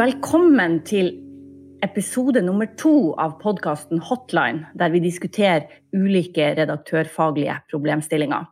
Velkommen 0.00 0.80
til 0.82 1.29
episode 1.82 2.42
nummer 2.42 2.66
to 2.76 3.12
av 3.18 3.38
podkasten 3.40 4.00
Hotline, 4.04 4.66
der 4.74 4.92
vi 4.92 5.00
diskuterer 5.02 5.68
ulike 5.96 6.52
redaktørfaglige 6.58 7.56
problemstillinger. 7.70 8.48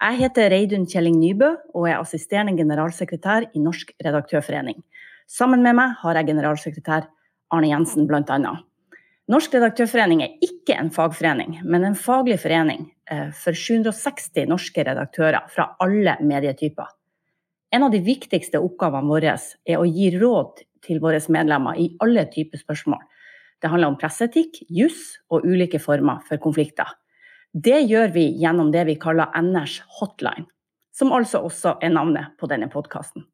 Jeg 0.00 0.18
heter 0.22 0.50
Reidun 0.50 0.86
Kjelling 0.88 1.18
Nybø 1.20 1.50
og 1.74 1.86
er 1.88 1.98
assisterende 1.98 2.56
generalsekretær 2.58 3.50
i 3.54 3.62
Norsk 3.62 3.92
redaktørforening. 4.02 4.80
Sammen 5.30 5.62
med 5.62 5.76
meg 5.78 5.98
har 6.00 6.18
jeg 6.18 6.30
generalsekretær 6.32 7.06
Arne 7.54 7.70
Jensen, 7.70 8.08
bl.a. 8.08 8.54
Norsk 9.30 9.52
redaktørforening 9.54 10.24
er 10.24 10.38
ikke 10.42 10.74
en 10.74 10.90
fagforening, 10.94 11.60
men 11.62 11.84
en 11.86 11.98
faglig 11.98 12.40
forening 12.42 12.88
eh, 13.10 13.28
for 13.36 13.54
760 13.54 14.48
norske 14.50 14.86
redaktører 14.88 15.46
fra 15.52 15.68
alle 15.84 16.16
medietyper. 16.24 16.88
En 17.70 17.86
av 17.86 17.94
de 17.94 18.00
viktigste 18.02 18.58
oppgavene 18.58 19.06
våre 19.06 19.36
er 19.38 19.78
å 19.78 19.86
gi 19.86 20.10
råd 20.16 20.64
til 20.86 21.00
våre 21.02 21.20
medlemmer 21.28 21.78
i 21.78 21.90
alle 22.04 22.26
typer 22.32 22.60
spørsmål. 22.60 23.02
Det 23.60 23.68
handler 23.68 23.92
om 23.92 23.98
presseetikk, 24.00 24.62
juss 24.72 25.18
og 25.30 25.44
ulike 25.44 25.80
former 25.82 26.22
for 26.28 26.40
konflikter. 26.40 26.88
Det 27.52 27.82
gjør 27.90 28.12
vi 28.14 28.28
gjennom 28.40 28.70
det 28.72 28.86
vi 28.88 28.96
kaller 29.00 29.32
NRs 29.42 29.80
hotline, 29.98 30.46
som 30.94 31.12
altså 31.12 31.42
også 31.44 31.76
er 31.82 31.92
navnet 31.92 32.36
på 32.38 32.48
denne 32.50 32.70
podkasten. 32.72 33.26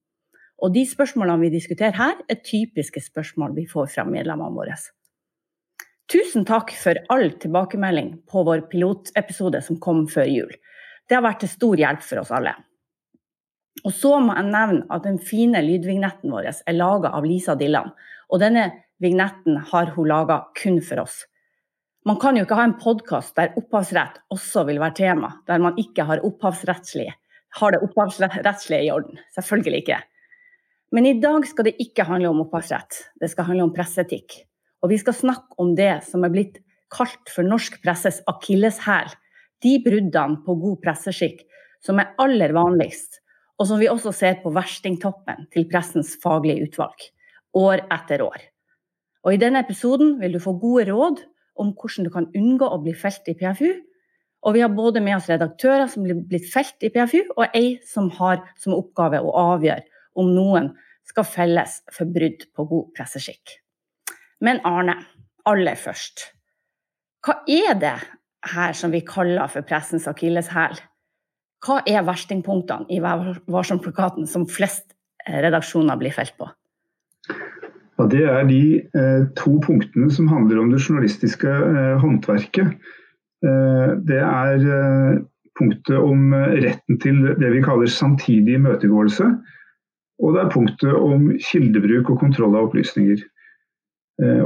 Og 0.64 0.72
de 0.72 0.86
spørsmålene 0.88 1.44
vi 1.44 1.52
diskuterer 1.52 1.94
her, 1.98 2.14
er 2.28 2.40
typiske 2.40 3.02
spørsmål 3.04 3.54
vi 3.58 3.66
får 3.68 3.90
fra 3.92 4.06
medlemmene 4.08 4.56
våre. 4.56 4.76
Tusen 6.10 6.46
takk 6.48 6.72
for 6.78 6.98
all 7.12 7.32
tilbakemelding 7.42 8.12
på 8.30 8.44
vår 8.46 8.64
pilotepisode 8.70 9.60
som 9.66 9.80
kom 9.82 10.06
før 10.08 10.30
jul. 10.30 10.52
Det 11.06 11.18
har 11.18 11.24
vært 11.26 11.44
til 11.44 11.52
stor 11.52 11.82
hjelp 11.82 12.02
for 12.06 12.22
oss 12.22 12.32
alle. 12.34 12.54
Og 13.86 13.94
så 13.94 14.16
må 14.18 14.34
jeg 14.34 14.50
nevne 14.50 14.82
at 14.90 15.04
den 15.06 15.20
fine 15.22 15.62
lydvignetten 15.62 16.32
vår 16.34 16.50
er 16.50 16.74
laga 16.76 17.12
av 17.14 17.26
Lisa 17.26 17.54
Dilland. 17.58 17.92
Og 18.34 18.42
denne 18.42 18.66
vignetten 19.02 19.60
har 19.70 19.92
hun 19.94 20.08
laga 20.10 20.40
kun 20.58 20.80
for 20.82 21.04
oss. 21.04 21.20
Man 22.06 22.18
kan 22.22 22.38
jo 22.38 22.44
ikke 22.46 22.58
ha 22.58 22.64
en 22.66 22.78
podkast 22.78 23.34
der 23.38 23.54
opphavsrett 23.58 24.20
også 24.34 24.64
vil 24.68 24.80
være 24.82 24.98
tema, 24.98 25.30
der 25.46 25.62
man 25.62 25.78
ikke 25.78 26.06
har, 26.06 26.22
har 26.22 27.72
det 27.74 27.80
opphavsrettslige 27.82 28.82
i 28.82 28.90
orden. 28.94 29.18
Selvfølgelig 29.34 29.82
ikke. 29.82 29.98
Men 30.94 31.06
i 31.06 31.16
dag 31.18 31.46
skal 31.50 31.66
det 31.66 31.74
ikke 31.82 32.06
handle 32.06 32.30
om 32.30 32.44
opphavsrett, 32.44 33.00
det 33.20 33.30
skal 33.32 33.48
handle 33.50 33.66
om 33.66 33.74
presseetikk. 33.74 34.38
Og 34.82 34.92
vi 34.94 35.00
skal 35.02 35.18
snakke 35.18 35.58
om 35.58 35.74
det 35.78 36.04
som 36.06 36.22
er 36.22 36.30
blitt 36.30 36.60
kalt 36.94 37.30
for 37.34 37.46
norsk 37.46 37.80
presses 37.82 38.20
akilleshæl. 38.30 39.10
De 39.62 39.78
bruddene 39.82 40.42
på 40.46 40.54
god 40.62 40.78
presseskikk 40.84 41.42
som 41.82 41.98
er 41.98 42.14
aller 42.22 42.54
vanligst, 42.54 43.20
og 43.56 43.68
som 43.68 43.80
vi 43.80 43.88
også 43.88 44.12
ser 44.14 44.38
på 44.42 44.52
verstingtoppen 44.54 45.48
til 45.52 45.66
pressens 45.70 46.14
faglige 46.22 46.68
utvalg, 46.68 47.08
år 47.56 47.86
etter 47.92 48.24
år. 48.26 48.38
Og 49.24 49.34
I 49.34 49.40
denne 49.40 49.62
episoden 49.64 50.18
vil 50.20 50.36
du 50.36 50.42
få 50.42 50.54
gode 50.60 50.86
råd 50.90 51.22
om 51.60 51.72
hvordan 51.72 52.06
du 52.06 52.12
kan 52.12 52.28
unngå 52.36 52.68
å 52.68 52.80
bli 52.82 52.94
felt 52.94 53.26
i 53.32 53.34
PFU. 53.38 53.70
Og 54.46 54.54
vi 54.54 54.62
har 54.62 54.74
både 54.76 55.00
med 55.02 55.16
oss 55.16 55.30
redaktører 55.32 55.88
som 55.90 56.04
blir 56.04 56.20
blitt 56.28 56.46
felt 56.52 56.84
i 56.84 56.92
PFU, 56.94 57.32
og 57.34 57.56
ei 57.56 57.78
som 57.88 58.10
har 58.18 58.44
som 58.60 58.76
oppgave 58.76 59.22
å 59.24 59.32
avgjøre 59.56 59.82
om 60.20 60.30
noen 60.36 60.70
skal 61.06 61.26
felles 61.26 61.80
for 61.94 62.12
brudd 62.12 62.44
på 62.54 62.66
god 62.68 62.92
presseskikk. 62.96 63.56
Men 64.44 64.60
Arne, 64.68 64.98
aller 65.48 65.78
først. 65.80 66.28
Hva 67.24 67.40
er 67.50 67.78
det 67.80 67.96
her 68.52 68.76
som 68.78 68.92
vi 68.94 69.02
kaller 69.06 69.50
for 69.50 69.66
pressens 69.66 70.06
akilleshæl? 70.10 70.76
Hva 71.66 71.80
er 71.88 72.04
verstingpunktene 72.06 72.86
i 72.94 73.00
Vær 73.02 73.40
varsom-plakaten 73.50 74.28
som 74.30 74.46
flest 74.46 74.92
eh, 75.26 75.40
redaksjoner 75.42 75.98
blir 75.98 76.14
felt 76.14 76.36
på? 76.38 76.48
Ja, 77.96 78.06
det 78.12 78.22
er 78.28 78.44
de 78.46 78.62
eh, 78.78 79.24
to 79.38 79.56
punktene 79.64 80.10
som 80.12 80.28
handler 80.30 80.60
om 80.62 80.70
det 80.70 80.82
journalistiske 80.84 81.50
eh, 81.50 81.96
håndverket. 82.02 82.76
Eh, 83.44 83.90
det 84.08 84.20
er 84.22 84.66
eh, 84.76 85.18
punktet 85.58 85.96
om 85.98 86.32
eh, 86.36 86.56
retten 86.64 87.00
til 87.02 87.22
det 87.40 87.52
vi 87.52 87.64
kaller 87.64 87.90
samtidig 87.90 88.58
imøtegåelse. 88.60 89.30
Og 90.22 90.36
det 90.36 90.42
er 90.42 90.52
punktet 90.52 90.94
om 90.96 91.28
kildebruk 91.50 92.12
og 92.14 92.20
kontroll 92.22 92.54
av 92.56 92.70
opplysninger. 92.70 93.20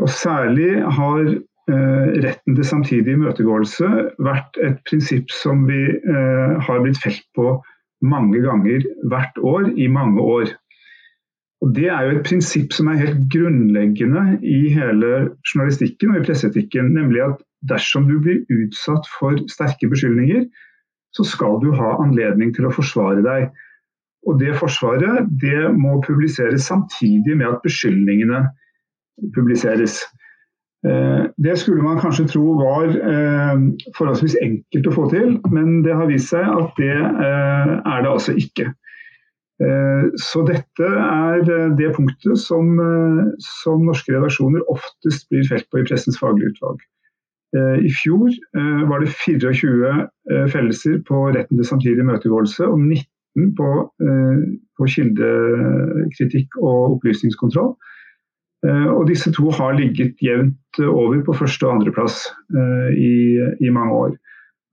Og 0.02 0.08
Særlig 0.10 0.80
har 0.82 1.28
retten 1.70 2.56
til 2.56 2.66
samtidig 2.66 3.14
imøtegåelse 3.16 3.88
vært 4.22 4.58
et 4.64 4.80
prinsipp 4.88 5.30
som 5.34 5.66
vi 5.68 5.82
eh, 5.90 6.56
har 6.66 6.82
blitt 6.84 7.00
felt 7.02 7.24
på 7.36 7.52
mange 8.00 8.40
ganger 8.44 8.86
hvert 9.12 9.38
år 9.44 9.70
i 9.76 9.86
mange 9.92 10.20
år. 10.20 10.52
Og 11.60 11.74
Det 11.76 11.88
er 11.92 12.06
jo 12.06 12.16
et 12.16 12.24
prinsipp 12.24 12.72
som 12.72 12.88
er 12.88 13.02
helt 13.02 13.26
grunnleggende 13.32 14.38
i 14.40 14.70
hele 14.72 15.10
journalistikken 15.44 16.14
og 16.14 16.22
i 16.22 16.24
presseetikken. 16.24 16.94
Nemlig 16.96 17.20
at 17.26 17.42
dersom 17.68 18.06
du 18.08 18.16
blir 18.24 18.40
utsatt 18.48 19.04
for 19.18 19.36
sterke 19.52 19.90
beskyldninger, 19.90 20.46
så 21.12 21.26
skal 21.26 21.58
du 21.60 21.74
ha 21.76 21.98
anledning 22.00 22.54
til 22.56 22.68
å 22.68 22.72
forsvare 22.72 23.20
deg. 23.26 23.50
Og 24.28 24.40
det 24.40 24.56
forsvaret 24.60 25.28
det 25.42 25.68
må 25.76 25.98
publiseres 26.06 26.68
samtidig 26.70 27.36
med 27.36 27.48
at 27.50 27.62
beskyldningene 27.64 28.46
publiseres. 29.36 30.00
Eh, 30.88 31.24
det 31.36 31.58
skulle 31.60 31.82
man 31.84 32.00
kanskje 32.00 32.28
tro 32.30 32.54
var 32.56 32.88
eh, 32.88 33.56
forholdsvis 33.98 34.38
enkelt 34.40 34.86
å 34.88 34.94
få 34.94 35.08
til, 35.12 35.34
men 35.52 35.82
det 35.84 35.96
har 35.96 36.08
vist 36.08 36.32
seg 36.32 36.46
at 36.48 36.78
det 36.80 36.94
eh, 36.94 37.74
er 37.76 38.06
det 38.06 38.14
altså 38.14 38.36
ikke. 38.36 38.72
Så 40.16 40.40
dette 40.48 40.86
er 40.88 41.42
det 41.76 41.90
punktet 41.92 42.38
som, 42.40 42.78
som 43.44 43.82
norske 43.84 44.14
redaksjoner 44.14 44.62
oftest 44.72 45.26
blir 45.28 45.44
felt 45.50 45.66
på 45.68 45.82
i 45.82 45.84
Pressens 45.84 46.16
faglige 46.16 46.54
utvalg. 46.54 46.78
I 47.84 47.90
fjor 47.92 48.32
var 48.88 49.04
det 49.04 49.12
24 49.20 50.48
fellelser 50.54 50.96
på 51.04 51.26
retten 51.36 51.60
til 51.60 51.68
samtidig 51.68 52.00
imøtegåelse 52.00 52.70
og 52.72 52.80
19 52.80 53.52
på, 53.60 53.68
på 54.80 54.88
kildekritikk 54.94 56.56
og 56.62 56.96
opplysningskontroll. 56.96 57.74
Eh, 58.66 58.88
og 58.92 59.06
disse 59.08 59.32
to 59.32 59.50
har 59.56 59.76
ligget 59.78 60.20
jevnt 60.20 60.82
over 60.84 61.22
på 61.24 61.36
første- 61.36 61.66
og 61.68 61.78
andreplass 61.78 62.26
eh, 62.52 62.90
i, 62.96 63.14
i 63.66 63.72
mange 63.72 63.94
år. 63.94 64.18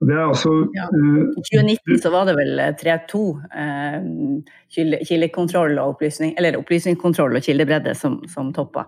Det 0.08 0.14
er 0.14 0.28
altså, 0.28 0.52
ja. 0.78 0.86
I 0.94 1.42
2019 1.42 2.02
så 2.04 2.12
var 2.14 2.28
det 2.30 2.36
vel 2.38 2.60
3-2 2.78 3.22
eh, 3.64 5.02
kildekontroll 5.10 5.80
og 5.80 5.96
opplysning, 5.96 6.36
eller 6.38 6.60
opplysningskontroll 6.60 7.40
og 7.40 7.48
kildebredde 7.48 7.96
som, 7.98 8.20
som 8.30 8.52
toppa. 8.54 8.86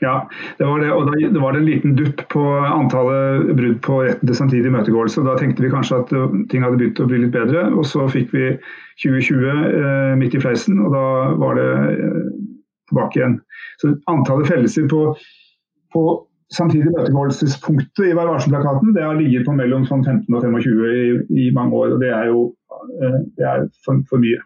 Ja, 0.00 0.28
det 0.58 0.66
var 0.68 0.80
det. 0.80 0.92
Og 0.92 1.06
da, 1.08 1.28
det 1.32 1.40
var 1.40 1.52
det 1.52 1.60
en 1.60 1.68
liten 1.68 1.94
dupp 1.96 2.22
på 2.32 2.42
antallet 2.64 3.52
brudd 3.56 3.78
på 3.84 4.00
retten 4.04 4.28
til 4.28 4.36
samtidig 4.36 4.68
imøtegåelse. 4.70 5.24
Da 5.24 5.36
tenkte 5.40 5.64
vi 5.64 5.72
kanskje 5.72 6.02
at 6.02 6.12
ting 6.52 6.64
hadde 6.64 6.80
begynt 6.80 7.00
å 7.00 7.08
bli 7.08 7.22
litt 7.24 7.36
bedre. 7.36 7.68
Og 7.72 7.86
så 7.88 8.04
fikk 8.12 8.34
vi 8.36 8.50
2020 9.04 9.46
eh, 9.52 10.12
midt 10.20 10.36
i 10.36 10.42
fleisen, 10.42 10.80
og 10.84 10.92
da 10.96 11.06
var 11.40 11.56
det 11.60 11.70
eh, 11.96 12.20
tilbake 12.90 13.20
igjen. 13.20 13.36
Så 13.82 13.92
Antallet 14.10 14.50
fellelser 14.50 14.88
på, 14.90 15.02
på 15.94 16.02
samtidig 16.54 16.92
møtegåelsespunktet 16.94 18.10
i 18.10 18.16
Vær 18.16 18.30
varsom-plakaten 18.30 18.94
det 18.96 19.06
har 19.06 19.18
ligget 19.18 19.46
på 19.48 19.54
mellom 19.58 19.86
sånn 19.88 20.04
15 20.04 20.36
og 20.36 20.44
25 20.44 20.84
i, 20.90 21.06
i, 21.46 21.48
mange 21.54 21.74
år. 21.78 21.96
og 21.96 22.04
Det 22.04 22.12
er 22.14 22.28
jo 22.30 22.44
eh, 23.00 23.18
det 23.38 23.48
er 23.52 23.64
for, 23.84 24.02
for 24.10 24.22
mye. 24.22 24.44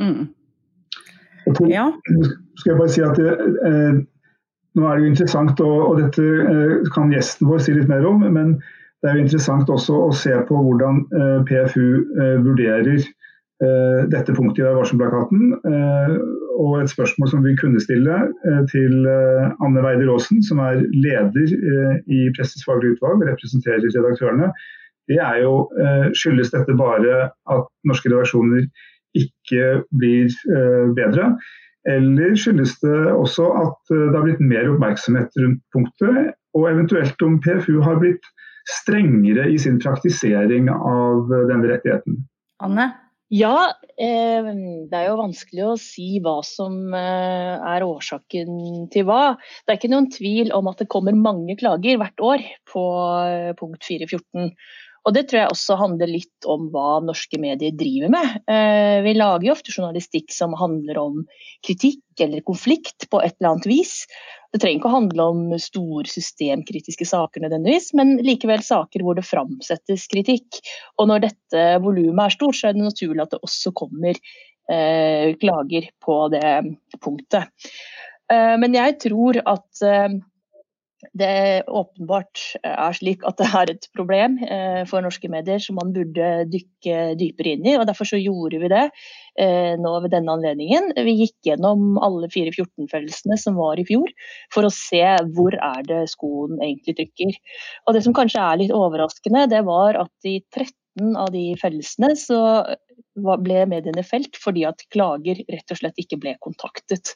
Mm. 0.00 0.30
Til, 1.52 1.68
ja. 1.68 1.88
skal 2.56 2.72
jeg 2.72 2.78
bare 2.78 2.92
si 2.94 3.04
at 3.04 3.18
det, 3.18 3.32
eh, 3.68 4.00
Nå 4.72 4.86
er 4.88 4.96
det 4.96 5.02
jo 5.04 5.08
interessant, 5.10 5.58
og, 5.60 5.80
og 5.84 5.98
dette 6.00 6.22
eh, 6.24 6.86
kan 6.94 7.10
gjesten 7.12 7.50
vår 7.50 7.60
si 7.60 7.74
litt 7.76 7.90
mer 7.90 8.06
om. 8.08 8.22
men 8.24 8.56
det 9.02 9.10
er 9.10 9.18
jo 9.18 9.24
interessant 9.26 9.70
også 9.70 9.96
å 9.98 10.10
se 10.14 10.32
på 10.48 10.58
hvordan 10.64 11.02
eh, 11.18 11.38
PFU 11.48 11.86
eh, 12.22 12.36
vurderer 12.44 13.02
dette 14.12 14.34
punktet 14.34 14.64
i 14.64 14.74
varselplakaten. 14.76 15.54
Eh, 15.68 16.14
og 16.62 16.76
et 16.80 16.92
spørsmål 16.92 17.30
som 17.32 17.44
vi 17.46 17.54
kunne 17.58 17.80
stille 17.82 18.18
eh, 18.48 18.62
til 18.72 19.08
Anne 19.08 19.84
Weider 19.84 20.12
Aasen, 20.12 20.42
som 20.46 20.60
er 20.62 20.82
leder 20.92 21.54
i 22.06 22.22
Pressens 22.36 22.64
faglige 22.66 22.96
utvalg 22.96 23.22
og 23.22 23.28
representerer 23.30 23.84
redaktørene, 23.86 24.52
det 25.10 25.18
er 25.18 25.40
jo 25.42 25.66
skyldes 26.14 26.52
dette 26.52 26.76
bare 26.78 27.16
at 27.50 27.64
norske 27.90 28.06
redaksjoner 28.06 28.68
ikke 29.18 29.64
blir 29.98 30.30
bedre? 30.94 31.32
Eller 31.90 32.36
skyldes 32.38 32.76
det 32.84 33.10
også 33.10 33.48
at 33.64 33.90
det 33.90 34.14
har 34.14 34.22
blitt 34.28 34.44
mer 34.46 34.70
oppmerksomhet 34.70 35.34
rundt 35.42 35.58
punktet 35.74 36.30
og 36.54 36.68
eventuelt 36.70 37.26
om 37.26 37.40
PFU 37.42 37.80
har 37.82 37.98
blitt 37.98 38.30
strengere 38.70 39.48
i 39.50 39.58
sin 39.58 39.80
praktisering 39.82 40.70
av 40.70 41.26
denne 41.50 41.72
rettigheten. 41.72 42.22
Anne? 42.62 42.92
Ja, 43.32 43.72
eh, 43.96 44.48
det 44.90 44.98
er 44.98 45.06
jo 45.08 45.20
vanskelig 45.22 45.62
å 45.64 45.76
si 45.80 46.18
hva 46.20 46.34
som 46.44 46.92
eh, 46.92 47.54
er 47.72 47.84
årsaken 47.86 48.90
til 48.92 49.06
hva. 49.08 49.38
Det 49.64 49.72
er 49.72 49.78
ikke 49.78 49.90
noen 49.94 50.10
tvil 50.12 50.52
om 50.52 50.68
at 50.68 50.82
det 50.82 50.90
kommer 50.92 51.16
mange 51.16 51.56
klager 51.56 51.96
hvert 52.02 52.20
år 52.20 52.44
på 52.68 52.82
eh, 53.24 53.54
punkt 53.56 53.88
414. 53.88 54.52
Og 55.02 55.14
Det 55.16 55.24
tror 55.28 55.40
jeg 55.40 55.50
også 55.50 55.76
handler 55.80 56.10
litt 56.10 56.46
om 56.46 56.68
hva 56.70 57.00
norske 57.02 57.38
medier 57.42 57.74
driver 57.74 58.12
med. 58.12 58.36
Eh, 58.46 59.00
vi 59.02 59.14
lager 59.16 59.48
jo 59.48 59.54
ofte 59.56 59.74
journalistikk 59.74 60.30
som 60.34 60.54
handler 60.58 61.00
om 61.00 61.24
kritikk 61.66 62.22
eller 62.22 62.44
konflikt 62.46 63.08
på 63.10 63.18
et 63.22 63.34
eller 63.40 63.56
annet 63.56 63.66
vis. 63.70 63.94
Det 64.54 64.60
trenger 64.62 64.78
ikke 64.78 64.90
å 64.92 64.94
handle 64.94 65.26
om 65.32 65.42
store 65.62 66.06
systemkritiske 66.12 67.08
saker 67.08 67.42
nødvendigvis, 67.42 67.90
men 67.98 68.14
likevel 68.22 68.62
saker 68.62 69.02
hvor 69.02 69.18
det 69.18 69.26
framsettes 69.26 70.06
kritikk. 70.12 70.60
Og 71.00 71.10
når 71.10 71.26
dette 71.26 71.66
volumet 71.82 72.28
er 72.28 72.36
stort, 72.36 72.60
så 72.60 72.70
er 72.70 72.78
det 72.78 72.86
naturlig 72.86 73.24
at 73.24 73.34
det 73.34 73.42
også 73.42 73.74
kommer 73.74 74.14
eh, 74.14 75.32
klager 75.42 75.90
på 76.04 76.18
det 76.36 76.58
punktet. 77.02 77.50
Eh, 78.30 78.54
men 78.60 78.78
jeg 78.78 79.00
tror 79.02 79.42
at 79.42 79.86
det 81.18 81.64
åpenbart 81.66 82.40
er 82.62 82.94
slik 82.94 83.24
at 83.26 83.40
det 83.40 83.48
er 83.58 83.70
et 83.72 83.88
problem 83.96 84.36
eh, 84.46 84.82
for 84.88 85.02
norske 85.02 85.28
medier 85.32 85.58
som 85.62 85.76
man 85.80 85.90
burde 85.94 86.28
dykke 86.52 87.16
dypere 87.18 87.56
inn 87.56 87.66
i. 87.66 87.74
og 87.76 87.88
Derfor 87.88 88.08
så 88.08 88.20
gjorde 88.20 88.60
vi 88.62 88.70
det 88.70 88.84
eh, 89.42 89.74
nå 89.82 89.92
ved 90.04 90.14
denne 90.14 90.36
anledningen. 90.36 90.92
Vi 90.94 91.16
gikk 91.24 91.50
gjennom 91.50 91.98
alle 92.02 92.30
414-fellelsene 92.32 93.38
som 93.40 93.58
var 93.58 93.82
i 93.82 93.86
fjor, 93.88 94.14
for 94.54 94.68
å 94.68 94.72
se 94.74 95.02
hvor 95.34 95.58
er 95.58 95.82
det 95.88 96.04
skoen 96.14 96.62
egentlig 96.62 96.96
trykker. 97.00 97.34
Og 97.86 97.98
Det 97.98 98.04
som 98.06 98.16
kanskje 98.16 98.46
er 98.46 98.62
litt 98.62 98.76
overraskende, 98.76 99.48
det 99.50 99.64
var 99.66 99.98
at 100.06 100.30
i 100.30 100.38
13 100.54 101.18
av 101.18 101.32
de 101.34 101.50
fellelsene 101.58 102.14
så 102.20 102.40
ble 103.14 103.64
mediene 103.68 104.02
felt 104.06 104.36
fordi 104.40 104.64
at 104.68 104.84
klager 104.92 105.42
rett 105.50 105.72
og 105.72 105.78
slett 105.78 105.98
ikke 106.00 106.18
ble 106.22 106.34
kontaktet. 106.44 107.14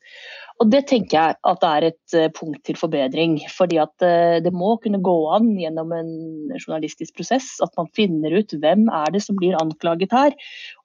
Og 0.60 0.70
Det 0.72 0.84
tenker 0.90 1.16
jeg 1.16 1.36
at 1.40 1.62
det 1.62 1.70
er 1.70 1.86
et 1.88 2.16
eh, 2.16 2.32
punkt 2.36 2.62
til 2.64 2.76
forbedring. 2.76 3.38
fordi 3.52 3.78
at 3.80 4.02
eh, 4.02 4.40
Det 4.40 4.52
må 4.52 4.76
kunne 4.82 5.00
gå 5.00 5.16
an 5.32 5.54
gjennom 5.56 5.92
en 5.92 6.12
journalistisk 6.58 7.16
prosess 7.16 7.56
at 7.64 7.72
man 7.76 7.88
finner 7.96 8.32
ut 8.32 8.52
hvem 8.52 8.88
er 8.92 9.12
det 9.12 9.22
som 9.24 9.36
blir 9.36 9.56
anklaget 9.56 10.12
her, 10.12 10.36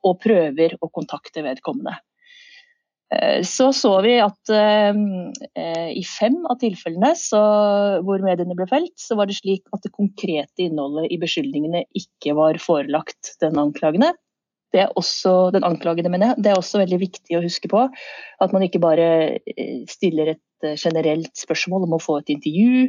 og 0.03 0.21
prøver 0.23 0.77
å 0.81 0.89
kontakte 0.89 1.43
vedkommende. 1.43 1.97
Eh, 3.11 3.43
så 3.43 3.71
så 3.75 4.01
vi 4.01 4.15
at 4.23 4.39
i 4.51 6.03
fem 6.07 6.37
av 6.49 6.57
tilfellene 6.61 7.11
så, 7.19 7.39
hvor 8.07 8.23
mediene 8.23 8.55
ble 8.55 8.65
felt, 8.67 8.95
så 8.97 9.17
var 9.19 9.27
det 9.27 9.35
slik 9.37 9.67
at 9.75 9.83
det 9.83 9.91
konkrete 9.93 10.63
innholdet 10.63 11.11
i 11.11 11.19
beskyldningene 11.19 11.83
ikke 11.93 12.33
var 12.39 12.57
forelagt 12.63 13.35
den 13.43 13.59
anklagende. 13.59 14.15
Det 14.71 14.79
er 14.85 14.93
også 14.99 15.51
den 15.51 15.65
anklagede, 15.67 16.09
mener 16.11 16.31
jeg. 16.31 16.43
Det 16.43 16.51
er 16.51 16.59
også 16.59 16.79
veldig 16.81 17.01
viktig 17.01 17.35
å 17.35 17.43
huske 17.43 17.69
på. 17.71 17.83
At 18.43 18.53
man 18.55 18.63
ikke 18.63 18.81
bare 18.83 19.07
eh, 19.35 19.81
stiller 19.91 20.33
et 20.35 20.67
eh, 20.67 20.77
generelt 20.79 21.33
spørsmål 21.39 21.87
om 21.87 21.97
å 21.97 22.01
få 22.01 22.21
et 22.21 22.31
intervju, 22.31 22.87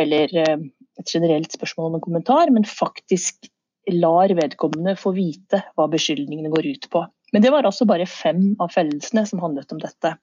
eller 0.00 0.32
eh, 0.44 0.64
et 1.00 1.12
generelt 1.12 1.52
spørsmål 1.52 1.90
om 1.90 1.98
en 1.98 2.06
kommentar, 2.06 2.52
men 2.54 2.64
faktisk 2.68 3.50
lar 3.92 4.32
vedkommende 4.36 4.96
få 5.00 5.14
vite 5.16 5.62
hva 5.76 5.88
beskyldningene 5.92 6.52
går 6.52 6.70
ut 6.72 6.88
på. 6.92 7.04
Men 7.32 7.44
det 7.44 7.52
var 7.52 7.68
altså 7.68 7.84
bare 7.88 8.08
fem 8.08 8.54
av 8.60 8.72
fellelsene 8.72 9.24
som 9.28 9.44
handlet 9.44 9.72
om 9.72 9.80
dette. 9.84 10.14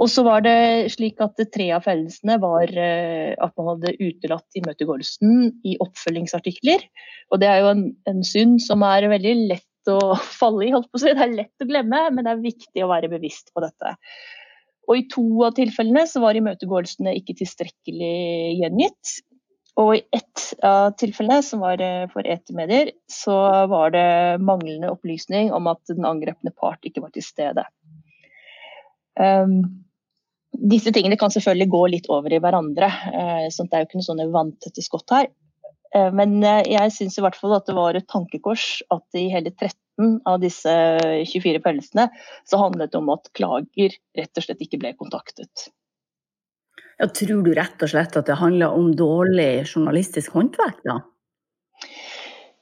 Og 0.00 0.08
så 0.10 0.24
var 0.26 0.42
det 0.42 0.90
slik 0.90 1.20
at 1.22 1.38
tre 1.54 1.68
av 1.76 1.84
fellelsene 1.84 2.34
var 2.42 2.72
at 2.74 3.52
man 3.54 3.68
hadde 3.68 3.92
utelatt 4.00 4.58
imøtegåelsen 4.58 5.52
i 5.70 5.76
oppfølgingsartikler. 5.84 6.82
Og 7.30 7.40
det 7.40 7.48
er 7.52 7.62
jo 7.62 7.70
en, 7.70 7.84
en 8.10 8.24
synd 8.26 8.58
som 8.64 8.82
er 8.88 9.06
veldig 9.12 9.36
lett 9.52 9.68
å 9.92 10.14
falle 10.40 10.68
i. 10.68 10.72
holdt 10.74 10.90
på 10.92 11.00
å 11.00 11.04
si. 11.04 11.12
Det 11.12 11.26
er 11.26 11.36
lett 11.36 11.64
å 11.64 11.68
glemme, 11.68 12.06
men 12.14 12.24
det 12.24 12.32
er 12.34 12.46
viktig 12.46 12.84
å 12.84 12.90
være 12.92 13.12
bevisst 13.12 13.52
på 13.54 13.64
dette. 13.64 13.94
Og 14.88 14.98
I 14.98 15.06
to 15.12 15.24
av 15.46 15.54
tilfellene 15.56 16.04
så 16.08 16.20
var 16.20 16.36
imøtegåelsene 16.36 17.14
ikke 17.20 17.38
tilstrekkelig 17.38 18.16
gjengitt. 18.60 19.14
Og 19.80 19.96
i 19.96 20.02
ett 20.14 20.42
av 20.62 20.92
tilfellene, 21.00 21.42
som 21.42 21.64
var 21.64 21.80
eh, 21.82 22.04
for 22.12 22.26
etermedier, 22.30 22.92
så 23.10 23.34
var 23.70 23.94
det 23.94 24.42
manglende 24.44 24.92
opplysning 24.92 25.50
om 25.56 25.66
at 25.72 25.82
den 25.90 26.06
angrepne 26.06 26.52
part 26.54 26.84
ikke 26.86 27.02
var 27.02 27.14
til 27.14 27.26
stede. 27.26 27.64
Um, 29.18 29.82
disse 30.54 30.92
tingene 30.94 31.18
kan 31.18 31.32
selvfølgelig 31.34 31.70
gå 31.72 31.82
litt 31.90 32.06
over 32.12 32.34
i 32.34 32.38
hverandre, 32.42 32.86
uh, 32.86 33.46
så 33.50 33.66
det 33.66 33.74
er 33.74 33.82
jo 33.82 33.88
ikke 33.88 33.98
noe 33.98 34.08
sånne 34.10 34.28
vanntette 34.34 34.84
skott 34.84 35.10
her. 35.14 35.28
Eh, 35.94 36.10
men 36.14 36.42
eh, 36.42 36.64
jeg 36.74 36.92
syns 36.94 37.18
i 37.18 37.24
hvert 37.24 37.38
fall 37.38 37.54
at 37.56 37.68
det 37.68 37.76
var 37.76 37.96
et 37.96 38.08
tankekors 38.10 38.82
at 38.94 39.18
i 39.18 39.28
hele 39.32 39.52
13 39.54 40.18
av 40.26 40.40
disse 40.42 40.74
24 41.30 41.62
pelsene 41.62 42.08
så 42.48 42.58
handlet 42.58 42.92
det 42.92 43.00
om 43.00 43.12
at 43.14 43.30
klager 43.38 43.94
rett 44.18 44.40
og 44.40 44.46
slett 44.46 44.64
ikke 44.64 44.80
ble 44.82 44.94
kontaktet. 44.98 45.68
Ja, 46.98 47.08
tror 47.10 47.42
du 47.46 47.52
rett 47.54 47.82
og 47.82 47.90
slett 47.90 48.16
at 48.18 48.26
det 48.30 48.38
handler 48.38 48.74
om 48.74 48.92
dårlig 48.98 49.66
journalistisk 49.66 50.34
håndverk, 50.34 50.82
da? 50.86 51.00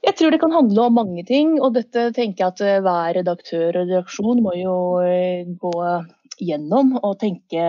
Jeg 0.02 0.16
tror 0.18 0.32
det 0.34 0.40
kan 0.42 0.54
handle 0.54 0.88
om 0.88 0.96
mange 0.98 1.22
ting, 1.28 1.54
og 1.62 1.76
dette 1.76 2.08
tenker 2.16 2.44
jeg 2.44 2.52
at 2.52 2.64
eh, 2.66 2.80
hver 2.84 3.16
redaktør 3.20 3.70
og 3.70 3.86
redaksjon 3.86 4.42
må 4.44 4.56
jo 4.58 4.76
gå 5.62 5.76
gjennom 6.42 6.96
og 6.98 7.20
tenke 7.20 7.62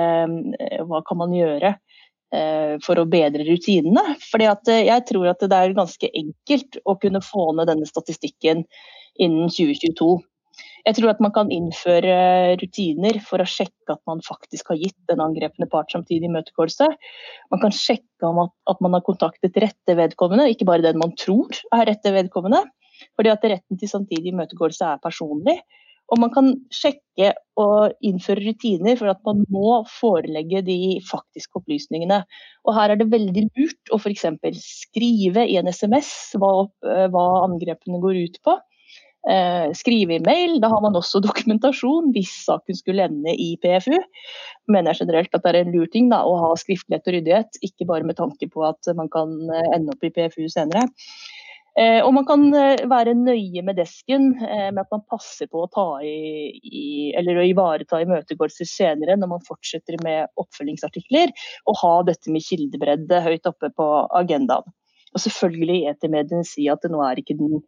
hva 0.87 1.01
kan 1.05 1.19
man 1.19 1.35
gjøre 1.35 1.75
for 2.83 2.99
å 2.99 3.07
bedre 3.09 3.45
rutinene. 3.47 4.17
Fordi 4.31 4.49
eh, 4.49 4.83
jeg 4.89 5.05
tror 5.09 5.31
at 5.31 5.43
det 5.45 5.57
er 5.57 5.77
ganske 5.77 6.09
enkelt 6.09 6.79
å 6.85 6.97
kunne 7.01 7.23
få 7.23 7.51
ned 7.57 7.69
denne 7.71 7.89
statistikken 7.89 8.63
innen 9.21 9.51
2022. 9.53 10.15
Jeg 10.83 10.97
tror 10.97 11.13
at 11.13 11.21
man 11.23 11.31
kan 11.33 11.51
innføre 11.53 12.15
rutiner 12.59 13.17
for 13.23 13.41
å 13.41 13.47
sjekke 13.47 13.95
at 13.95 14.01
man 14.09 14.19
faktisk 14.25 14.73
har 14.73 14.81
gitt 14.81 14.97
den 15.09 15.23
angrepne 15.23 15.67
part 15.71 15.93
samtidig 15.93 16.27
imøtegåelse. 16.27 16.89
Man 17.53 17.61
kan 17.61 17.73
sjekke 17.73 18.27
om 18.27 18.41
at, 18.43 18.53
at, 18.69 18.81
man 18.83 18.97
har 18.97 19.05
kontaktet 19.07 19.57
rette 19.63 19.95
vedkommende, 19.97 20.49
ikke 20.51 20.67
bare 20.67 20.85
den 20.85 20.99
man 21.01 21.15
tror 21.19 21.55
er 21.71 21.87
rette 21.89 22.11
vedkommende. 22.13 22.65
Fordi 23.17 23.31
at 23.31 23.47
retten 23.47 23.79
til 23.79 23.89
samtidig 23.89 24.33
imøtegåelse 24.33 24.91
er 24.91 25.01
personlig. 25.03 25.57
Og 26.11 26.19
man 26.21 26.33
kan 26.33 26.51
sjekke 26.73 27.31
og 27.59 27.93
innføre 28.05 28.43
rutiner 28.43 28.97
for 28.99 29.11
at 29.13 29.21
man 29.27 29.43
må 29.53 29.79
forelegge 29.89 30.63
de 30.65 30.99
faktiske 31.07 31.61
opplysningene. 31.61 32.23
Og 32.67 32.75
her 32.77 32.93
er 32.93 32.99
det 32.99 33.11
veldig 33.13 33.47
lurt 33.47 33.93
å 33.93 33.99
f.eks. 34.01 34.27
skrive 34.59 35.47
i 35.47 35.57
en 35.61 35.71
SMS 35.71 36.11
hva, 36.41 36.67
eh, 36.89 37.07
hva, 37.13 37.25
angrepene 37.45 38.01
går 38.03 38.21
ut 38.27 38.39
på. 38.45 38.57
Eh, 39.23 39.69
skrive 39.79 40.17
i 40.17 40.23
mail, 40.23 40.57
da 40.59 40.67
har 40.73 40.81
man 40.83 40.97
også 40.99 41.21
dokumentasjon 41.27 42.11
hvis 42.15 42.33
saken 42.49 42.77
skulle 42.77 43.07
ende 43.07 43.35
i 43.39 43.53
PFU. 43.63 43.95
Mener 44.73 44.91
jeg 44.91 45.05
generelt 45.05 45.37
at 45.37 45.45
det 45.45 45.53
er 45.53 45.61
en 45.63 45.71
lur 45.75 45.87
ting 45.93 46.11
da, 46.11 46.23
å 46.27 46.35
ha 46.41 46.51
skriftlighet 46.59 47.07
og 47.07 47.17
ryddighet, 47.17 47.61
ikke 47.63 47.87
bare 47.87 48.09
med 48.09 48.19
tanke 48.19 48.49
på 48.51 48.65
at 48.67 48.91
man 48.99 49.09
kan 49.13 49.37
eh, 49.49 49.71
ende 49.77 49.95
opp 49.95 50.03
i 50.03 50.11
PFU 50.13 50.49
senere. 50.51 50.89
Eh, 51.79 52.05
og 52.05 52.11
man 52.13 52.25
kan 52.29 52.43
eh, 52.53 52.83
være 52.89 53.15
nøye 53.17 53.63
med 53.65 53.79
desken 53.79 54.29
eh, 54.45 54.69
med 54.69 54.83
at 54.83 54.91
man 54.93 55.01
passer 55.09 55.49
på 55.49 55.63
å 55.63 55.69
ta 55.73 55.87
i, 56.05 56.51
i 56.53 56.83
eller 57.17 57.39
å 57.41 57.47
ivareta 57.49 58.01
imøtegåelser 58.03 58.69
senere 58.69 59.15
når 59.17 59.31
man 59.31 59.45
fortsetter 59.47 59.97
med 60.05 60.29
oppfølgingsartikler, 60.37 61.33
og 61.65 61.79
ha 61.81 61.95
dette 62.11 62.33
med 62.33 62.45
kildebredde 62.45 63.23
høyt 63.25 63.49
oppe 63.49 63.71
på 63.73 63.89
agendaen. 64.21 64.69
Og 65.13 65.21
selvfølgelig 65.21 65.89
etermediene 65.91 66.45
si 66.45 66.67
at 66.69 66.81
det 66.85 66.89
nå 66.93 67.01
er 67.05 67.19
ikke 67.21 67.37
den 67.37 67.59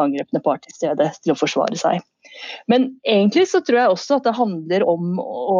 angrepne 0.00 0.40
part 0.44 0.64
til 0.64 0.76
stede 0.76 1.08
til 1.20 1.34
å 1.34 1.38
forsvare 1.38 1.76
seg. 1.76 2.04
Men 2.72 2.94
egentlig 3.04 3.46
så 3.50 3.60
tror 3.64 3.80
jeg 3.80 3.96
også 3.96 4.18
at 4.18 4.28
det 4.28 4.38
handler 4.38 4.86
om 4.88 5.20
å 5.20 5.58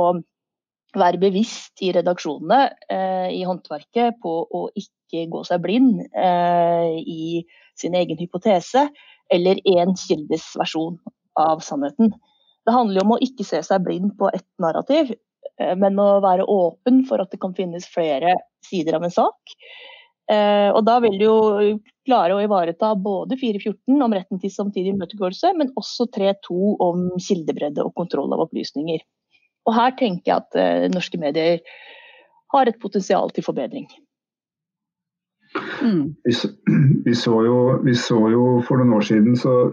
være 1.01 1.21
bevisst 1.23 1.83
i 1.85 1.93
redaksjonene, 1.95 2.61
eh, 2.91 3.31
i 3.35 3.43
håndverket, 3.47 4.21
på 4.23 4.35
å 4.45 4.67
ikke 4.79 5.27
gå 5.31 5.43
seg 5.47 5.63
blind 5.65 6.03
eh, 6.11 6.95
i 7.01 7.45
sin 7.79 7.97
egen 7.99 8.19
hypotese 8.21 8.89
eller 9.33 9.61
én 9.71 9.95
kildes 9.99 10.51
versjon 10.59 10.99
av 11.41 11.63
sannheten. 11.65 12.13
Det 12.65 12.75
handler 12.75 13.05
om 13.05 13.17
å 13.17 13.23
ikke 13.25 13.47
se 13.47 13.61
seg 13.65 13.85
blind 13.85 14.15
på 14.19 14.31
ett 14.35 14.49
narrativ, 14.63 15.15
eh, 15.61 15.75
men 15.81 15.99
å 16.01 16.21
være 16.25 16.47
åpen 16.51 17.05
for 17.09 17.23
at 17.23 17.33
det 17.35 17.43
kan 17.43 17.57
finnes 17.57 17.89
flere 17.91 18.39
sider 18.67 18.99
av 18.99 19.05
en 19.07 19.19
sak. 19.23 19.59
Og 20.25 20.79
da 20.89 20.95
vil 21.05 21.19
du 21.21 21.25
jo 21.27 21.39
klare 22.09 22.33
å 22.33 22.41
ivareta 22.41 22.95
både 22.97 23.37
414 23.37 23.99
om 24.07 24.15
retten 24.17 24.39
til 24.41 24.49
samtidig 24.55 24.95
imøtegåelse, 24.95 25.51
men 25.59 25.75
også 25.77 26.07
3.2 26.17 26.79
om 26.81 27.11
kildebredde 27.21 27.85
og 27.85 27.93
kontroll 28.01 28.33
av 28.33 28.47
opplysninger. 28.47 29.03
Og 29.65 29.77
her 29.77 29.95
tenker 29.99 30.33
jeg 30.33 30.43
at 30.43 30.59
uh, 30.61 30.89
norske 30.93 31.21
medier 31.21 31.63
har 32.55 32.69
et 32.69 32.81
potensial 32.83 33.33
til 33.35 33.47
forbedring. 33.47 33.89
Mm. 35.83 36.15
Vi, 36.27 36.35
vi, 37.07 37.15
så 37.15 37.41
jo, 37.47 37.59
vi, 37.85 37.95
så 37.95 38.19
jo, 38.33 38.45
for 38.67 38.81
noen 38.81 38.95
år 38.99 39.05
siden, 39.11 39.37
så, 39.39 39.73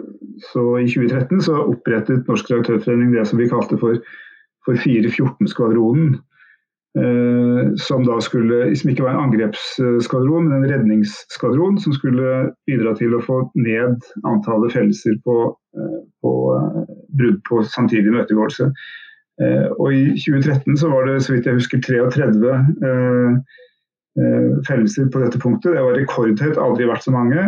så 0.51 0.65
i 0.81 0.89
2013, 0.89 1.45
så 1.48 1.62
opprettet 1.63 2.27
Norsk 2.29 2.51
Redaktørforening 2.51 3.15
det 3.15 3.27
som 3.29 3.41
vi 3.41 3.50
kalte 3.51 3.79
for, 3.81 4.01
for 4.65 4.77
414-skvadronen. 4.88 6.19
som 7.79 8.01
da 8.03 8.17
skulle, 8.19 8.75
som 8.75 8.89
ikke 8.91 9.03
var 9.05 9.13
en 9.15 9.29
angrepsskvadron, 9.29 10.50
men 10.50 10.57
en 10.57 10.71
redningsskvadron 10.74 11.77
som 11.79 11.93
skulle 11.95 12.50
bidra 12.67 12.91
til 13.00 13.15
å 13.15 13.21
få 13.24 13.38
ned 13.55 14.03
antallet 14.27 14.74
fellelser 14.75 15.15
på, 15.24 15.38
på 16.19 16.33
brudd 17.15 17.39
på 17.48 17.62
samtidig 17.63 18.12
møtegåelse. 18.12 18.67
Og 19.41 19.88
I 19.95 20.01
2013 20.21 20.75
så 20.77 20.89
var 20.91 21.07
det 21.10 21.21
så 21.25 21.33
vidt 21.33 21.48
jeg 21.50 21.57
husker 21.57 21.81
33 21.81 22.51
fellelser 24.67 25.07
på 25.10 25.21
dette 25.24 25.39
punktet. 25.41 25.74
Det 25.74 25.81
var 25.81 25.98
rekordhøyt, 25.98 26.60
aldri 26.62 26.86
vært 26.89 27.07
så 27.07 27.13
mange. 27.15 27.48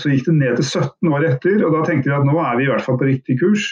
Så 0.00 0.12
gikk 0.12 0.30
det 0.30 0.36
ned 0.38 0.56
til 0.60 0.68
17 0.86 1.12
år 1.12 1.26
etter, 1.28 1.60
og 1.66 1.74
da 1.74 1.82
tenkte 1.84 2.08
vi 2.08 2.16
at 2.16 2.28
nå 2.28 2.38
er 2.40 2.56
vi 2.56 2.64
i 2.64 2.70
hvert 2.70 2.86
fall 2.86 2.96
på 3.00 3.10
riktig 3.10 3.36
kurs. 3.42 3.66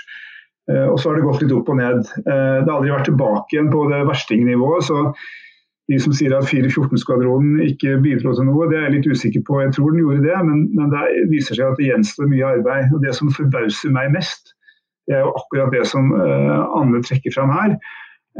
Eh, 0.72 0.86
og 0.88 1.00
så 1.00 1.10
har 1.10 1.18
det 1.18 1.26
gått 1.26 1.42
litt 1.44 1.54
opp 1.54 1.70
og 1.72 1.80
ned. 1.80 2.04
Eh, 2.24 2.58
det 2.64 2.68
har 2.68 2.76
aldri 2.78 2.92
vært 2.94 3.08
tilbake 3.10 3.56
igjen 3.56 3.72
på 3.72 3.86
det 3.92 4.04
verstingnivået. 4.08 4.86
så 4.88 5.00
de 5.92 5.98
som 6.00 6.14
sier 6.16 6.32
at 6.32 6.46
414-skvadronen 6.48 7.58
ikke 7.60 7.98
bidro 8.00 8.30
til 8.32 8.46
noe, 8.48 8.70
det 8.70 8.78
er 8.78 8.86
jeg 8.86 8.94
litt 8.94 9.08
usikker 9.12 9.42
på. 9.44 9.58
Jeg 9.60 9.74
tror 9.76 9.90
den 9.92 10.00
gjorde 10.00 10.22
det, 10.24 10.38
men, 10.48 10.62
men 10.72 10.88
det 10.94 11.02
viser 11.28 11.58
seg 11.58 11.66
at 11.66 11.76
det 11.76 11.90
gjenstår 11.90 12.30
mye 12.30 12.52
arbeid. 12.56 12.94
Og 12.96 13.04
Det 13.04 13.12
som 13.12 13.28
forbauser 13.28 13.92
meg 13.92 14.14
mest, 14.14 14.54
det 15.08 15.18
er 15.18 15.24
jo 15.26 15.34
akkurat 15.36 15.74
det 15.74 15.84
som 15.90 16.12
uh, 16.16 16.64
Anne 16.80 17.02
trekker 17.04 17.34
fram 17.34 17.52
her. 17.54 17.76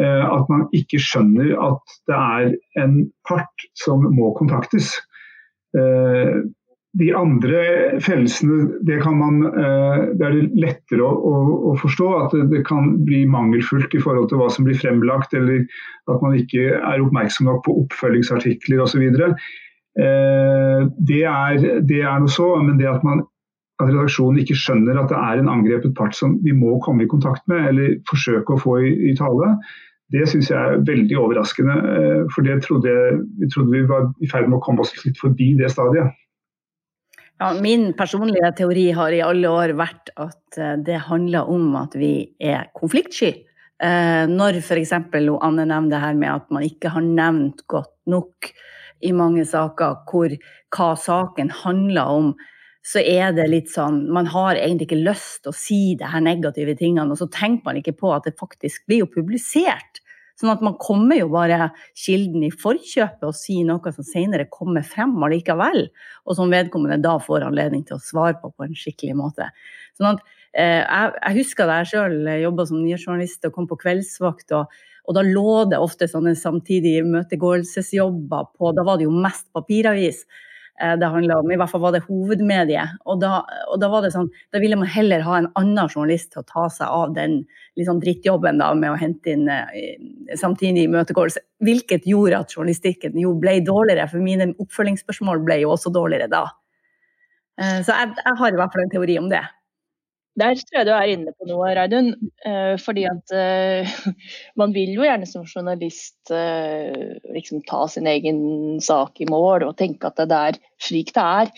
Uh, 0.01 0.25
at 0.27 0.51
man 0.51 0.67
ikke 0.75 0.99
skjønner 1.03 1.53
at 1.63 1.97
det 2.11 2.19
er 2.19 2.55
en 2.83 3.01
part 3.29 3.67
som 3.79 4.07
må 4.17 4.33
kontaktes. 4.39 4.95
Uh, 5.77 6.45
de 6.99 7.11
andre 7.17 7.63
fellelsene, 8.03 8.69
det, 8.87 9.01
man, 9.19 9.41
eh, 9.51 10.05
det 10.15 10.27
er 10.27 10.37
det 10.37 10.63
lettere 10.63 11.03
å, 11.03 11.11
å, 11.11 11.35
å, 11.71 11.75
forstå. 11.81 12.09
At 12.23 12.37
det, 12.53 12.63
kan 12.69 12.93
bli 13.07 13.25
mangelfullt 13.31 13.95
i 13.97 14.03
forhold 14.03 14.31
til 14.31 14.39
hva 14.39 14.49
som 14.53 14.67
blir 14.69 14.79
fremlagt, 14.79 15.35
eller 15.35 15.65
at 16.13 16.23
man 16.23 16.37
ikke 16.39 16.79
er 16.79 17.03
oppmerksom 17.03 17.51
nok 17.51 17.65
på 17.67 17.75
oppfølgingsartikler 17.83 18.85
osv. 18.85 19.03
Eh, 19.11 20.81
det, 21.11 21.23
er, 21.27 21.67
det 21.83 22.03
er 22.05 22.23
noe 22.23 22.31
så, 22.31 22.53
men 22.63 22.79
det 22.79 22.91
at, 22.93 23.03
man, 23.07 23.25
at 23.85 23.93
redaksjonen 23.93 24.43
ikke 24.43 24.57
skjønner 24.59 24.99
at 25.01 25.11
det 25.13 25.19
er 25.21 25.41
en 25.41 25.51
angrepet 25.53 25.95
part 25.99 26.17
som 26.17 26.39
vi 26.45 26.55
må 26.57 26.79
komme 26.85 27.05
i 27.05 27.11
kontakt 27.11 27.45
med, 27.51 27.69
eller 27.71 27.99
forsøke 28.11 28.57
å 28.57 28.63
få 28.63 28.79
i, 28.83 28.93
i 29.11 29.17
tale, 29.19 29.55
det 30.13 30.27
syns 30.31 30.51
jeg 30.51 30.59
er 30.59 30.83
veldig 30.87 31.17
overraskende. 31.21 31.79
Eh, 31.95 32.21
for 32.35 32.47
det 32.47 32.61
trodde, 32.67 32.93
vi 33.41 33.49
trodde 33.53 33.73
vi 33.73 33.87
var 33.89 34.11
i 34.23 34.29
ferd 34.31 34.51
med 34.51 34.59
å 34.59 34.65
komme 34.65 34.85
oss 34.85 34.95
litt 35.05 35.19
forbi 35.21 35.55
det 35.59 35.73
stadiet. 35.73 36.13
Ja, 37.43 37.51
min 37.59 37.91
personlige 37.99 38.53
teori 38.61 38.87
har 38.95 39.13
i 39.13 39.25
alle 39.25 39.51
år 39.51 39.75
vært 39.79 40.13
at 40.21 40.61
eh, 40.61 40.77
det 40.87 41.01
handler 41.09 41.51
om 41.51 41.75
at 41.81 41.97
vi 41.99 42.15
er 42.39 42.71
konfliktsky. 42.77 43.33
Eh, 43.83 44.25
når 44.31 44.61
f.eks. 44.61 44.95
Anne 44.95 45.67
nevner 45.67 45.91
det 45.91 46.05
her 46.05 46.21
med 46.21 46.31
at 46.31 46.53
man 46.55 46.67
ikke 46.67 46.95
har 46.95 47.05
nevnt 47.05 47.65
godt 47.71 47.97
nok 48.11 48.53
i 49.05 49.11
mange 49.13 49.43
saker 49.49 50.05
hvor 50.09 50.33
hva 50.75 50.93
saken 51.01 51.51
handler 51.65 52.13
om, 52.21 52.31
så 52.85 53.01
er 53.01 53.33
det 53.33 53.47
litt 53.49 53.71
sånn 53.73 54.03
Man 54.13 54.29
har 54.29 54.59
egentlig 54.61 54.91
ikke 54.91 55.05
lyst 55.07 55.45
til 55.45 55.55
å 55.55 55.57
si 55.57 55.83
de 55.99 56.09
her 56.09 56.25
negative 56.25 56.77
tingene, 56.77 57.11
og 57.11 57.21
så 57.21 57.29
tenker 57.33 57.65
man 57.71 57.81
ikke 57.81 57.97
på 57.97 58.13
at 58.13 58.29
det 58.29 58.37
faktisk 58.41 58.85
blir 58.89 59.05
jo 59.05 59.13
publisert. 59.15 60.03
Sånn 60.41 60.51
at 60.51 60.63
man 60.67 60.75
kommer 60.83 61.17
jo 61.17 61.29
bare 61.31 61.71
kilden 61.95 62.43
i 62.43 62.51
forkjøpet 62.51 63.23
og 63.29 63.37
sier 63.39 63.67
noe 63.69 63.93
som 63.95 64.07
senere 64.07 64.49
kommer 64.51 64.83
frem 64.87 65.15
allikevel, 65.23 65.87
og 66.27 66.37
som 66.37 66.51
vedkommende 66.53 66.99
da 67.05 67.15
får 67.23 67.47
anledning 67.47 67.85
til 67.87 67.97
å 67.97 68.03
svare 68.03 68.41
på 68.43 68.51
på 68.51 68.67
en 68.67 68.75
skikkelig 68.79 69.15
måte. 69.21 69.47
Sånn 69.95 70.11
at 70.11 70.25
eh, 70.53 70.83
jeg, 70.83 71.15
jeg, 71.21 71.37
husker 71.39 71.71
da 71.71 71.79
jeg 71.81 71.93
sjøl 71.93 72.19
jobba 72.43 72.67
som 72.67 72.83
nyhetsjournalist 72.83 73.47
og 73.49 73.55
kom 73.55 73.71
på 73.71 73.81
kveldsvakt. 73.87 74.59
og 74.59 74.83
og 75.05 75.19
da 75.19 75.21
lå 75.21 75.65
det 75.69 75.77
ofte 75.85 76.07
sånne 76.09 76.33
samtidige 76.39 77.05
møtegåelsesjobber 77.05 78.47
på 78.57 78.71
Da 78.77 78.85
var 78.87 78.97
det 78.97 79.05
jo 79.05 79.13
mest 79.13 79.51
papiravis. 79.53 80.23
Eh, 80.83 80.97
det 80.99 81.07
handla 81.07 81.39
om. 81.39 81.51
I 81.53 81.57
hvert 81.57 81.71
fall 81.71 81.83
var 81.85 81.95
det 81.95 82.03
hovedmediet. 82.09 82.97
Og 83.07 83.21
da, 83.23 83.45
og 83.71 83.79
da, 83.83 83.89
var 83.93 84.03
det 84.03 84.11
sånn, 84.15 84.31
da 84.51 84.63
ville 84.63 84.79
man 84.79 84.91
heller 84.91 85.23
ha 85.23 85.37
en 85.39 85.51
annen 85.61 85.87
journalist 85.87 86.33
til 86.33 86.43
å 86.43 86.49
ta 86.49 86.67
seg 86.73 86.91
av 86.91 87.15
den 87.15 87.43
liksom, 87.79 88.01
drittjobben 88.03 88.59
da, 88.63 88.73
med 88.79 88.91
å 88.91 88.99
hente 88.99 89.37
inn 89.37 89.47
uh, 89.47 89.71
samtidig 90.41 90.89
imøtegåelse. 90.89 91.45
Hvilket 91.65 92.09
gjorde 92.11 92.43
at 92.43 92.57
journalistikken 92.57 93.15
jo 93.23 93.37
ble 93.39 93.61
dårligere, 93.67 94.09
for 94.11 94.25
mine 94.25 94.51
oppfølgingsspørsmål 94.65 95.45
ble 95.47 95.61
jo 95.63 95.75
også 95.77 95.95
dårligere 95.95 96.31
da. 96.33 96.49
Uh, 97.61 97.79
så 97.87 97.95
jeg, 97.95 98.17
jeg 98.19 98.41
har 98.43 98.51
i 98.51 98.63
hvert 98.63 98.75
fall 98.75 98.87
en 98.89 98.95
teori 98.97 99.21
om 99.23 99.31
det. 99.31 99.45
Der 100.35 100.57
tror 100.59 100.81
jeg 100.81 100.87
du 100.89 100.93
er 100.97 101.11
inne 101.13 101.33
på 101.37 101.47
noe, 101.47 101.71
Reidun. 101.79 102.11
Eh, 102.47 102.75
fordi 102.83 103.07
at 103.07 103.35
eh, 103.37 103.97
man 104.61 104.75
vil 104.75 104.95
jo 104.97 105.07
gjerne 105.07 105.29
som 105.31 105.47
journalist 105.47 106.33
eh, 106.35 107.15
liksom 107.37 107.63
ta 107.69 107.85
sin 107.91 108.09
egen 108.11 108.41
sak 108.83 109.23
i 109.23 109.29
mål 109.31 109.69
og 109.69 109.77
tenke 109.79 110.11
at 110.11 110.25
det 110.27 110.41
er 110.41 110.59
slik 110.83 111.15
det 111.15 111.25
er. 111.25 111.53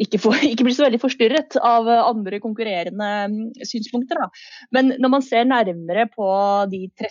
Ikke, 0.00 0.20
for, 0.22 0.38
ikke 0.52 0.64
bli 0.68 0.76
så 0.76 0.86
veldig 0.86 1.02
forstyrret 1.02 1.58
av 1.58 1.90
andre 1.98 2.38
konkurrerende 2.40 3.10
mm, 3.32 3.66
synspunkter. 3.68 4.22
Da. 4.22 4.30
Men 4.72 4.94
når 5.02 5.16
man 5.18 5.26
ser 5.26 5.48
nærmere 5.50 6.06
på 6.14 6.30
de 6.72 6.86
13 6.94 7.10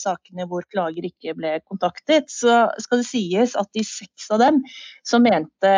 sakene 0.00 0.46
hvor 0.50 0.64
klager 0.70 1.06
ikke 1.06 1.34
ble 1.38 1.52
kontaktet, 1.68 2.30
så 2.32 2.68
skal 2.82 3.02
det 3.02 3.08
sies 3.08 3.56
at 3.58 3.78
i 3.78 3.84
seks 3.86 4.30
av 4.34 4.42
dem 4.42 4.60
så 5.06 5.20
mente 5.22 5.72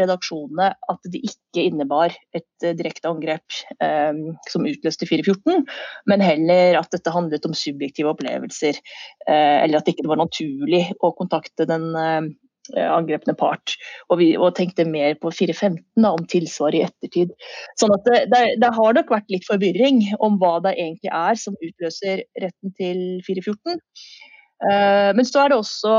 redaksjonene 0.00 0.70
at 0.74 1.10
det 1.10 1.22
ikke 1.30 1.66
innebar 1.68 2.14
et 2.34 2.66
eh, 2.66 2.76
direkte 2.76 3.10
angrep 3.10 3.58
eh, 3.80 4.12
som 4.50 4.68
utløste 4.68 5.08
414, 5.10 5.64
men 6.10 6.24
heller 6.24 6.80
at 6.80 6.90
dette 6.94 7.14
handlet 7.14 7.46
om 7.48 7.56
subjektive 7.56 8.12
opplevelser, 8.12 8.80
eh, 9.28 9.58
eller 9.64 9.78
at 9.78 9.86
det 9.86 9.96
ikke 9.96 10.10
var 10.10 10.22
naturlig 10.22 10.86
å 11.02 11.14
kontakte 11.16 11.68
den 11.70 11.92
Eh, 11.94 12.22
angrepne 12.72 13.34
part. 13.36 13.76
Og, 14.08 14.18
vi, 14.20 14.30
og 14.38 14.54
tenkte 14.56 14.86
mer 14.88 15.16
på 15.20 15.32
415 15.34 16.06
om 16.08 16.26
tilsvar 16.30 16.76
i 16.76 16.84
ettertid. 16.86 17.34
Sånn 17.80 17.94
at 17.94 18.06
det, 18.08 18.20
det, 18.32 18.44
det, 18.62 18.70
har 18.76 18.96
nok 18.96 19.12
vært 19.12 19.32
litt 19.32 19.46
forvirring 19.48 20.02
om 20.24 20.38
hva 20.42 20.56
det 20.64 20.76
egentlig 20.78 21.12
er 21.12 21.40
som 21.40 21.58
utløser 21.60 22.24
retten 22.42 22.76
til 22.78 23.02
414. 23.26 23.82
Uh, 24.64 24.70
eh, 24.70 25.10
men 25.16 25.26
så 25.28 25.42
er 25.42 25.50
det 25.50 25.58
også 25.58 25.96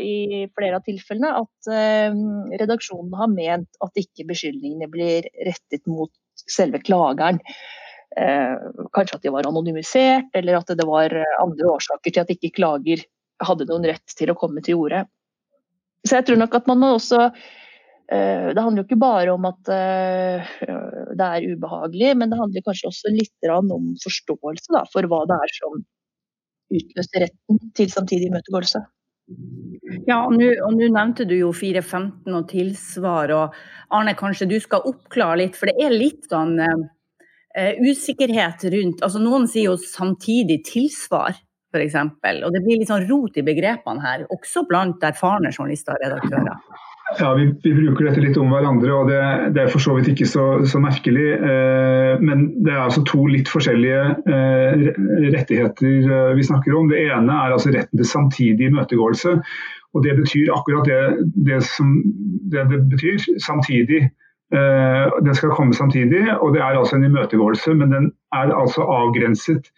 i 0.00 0.46
flere 0.56 0.80
av 0.80 0.86
tilfellene 0.86 1.34
at 1.42 1.70
uh, 1.70 2.16
redaksjonen 2.62 3.12
har 3.18 3.30
ment 3.30 3.84
at 3.84 4.00
ikke 4.00 4.26
beskyldningene 4.30 4.88
blir 4.90 5.28
rettet 5.46 5.86
mot 5.86 6.12
selve 6.48 6.80
klageren. 6.82 7.40
Uh, 8.12 8.58
kanskje 8.92 9.18
at 9.20 9.24
de 9.24 9.32
var 9.32 9.48
anonymisert, 9.48 10.32
eller 10.36 10.58
at 10.58 10.72
det 10.76 10.88
var 10.88 11.14
andre 11.40 11.74
årsaker 11.76 12.12
til 12.12 12.24
at 12.24 12.32
ikke 12.34 12.56
klager 12.58 13.04
hadde 13.42 13.66
noen 13.68 13.86
rett 13.88 14.16
til 14.18 14.30
å 14.32 14.38
komme 14.38 14.62
til 14.64 14.80
orde. 14.82 15.04
Så 16.06 16.18
jeg 16.18 16.28
tror 16.28 16.40
nok 16.40 16.54
at 16.58 16.68
man 16.70 16.80
må 16.82 16.92
også 16.96 17.20
eh, 17.28 18.48
det 18.52 18.58
handler 18.58 18.82
jo 18.82 18.86
ikke 18.88 19.02
bare 19.02 19.34
om 19.34 19.46
at 19.48 19.72
eh, 19.72 20.54
det 21.18 21.28
er 21.28 21.48
ubehagelig, 21.54 22.14
men 22.18 22.32
det 22.32 22.40
handler 22.40 22.66
kanskje 22.66 22.90
også 22.90 23.12
litt 23.14 23.52
om 23.52 23.92
forståelse 24.02 24.74
da, 24.74 24.86
for 24.92 25.06
hva 25.10 25.22
det 25.30 25.38
er 25.38 25.54
som 25.58 25.84
utløser 26.72 27.26
retten 27.26 27.62
til 27.76 27.92
samtidig 27.92 28.30
imøtegåelse. 28.30 28.82
Ja, 30.08 30.24
og 30.26 30.34
nå 30.34 30.88
nevnte 30.90 31.24
du 31.28 31.36
jo 31.36 31.52
415 31.54 32.34
og 32.34 32.48
tilsvar. 32.50 33.30
og 33.36 33.54
Arne, 33.94 34.16
kanskje 34.18 34.48
du 34.50 34.58
skal 34.60 34.84
oppklare 34.88 35.38
litt, 35.44 35.56
for 35.56 35.70
det 35.70 35.76
er 35.86 35.94
litt 35.94 36.26
sånn 36.30 36.56
uh, 36.58 37.74
usikkerhet 37.84 38.64
rundt 38.72 39.02
altså 39.04 39.20
Noen 39.22 39.46
sier 39.50 39.70
jo 39.70 39.76
samtidig 39.78 40.62
tilsvar 40.68 41.36
f.eks. 41.72 41.98
Og 42.44 42.54
det 42.54 42.62
blir 42.64 42.80
litt 42.80 42.92
sånn 42.92 43.06
rot 43.08 43.36
i 43.40 43.46
begrepene 43.46 44.04
her, 44.04 44.26
også 44.32 44.66
blant 44.68 45.02
erfarne 45.08 45.52
journalister 45.52 45.96
og 45.96 46.04
redaktører. 46.04 46.80
Ja, 47.18 47.34
vi, 47.36 47.46
vi, 47.62 47.72
bruker 47.74 48.06
dette 48.08 48.22
litt 48.24 48.38
om 48.40 48.52
hverandre, 48.52 48.92
og 48.94 49.10
det, 49.10 49.20
det 49.52 49.64
er 49.64 49.72
for 49.72 49.84
så 49.84 49.92
vidt 49.96 50.08
ikke 50.12 50.28
så, 50.28 50.46
så 50.68 50.80
merkelig. 50.80 51.26
Eh, 51.36 52.22
men 52.24 52.46
det 52.64 52.72
er 52.72 52.80
altså 52.86 53.02
to 53.08 53.26
litt 53.28 53.50
forskjellige 53.52 54.00
eh, 54.32 54.86
rettigheter 55.34 56.08
eh, 56.08 56.32
vi 56.38 56.46
snakker 56.46 56.78
om. 56.78 56.88
Det 56.92 57.02
ene 57.04 57.36
er 57.36 57.56
altså 57.56 57.74
retten 57.74 58.00
til 58.00 58.08
samtidig 58.08 58.70
imøtegåelse. 58.70 59.36
Og 59.92 60.06
det 60.06 60.16
betyr 60.22 60.54
akkurat 60.54 60.88
det, 60.88 61.28
det 61.50 61.60
som 61.68 61.98
det, 62.52 62.64
det 62.70 62.80
betyr. 62.94 63.28
Samtidig. 63.44 64.06
Eh, 64.52 65.06
den 65.24 65.36
skal 65.36 65.54
komme 65.56 65.72
samtidig, 65.76 66.26
og 66.40 66.52
det 66.52 66.60
er 66.60 66.76
altså 66.76 66.98
en 66.98 67.06
imøtegåelse, 67.08 67.72
men 67.74 67.92
den 67.92 68.10
er 68.36 68.52
altså 68.52 68.84
avgrenset 68.84 69.70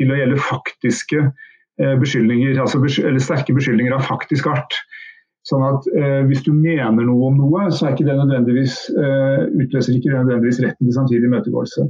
til 0.00 0.12
å 0.12 0.18
gjelde 0.18 0.40
faktiske 0.42 1.22
eh, 1.22 1.94
beskyldninger, 2.00 2.58
altså 2.62 2.82
eller 2.82 3.22
sterke 3.22 3.56
beskyldninger 3.56 3.96
av 3.96 4.06
faktisk 4.08 4.48
art. 4.52 4.76
Sånn 5.48 5.64
at 5.66 5.88
eh, 5.98 6.20
Hvis 6.28 6.44
du 6.46 6.52
mener 6.54 7.02
noe 7.02 7.32
om 7.32 7.40
noe, 7.40 7.66
så 7.74 7.88
er 7.88 7.96
ikke 7.96 8.06
det 8.06 8.18
nødvendigvis, 8.20 8.76
eh, 8.94 9.48
utløser 9.64 9.96
ikke 9.96 10.12
det 10.12 10.20
nødvendigvis 10.20 10.62
retten 10.62 10.86
til 10.86 10.96
samtidig 10.96 11.28
imøtegåelse. 11.30 11.88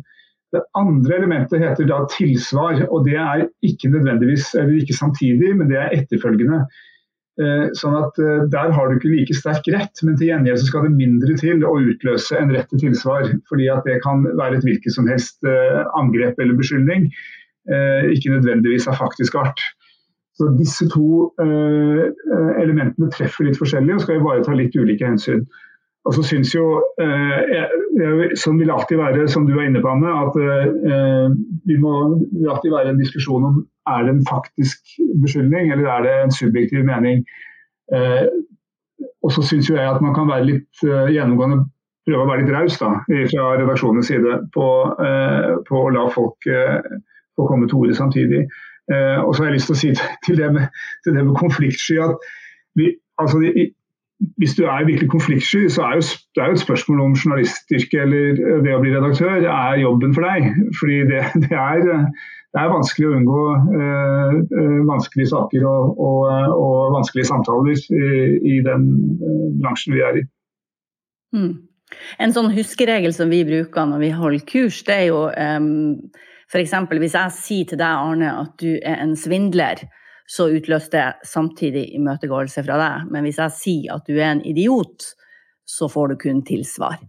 Det 0.53 0.63
andre 0.77 1.17
elementet 1.17 1.63
heter 1.65 1.89
da 1.89 2.03
tilsvar, 2.13 2.81
og 2.93 3.07
det 3.09 3.17
er 3.17 3.47
ikke 3.65 3.93
nødvendigvis, 3.93 4.51
eller 4.61 4.81
ikke 4.81 4.97
samtidig, 4.97 5.53
men 5.57 5.71
det 5.71 5.79
er 5.81 5.95
etterfølgende. 5.97 6.65
Eh, 7.41 7.69
sånn 7.81 7.95
at 7.97 8.19
eh, 8.21 8.43
Der 8.53 8.75
har 8.77 8.91
du 8.91 8.99
ikke 8.99 9.09
like 9.09 9.35
sterk 9.37 9.69
rett, 9.73 10.03
men 10.05 10.19
til 10.21 10.29
gjengjeld 10.29 10.67
skal 10.67 10.85
det 10.85 10.99
mindre 10.99 11.37
til 11.41 11.63
å 11.65 11.79
utløse 11.81 12.37
en 12.37 12.53
rett 12.53 12.69
til 12.69 12.83
tilsvar. 12.83 13.31
fordi 13.49 13.71
at 13.73 13.89
Det 13.89 14.03
kan 14.05 14.27
være 14.37 14.59
et 14.59 14.67
hvilket 14.69 14.93
som 14.93 15.09
helst 15.09 15.41
eh, 15.49 15.81
angrep 15.97 16.41
eller 16.41 16.59
beskyldning. 16.59 17.09
Eh, 17.71 18.11
ikke 18.15 18.33
nødvendigvis 18.33 18.89
av 18.91 18.99
faktisk 18.99 19.37
art. 19.39 19.61
Så 20.35 20.49
disse 20.57 20.89
to 20.89 21.29
elementene 22.59 23.11
treffer 23.13 23.45
litt 23.45 23.59
forskjellig 23.61 23.95
og 23.95 24.01
skal 24.03 24.17
ivareta 24.17 24.55
litt 24.57 24.75
ulike 24.81 25.05
hensyn. 25.05 25.43
Og 26.09 26.17
så 26.17 26.25
synes 26.27 26.55
jo, 26.55 26.81
Sånn 28.41 28.57
vil 28.59 28.73
alltid 28.73 28.97
være, 28.97 29.27
som 29.29 29.45
du 29.47 29.53
er 29.53 29.67
inne 29.69 29.83
på, 29.85 29.91
Anne, 29.93 30.09
at 30.09 30.39
det 31.69 31.77
må 31.79 31.93
alltid 32.49 32.73
være 32.73 32.95
en 32.95 33.03
diskusjon 33.03 33.45
om 33.45 33.61
er 33.93 34.07
det 34.07 34.15
en 34.15 34.25
faktisk 34.25 34.97
beskyldning 35.21 35.71
eller 35.75 35.91
er 35.93 36.07
det 36.07 36.17
en 36.23 36.35
subjektiv 36.35 36.89
mening. 36.89 37.23
Og 37.93 39.37
så 39.37 39.45
syns 39.45 39.69
jeg 39.69 39.85
at 39.85 40.01
man 40.03 40.17
kan 40.17 40.33
være 40.33 40.49
litt 40.49 40.83
gjennomgående 40.83 41.61
prøve 42.07 42.25
å 42.25 42.29
være 42.29 42.45
litt 42.45 42.53
raus 42.55 42.79
fra 42.81 43.49
redaksjonens 43.61 44.11
side 44.11 44.39
på, 44.55 44.69
eh, 45.07 45.51
på, 45.69 45.83
å 45.83 45.93
la 45.95 46.07
folk 46.15 46.49
eh, 47.33 47.41
få 47.41 47.47
komme 47.47 47.69
til 47.69 47.81
orde 47.81 47.95
samtidig. 47.95 48.43
Eh, 48.93 49.19
og 49.25 49.35
så 49.35 49.43
har 49.43 49.51
jeg 49.51 49.59
lyst 49.59 49.71
til 49.71 49.77
å 49.77 49.83
si 49.83 49.93
til 50.27 50.41
det 50.41 50.51
med, 50.57 50.67
til 51.05 51.15
det 51.17 51.25
med 51.27 51.39
konfliktsky 51.39 52.01
at 52.03 52.19
vi, 52.79 52.91
altså, 53.21 53.39
hvis 54.41 54.55
du 54.59 54.63
er 54.65 54.87
virkelig 54.87 55.11
konfliktsky, 55.11 55.69
så 55.69 55.87
er 55.87 55.99
jo, 55.99 56.05
det 56.35 56.43
er 56.43 56.47
jo 56.51 56.59
et 56.59 56.67
spørsmål 56.67 57.01
om 57.01 57.17
journalistyrke 57.17 58.05
eller 58.05 58.39
det 58.65 58.77
å 58.77 58.83
bli 58.83 58.95
redaktør 58.95 59.43
er 59.43 59.83
jobben 59.83 60.15
for 60.17 60.27
deg. 60.27 60.53
Fordi 60.79 61.01
det, 61.11 61.25
det, 61.45 61.59
er, 61.59 61.83
det 62.55 62.63
er, 62.63 62.71
vanskelig 62.75 63.09
å 63.09 63.17
unngå 63.19 63.43
eh, 63.81 64.63
vanskelige 64.91 65.33
saker 65.33 65.67
og, 65.69 65.99
og, 65.99 66.55
og 66.57 66.97
vanskelige 66.99 67.31
samtaler 67.31 67.75
i, 67.75 68.15
i 68.57 68.63
den 68.67 68.89
bransjen 69.63 69.97
vi 69.97 70.07
er 70.07 70.23
i. 70.23 70.25
Mm. 71.33 71.53
En 72.25 72.33
sånn 72.33 72.53
huskeregel 72.55 73.13
som 73.15 73.33
vi 73.33 73.43
bruker 73.47 73.89
når 73.89 74.05
vi 74.05 74.13
holder 74.17 74.47
kurs, 74.49 74.81
det 74.87 74.95
er 74.97 75.09
jo 75.11 75.27
um, 75.29 75.99
f.eks. 76.53 76.75
hvis 77.01 77.17
jeg 77.17 77.35
sier 77.37 77.71
til 77.71 77.81
deg, 77.81 78.05
Arne, 78.07 78.33
at 78.45 78.55
du 78.61 78.77
er 78.77 79.01
en 79.01 79.17
svindler, 79.17 79.81
så 80.29 80.51
utløser 80.53 80.93
det 80.93 81.29
samtidig 81.29 81.87
imøtegåelse 81.97 82.65
fra 82.67 82.79
deg. 82.81 83.09
Men 83.13 83.27
hvis 83.27 83.41
jeg 83.41 83.57
sier 83.57 83.97
at 83.97 84.07
du 84.09 84.19
er 84.19 84.31
en 84.31 84.45
idiot, 84.47 85.13
så 85.69 85.89
får 85.91 86.13
du 86.13 86.21
kun 86.21 86.43
tilsvar. 86.47 87.01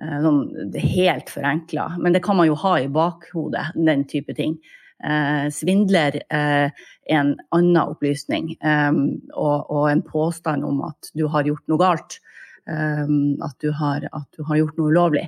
Eh, 0.00 0.16
sånn 0.24 0.42
helt 0.76 1.32
forenkla. 1.32 1.94
Men 2.02 2.16
det 2.16 2.22
kan 2.24 2.38
man 2.38 2.50
jo 2.50 2.58
ha 2.62 2.76
i 2.80 2.90
bakhodet, 2.92 3.70
den 3.76 4.04
type 4.08 4.36
ting. 4.36 4.58
Eh, 5.04 5.48
svindler 5.52 6.20
eh, 6.32 6.68
er 6.68 7.18
en 7.18 7.34
annen 7.52 7.82
opplysning 7.82 8.54
eh, 8.64 8.92
og, 9.36 9.58
og, 9.68 9.82
en 9.90 10.00
påstand 10.00 10.64
om 10.64 10.80
at 10.86 11.10
du 11.12 11.26
har 11.32 11.48
gjort 11.48 11.66
noe 11.68 11.80
galt. 11.82 12.20
Ehm, 12.66 13.36
at 13.44 13.54
du, 13.62 13.70
har, 13.76 14.08
at 14.10 14.26
du 14.34 14.42
har 14.48 14.58
gjort 14.58 14.78
noe 14.78 14.90
ulovlig. 14.90 15.26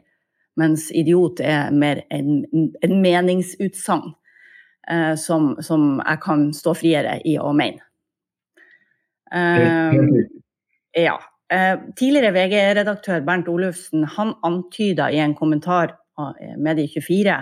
Mens 0.59 0.88
idiot 0.91 1.41
er 1.45 1.71
mer 1.71 2.03
en, 2.15 2.43
en 2.83 2.97
meningsutsagn 3.03 4.11
eh, 4.91 5.15
som, 5.21 5.53
som, 5.62 6.00
jeg 6.03 6.23
kan 6.25 6.49
stå 6.57 6.75
friere 6.79 7.19
i 7.29 7.37
å 7.38 7.53
mene. 7.57 7.85
Eh, 9.35 9.99
ja. 11.05 11.19
Eh, 11.49 11.77
tidligere 11.97 12.35
VG-redaktør 12.35 13.23
Bernt 13.25 13.49
Olufsen 13.49 14.03
han 14.19 14.35
antyda 14.45 15.09
i 15.15 15.23
en 15.23 15.37
kommentar 15.38 15.95
av 16.19 16.37
Medie24 16.59 17.38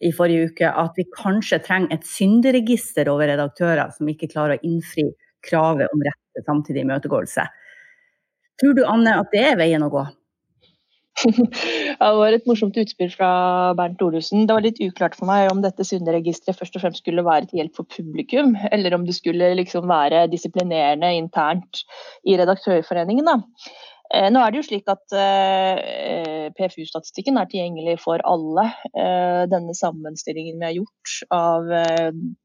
i 0.00 0.10
forrige 0.12 0.50
uke 0.50 0.70
at 0.82 0.96
vi 0.98 1.06
kanskje 1.14 1.60
trenger 1.64 1.94
et 1.94 2.08
synderegister 2.08 3.08
over 3.12 3.30
redaktører 3.30 3.92
som 3.94 4.08
ikke 4.10 4.30
klarer 4.32 4.58
å 4.58 4.66
innfri 4.66 5.06
kravet 5.46 5.92
om 5.92 6.02
rett 6.04 6.20
til 6.34 6.44
samtidig 6.46 6.84
imøtegåelse. 6.84 7.46
Tror 8.60 8.76
du 8.76 8.84
Anne 8.88 9.18
at 9.20 9.32
det 9.32 9.44
er 9.52 9.58
veien 9.60 9.84
å 9.84 9.92
gå? 9.92 10.04
det 11.26 11.96
var 12.20 12.34
et 12.34 12.46
morsomt 12.48 12.76
utspill 12.76 13.10
fra 13.12 13.30
Bernt 13.78 14.02
Olufsen. 14.04 14.44
Det 14.46 14.56
var 14.56 14.64
litt 14.66 14.80
uklart 14.84 15.16
for 15.16 15.28
meg 15.30 15.48
om 15.52 15.62
dette 15.64 15.86
synderegisteret 15.86 16.58
først 16.58 16.76
og 16.76 16.84
fremst 16.84 17.02
skulle 17.02 17.24
være 17.24 17.48
til 17.48 17.62
hjelp 17.62 17.78
for 17.78 17.88
publikum, 17.88 18.54
eller 18.72 18.96
om 18.96 19.06
det 19.08 19.16
skulle 19.16 19.54
liksom 19.56 19.88
være 19.88 20.26
disiplinerende 20.32 21.14
internt 21.16 21.84
i 22.28 22.36
Redaktørforeningen. 22.36 23.30
Da. 23.30 23.38
Eh, 24.14 24.28
nå 24.30 24.42
er 24.42 24.52
det 24.52 24.60
jo 24.60 24.66
slik 24.68 24.90
at 24.92 25.14
eh, 25.18 26.50
PFU-statistikken 26.56 27.40
er 27.40 27.48
tilgjengelig 27.50 27.96
for 28.04 28.22
alle. 28.28 28.68
Eh, 28.92 29.46
denne 29.50 29.74
sammenstillingen 29.76 30.60
vi 30.60 30.68
har 30.68 30.76
gjort 30.76 31.16
av 31.34 31.72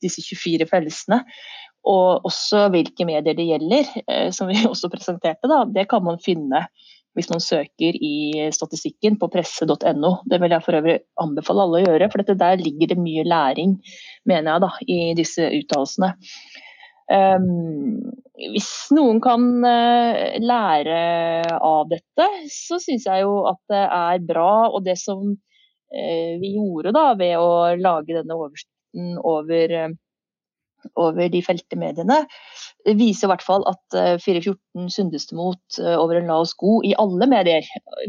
disse 0.02 0.24
24 0.26 0.70
fellesene, 0.70 1.22
og 1.92 2.26
også 2.30 2.68
hvilke 2.74 3.06
medier 3.10 3.38
det 3.38 3.48
gjelder, 3.48 3.94
som 4.36 4.50
vi 4.50 4.64
også 4.72 4.90
presenterte. 4.94 5.50
Da. 5.50 5.64
Det 5.70 5.88
kan 5.92 6.06
man 6.06 6.22
finne 6.24 6.66
hvis 7.18 7.30
man 7.32 7.44
søker 7.44 7.98
i 7.98 8.48
statistikken 8.56 9.18
på 9.20 9.30
presse.no. 9.34 10.12
Det 10.30 10.40
vil 10.42 10.56
jeg 10.56 10.64
for 10.66 10.80
øvrig 10.80 10.98
anbefale 11.22 11.66
alle 11.66 11.82
å 11.82 11.86
gjøre, 11.86 12.10
for 12.14 12.34
der 12.44 12.62
ligger 12.62 12.94
det 12.94 13.00
mye 13.02 13.26
læring 13.28 13.78
mener 14.30 14.54
jeg 14.54 14.64
da, 14.64 14.72
i 14.88 15.00
disse 15.18 15.48
uttalelsene. 15.60 16.14
Um, 17.12 18.12
hvis 18.54 18.70
noen 18.96 19.20
kan 19.24 19.44
uh, 19.66 20.38
lære 20.40 21.00
av 21.58 21.90
dette, 21.92 22.28
så 22.54 22.80
syns 22.80 23.08
jeg 23.10 23.26
jo 23.26 23.42
at 23.52 23.60
det 23.72 23.82
er 23.84 24.24
bra. 24.30 24.70
Og 24.72 24.86
det 24.86 24.96
som 25.02 25.26
uh, 25.34 26.32
vi 26.40 26.54
gjorde 26.56 26.96
da 26.96 27.10
ved 27.20 27.36
å 27.42 27.52
lage 27.82 28.16
denne 28.16 28.38
oversikten 28.38 29.18
over 29.28 29.76
uh, 29.76 29.98
over 31.00 31.30
de 31.32 31.42
felte 31.46 31.78
mediene, 31.80 32.24
viser 32.98 33.28
i 33.28 33.32
hvert 33.32 33.46
fall 33.46 33.66
at 33.70 33.98
414 34.24 34.90
sundes 34.90 35.12
syndes 35.22 35.32
mot 35.32 35.80
eh, 35.80 35.98
over 35.98 36.18
en 36.18 36.28
lav 36.28 36.46
sko 36.50 36.82
i 36.84 36.94
alle 36.98 37.28
medier. 37.28 37.66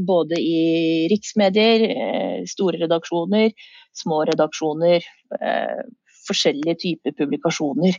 Både 0.06 0.38
i 0.40 1.08
riksmedier, 1.12 1.86
eh, 1.90 2.44
store 2.48 2.80
redaksjoner, 2.82 3.52
små 3.94 4.24
redaksjoner. 4.30 5.04
Forskjellige 6.22 6.76
typer 6.78 7.14
publikasjoner. 7.18 7.96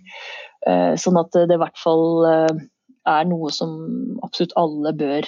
Sånn 0.96 1.18
at 1.20 1.36
det 1.36 1.58
i 1.58 1.60
hvert 1.60 1.80
fall 1.82 2.24
er 2.24 3.26
noe 3.28 3.52
som 3.52 3.74
absolutt 4.24 4.54
alle 4.56 4.94
bør 4.96 5.28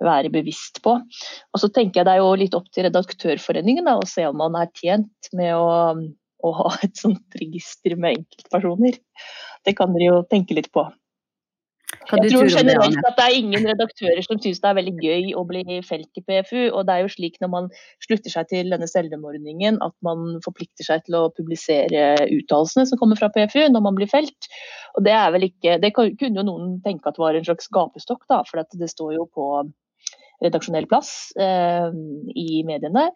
være 0.00 0.30
bevisst 0.32 0.78
på. 0.84 0.94
Og 0.96 1.60
så 1.60 1.68
tenker 1.74 2.00
jeg 2.00 2.06
Det 2.06 2.14
er 2.14 2.22
jo 2.22 2.38
litt 2.38 2.54
opp 2.56 2.70
til 2.72 2.86
Redaktørforeningen 2.86 3.84
da, 3.84 3.98
å 3.98 4.08
se 4.08 4.24
om 4.28 4.38
man 4.40 4.56
er 4.56 4.70
tjent 4.78 5.32
med 5.36 5.52
å 5.56 5.96
å 6.46 6.54
ha 6.62 6.72
et 6.86 6.96
sånt 6.98 7.40
register 7.40 7.96
med 7.96 8.20
enkeltpersoner. 8.20 8.98
Det 9.66 9.76
kan 9.78 9.92
dere 9.94 10.10
jo 10.10 10.24
tenke 10.30 10.56
litt 10.56 10.70
på. 10.74 10.86
Jeg 11.90 12.30
tror 12.30 12.48
generelt 12.50 12.94
det, 12.94 13.02
at 13.06 13.16
det 13.18 13.24
er 13.24 13.36
ingen 13.38 13.66
redaktører 13.66 14.22
som 14.24 14.38
syns 14.42 14.60
det 14.62 14.68
er 14.68 14.76
veldig 14.78 14.94
gøy 15.02 15.32
å 15.38 15.42
bli 15.46 15.78
felt 15.86 16.18
i 16.18 16.22
PFU. 16.26 16.70
Og 16.70 16.86
det 16.86 16.94
er 16.94 17.04
jo 17.04 17.12
slik 17.12 17.38
når 17.42 17.50
man 17.52 17.68
slutter 18.02 18.32
seg 18.32 18.48
til 18.50 18.70
denne 18.72 18.88
selvmordningen 18.90 19.80
at 19.84 19.94
man 20.06 20.38
forplikter 20.44 20.86
seg 20.86 21.04
til 21.06 21.18
å 21.18 21.28
publisere 21.34 22.14
uttalelsene 22.26 22.86
som 22.88 23.00
kommer 23.00 23.18
fra 23.18 23.30
PFU 23.34 23.62
når 23.74 23.84
man 23.86 23.98
blir 23.98 24.10
felt. 24.10 24.50
Og 24.96 25.06
det 25.06 25.14
er 25.18 25.30
vel 25.34 25.46
ikke 25.50 25.78
Det 25.82 25.92
kunne 25.94 26.34
jo 26.34 26.46
noen 26.46 26.78
tenke 26.86 27.10
at 27.10 27.20
var 27.20 27.38
en 27.38 27.46
slags 27.46 27.70
gapestokk, 27.74 28.26
da, 28.30 28.42
for 28.48 28.62
det 28.62 28.90
står 28.90 29.16
jo 29.18 29.26
på 29.34 29.50
redaksjonell 30.40 30.88
plass 30.90 31.32
eh, 31.38 31.90
i 32.38 32.62
mediene. 32.66 33.10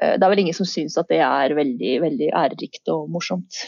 Eh, 0.00 0.16
det 0.16 0.24
er 0.24 0.32
vel 0.32 0.44
ingen 0.44 0.56
som 0.56 0.68
syns 0.68 0.98
at 1.00 1.10
det 1.12 1.20
er 1.24 1.56
veldig, 1.56 1.94
veldig 2.04 2.32
ærerikt 2.32 2.92
og 2.92 3.08
morsomt. 3.12 3.62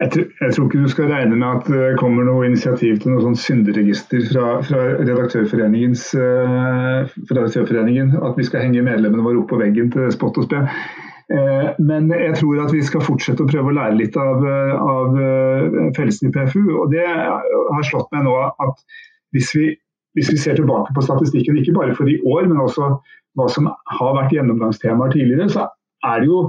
Jeg 0.00 0.12
tror, 0.14 0.28
jeg 0.40 0.54
tror, 0.54 0.66
ikke 0.66 0.80
du 0.80 0.88
skal 0.88 1.10
regne 1.12 1.36
med 1.36 1.48
at 1.48 1.66
det 1.68 1.98
kommer 2.00 2.24
noe 2.24 2.46
initiativ 2.48 3.02
til 3.02 3.12
noe 3.12 3.24
sånn 3.26 3.36
synderegister 3.36 4.22
fra, 4.30 4.46
fra 4.64 4.84
redaktørforeningens, 5.02 6.06
fra 6.14 7.36
redaktørforeningen. 7.36 8.14
At 8.24 8.40
vi 8.40 8.46
skal 8.48 8.64
henge 8.64 8.86
medlemmene 8.86 9.26
våre 9.26 9.42
opp 9.42 9.50
på 9.52 9.58
veggen 9.60 9.92
til 9.92 10.08
spott 10.14 10.40
og 10.40 10.48
spe. 10.48 10.62
Uh, 11.30 11.68
men 11.78 12.08
jeg 12.16 12.32
tror 12.40 12.62
at 12.64 12.72
vi 12.74 12.80
skal 12.82 13.04
fortsette 13.04 13.44
å 13.44 13.50
prøve 13.50 13.70
å 13.70 13.76
lære 13.76 13.98
litt 14.00 14.16
av, 14.18 14.40
av 14.80 15.20
fellesen 15.98 16.30
i 16.30 16.32
PFU. 16.32 16.64
Og 16.80 16.96
det 16.96 17.04
har 17.04 17.86
slått 17.92 18.08
meg 18.16 18.24
nå 18.24 18.38
at 18.48 18.80
hvis 19.36 19.52
vi, 19.54 19.68
hvis 20.16 20.32
vi 20.32 20.40
ser 20.40 20.56
tilbake 20.56 20.96
på 20.96 21.04
statistikken, 21.04 21.60
ikke 21.60 21.76
bare 21.76 21.94
for 21.98 22.08
i 22.08 22.16
år, 22.24 22.48
men 22.48 22.64
også 22.64 22.88
hva 23.38 23.46
som 23.52 23.68
har 23.70 24.16
vært 24.16 24.34
gjennomgangstemaer 24.34 25.14
tidligere, 25.14 25.48
så 25.52 25.68
er 26.06 26.22
det 26.22 26.30
jo 26.30 26.42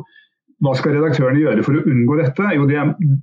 hva 0.62 0.76
skal 0.78 0.94
redaktørene 0.96 1.42
gjøre 1.42 1.64
for 1.66 1.78
å 1.78 1.84
unngå 1.90 2.18
dette? 2.20 2.50
Jo, 2.54 2.68
det, 2.70 2.82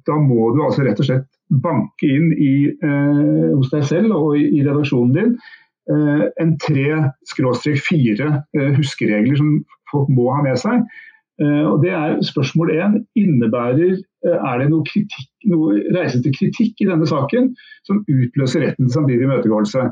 da 0.09 0.17
må 0.19 0.51
du 0.55 0.63
altså 0.65 0.87
rett 0.87 0.99
og 0.99 1.07
slett 1.07 1.29
banke 1.63 2.09
inn 2.11 2.33
i, 2.35 2.55
eh, 2.75 3.51
hos 3.55 3.71
deg 3.73 3.87
selv 3.87 4.17
og 4.17 4.35
i, 4.39 4.49
i 4.59 4.65
redaksjonen 4.67 5.15
din 5.15 5.37
eh, 5.93 6.25
en 6.43 6.57
tre-fire 6.65 8.33
eh, 8.59 8.73
huskeregler 8.75 9.39
som 9.39 9.55
folk 9.93 10.11
må 10.13 10.29
ha 10.35 10.43
med 10.45 10.59
seg. 10.61 10.83
Eh, 11.39 11.65
og 11.65 11.85
det 11.85 11.95
er 11.95 12.19
Spørsmål 12.27 12.75
én 12.75 12.99
innebærer 13.19 13.95
eh, 13.95 14.39
er 14.39 14.59
det 14.59 14.71
noe, 14.73 14.83
kritikk, 14.89 15.29
noe 15.47 15.79
reise 15.95 16.19
til 16.25 16.35
kritikk 16.35 16.83
i 16.83 16.89
denne 16.91 17.07
saken 17.07 17.53
som 17.87 18.03
utløser 18.11 18.67
retten 18.67 18.89
til 18.89 18.97
samtidig 18.99 19.29
imøtegåelse. 19.29 19.87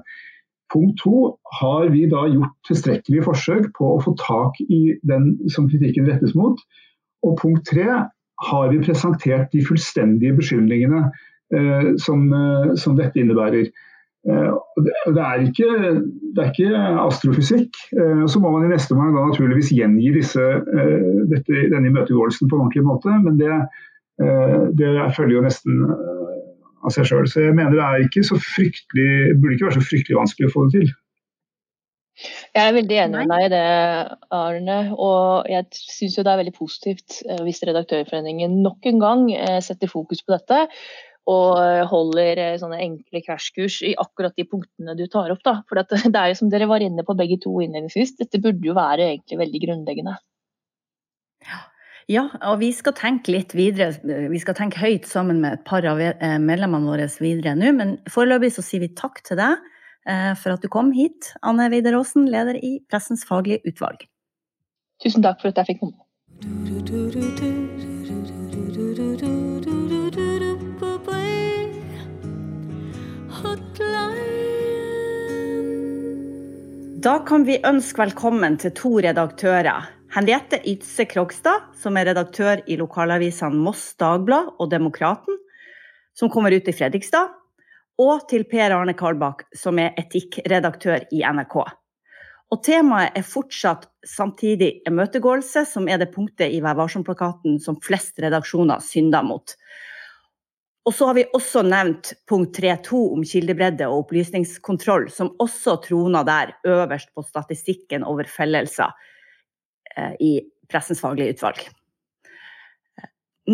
Punkt 0.73 0.99
to, 0.99 1.37
har 1.61 1.89
vi 1.93 2.07
da 2.11 2.25
gjort 2.27 2.55
tilstrekkelige 2.67 3.23
forsøk 3.27 3.71
på 3.79 3.93
å 3.95 4.03
få 4.03 4.17
tak 4.19 4.59
i 4.67 4.97
den 5.07 5.37
som 5.53 5.69
kritikken 5.71 6.09
rettes 6.11 6.35
mot? 6.39 6.59
Og 7.27 7.37
punkt 7.41 7.67
tre, 7.71 7.87
har 8.51 8.69
vi 8.73 8.83
presentert 8.85 9.53
de 9.55 9.65
fullstendige 9.65 10.37
beskyldningene 10.37 11.07
eh, 11.55 11.91
som, 12.03 12.27
eh, 12.35 12.75
som, 12.77 12.97
dette 12.99 13.23
innebærer? 13.23 13.71
Eh, 14.27 14.53
det, 14.83 15.23
er 15.23 15.47
ikke, 15.47 15.71
det, 16.35 16.43
er 16.43 16.51
ikke, 16.51 16.85
astrofysikk. 17.07 17.81
Eh, 17.97 18.25
så 18.29 18.43
må 18.43 18.53
man 18.53 18.67
i 18.67 18.73
neste 18.75 18.97
omgang 18.97 19.31
naturligvis 19.31 19.73
gjengi 19.73 20.13
disse, 20.19 20.47
dette, 21.33 21.67
denne 21.73 21.93
imøtegåelsen 21.93 22.51
på 22.51 22.59
en 22.59 22.67
ordentlig 22.67 22.87
måte. 22.91 23.17
Men 23.25 23.41
det, 23.41 23.55
det 24.77 24.93
følger 25.17 25.39
jo 25.39 25.45
nesten 25.45 25.83
av 26.85 26.95
seg 26.95 27.09
sjøl. 27.09 27.27
Så 27.31 27.47
jeg 27.47 27.57
mener 27.57 27.77
det 27.77 27.87
er 27.87 28.07
ikke 28.07 28.25
så 28.27 28.39
fryktelig, 28.43 29.11
burde 29.41 29.57
ikke 29.57 29.69
være 29.69 29.81
så 29.81 29.89
fryktelig 29.91 30.21
vanskelig 30.21 30.51
å 30.51 30.55
få 30.55 30.67
det 30.67 30.81
til. 30.81 30.95
Jeg 32.57 32.63
er 32.63 32.73
veldig 32.73 32.97
enig 33.03 33.19
med 33.21 33.33
deg 33.35 33.43
i 33.45 33.51
det, 33.53 33.65
Arne. 34.33 34.79
Og 34.97 35.51
jeg 35.53 35.67
syns 35.77 36.17
det 36.17 36.31
er 36.33 36.41
veldig 36.41 36.55
positivt 36.57 37.19
eh, 37.27 37.43
hvis 37.45 37.61
Redaktørforeningen 37.69 38.63
nok 38.65 38.89
en 38.89 39.03
gang 39.03 39.27
eh, 39.37 39.59
setter 39.65 39.93
fokus 39.93 40.25
på 40.25 40.33
dette. 40.33 40.63
Og 41.29 41.59
holder 41.91 42.41
eh, 42.41 42.57
sånne 42.61 42.81
enkle 42.81 43.21
krasjkurs 43.27 43.83
i 43.85 43.93
akkurat 44.01 44.37
de 44.39 44.47
punktene 44.49 44.97
du 44.97 45.05
tar 45.13 45.35
opp. 45.35 45.45
Da. 45.45 45.59
For 45.69 45.83
det 45.83 46.09
er 46.17 46.33
jo 46.33 46.41
som 46.41 46.53
dere 46.53 46.71
var 46.71 46.85
inne 46.85 47.05
på 47.05 47.19
begge 47.19 47.41
to 47.45 47.53
innledningsvis, 47.61 48.17
dette 48.23 48.41
burde 48.41 48.65
jo 48.65 48.77
være 48.79 49.11
egentlig 49.11 49.43
veldig 49.43 49.65
grunnleggende. 49.67 50.17
Ja, 51.45 51.67
og 52.47 52.61
vi 52.61 52.69
skal 52.71 52.95
tenke 52.95 53.33
litt 53.35 53.55
videre. 53.59 53.97
Vi 54.31 54.39
skal 54.39 54.55
tenke 54.55 54.79
høyt 54.79 55.09
sammen 55.11 55.41
med 55.43 55.59
et 55.59 55.65
par 55.67 55.87
av 55.91 55.99
medlemmene 55.99 56.87
våre 56.87 57.09
videre 57.19 57.57
nå. 57.59 57.73
Men 57.75 57.97
foreløpig 58.13 58.53
så 58.55 58.63
sier 58.63 58.85
vi 58.85 58.95
takk 58.95 59.25
til 59.27 59.41
deg 59.41 59.65
Eh, 60.07 60.35
for 60.39 60.55
at 60.55 60.63
du 60.63 60.71
kom 60.71 60.93
hit, 60.95 61.33
Anne 61.43 61.67
Weider 61.73 61.97
Aasen, 61.99 62.29
leder 62.31 62.59
i 62.63 62.79
Pressens 62.91 63.27
faglige 63.27 63.59
utvalg. 63.67 64.07
Tusen 65.03 65.25
takk 65.25 65.43
for 65.43 65.51
at 65.51 65.59
jeg 65.61 65.73
fikk 65.73 65.83
komme. 65.83 65.99
Da 77.07 77.19
kan 77.27 77.45
vi 77.47 77.59
ønske 77.67 78.03
velkommen 78.03 78.57
til 78.63 78.73
to 78.79 78.97
redaktører. 79.03 79.96
Henriette 80.17 80.63
Ytse 80.65 81.05
Krogstad, 81.05 81.67
som 81.77 81.97
er 82.01 82.07
redaktør 82.09 82.63
i 82.73 82.79
lokalavisene 82.81 83.59
Moss 83.61 83.91
Dagblad 84.01 84.47
og 84.57 84.71
Demokraten, 84.73 85.37
som 86.17 86.31
kommer 86.33 86.55
ut 86.57 86.69
i 86.71 86.73
Fredrikstad 86.73 87.35
og 88.01 88.23
til 88.31 88.47
Per 88.49 88.73
Arne 88.73 88.95
Karlbakk, 88.97 89.43
som 89.53 89.77
er 89.77 89.93
etikkredaktør 90.01 91.05
i 91.13 91.21
NRK. 91.21 91.57
Og 92.49 92.63
temaet 92.65 93.13
er 93.19 93.27
fortsatt 93.29 93.85
samtidig 94.09 94.71
imøtegåelse, 94.89 95.67
som 95.69 95.85
er 95.85 96.01
det 96.01 96.09
punktet 96.15 96.49
i 96.49 96.63
Vær 96.65 96.79
varsom-plakaten 96.79 97.59
som 97.61 97.77
flest 97.85 98.17
redaksjoner 98.25 98.81
synder 98.81 99.27
mot. 99.27 99.53
Og 100.89 100.95
så 100.97 101.11
har 101.11 101.19
vi 101.19 101.27
også 101.37 101.61
nevnt 101.67 102.15
punkt 102.31 102.57
3.2 102.57 103.03
om 103.19 103.27
kildebredde 103.27 103.91
og 103.91 104.07
opplysningskontroll, 104.07 105.11
som 105.13 105.35
også 105.45 105.77
troner 105.85 106.25
der 106.25 106.55
øverst 106.65 107.13
på 107.13 107.27
statistikken 107.27 108.09
over 108.09 108.25
fellelser 108.25 108.97
i 110.21 110.39
Pressens 110.71 111.01
faglige 111.01 111.37
utvalg. 111.37 111.61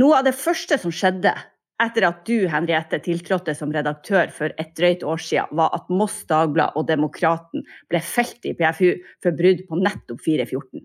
Noe 0.01 0.21
av 0.21 0.25
det 0.25 0.37
første 0.37 0.79
som 0.81 0.93
skjedde 0.95 1.35
etter 1.83 2.07
at 2.07 2.23
du, 2.29 2.47
Henriette, 2.51 3.01
tiltrådte 3.03 3.55
som 3.59 3.73
redaktør 3.75 4.31
for 4.35 4.55
et 4.61 4.71
drøyt 4.79 5.03
år 5.05 5.21
siden, 5.21 5.57
var 5.59 5.73
at 5.77 5.91
Moss 5.93 6.23
Dagblad 6.31 6.77
og 6.79 6.87
Demokraten 6.89 7.65
ble 7.91 8.01
felt 8.07 8.47
i 8.47 8.55
PFU 8.59 8.93
for 9.23 9.37
brudd 9.37 9.65
på 9.69 9.81
nettopp 9.81 10.23
414. 10.25 10.85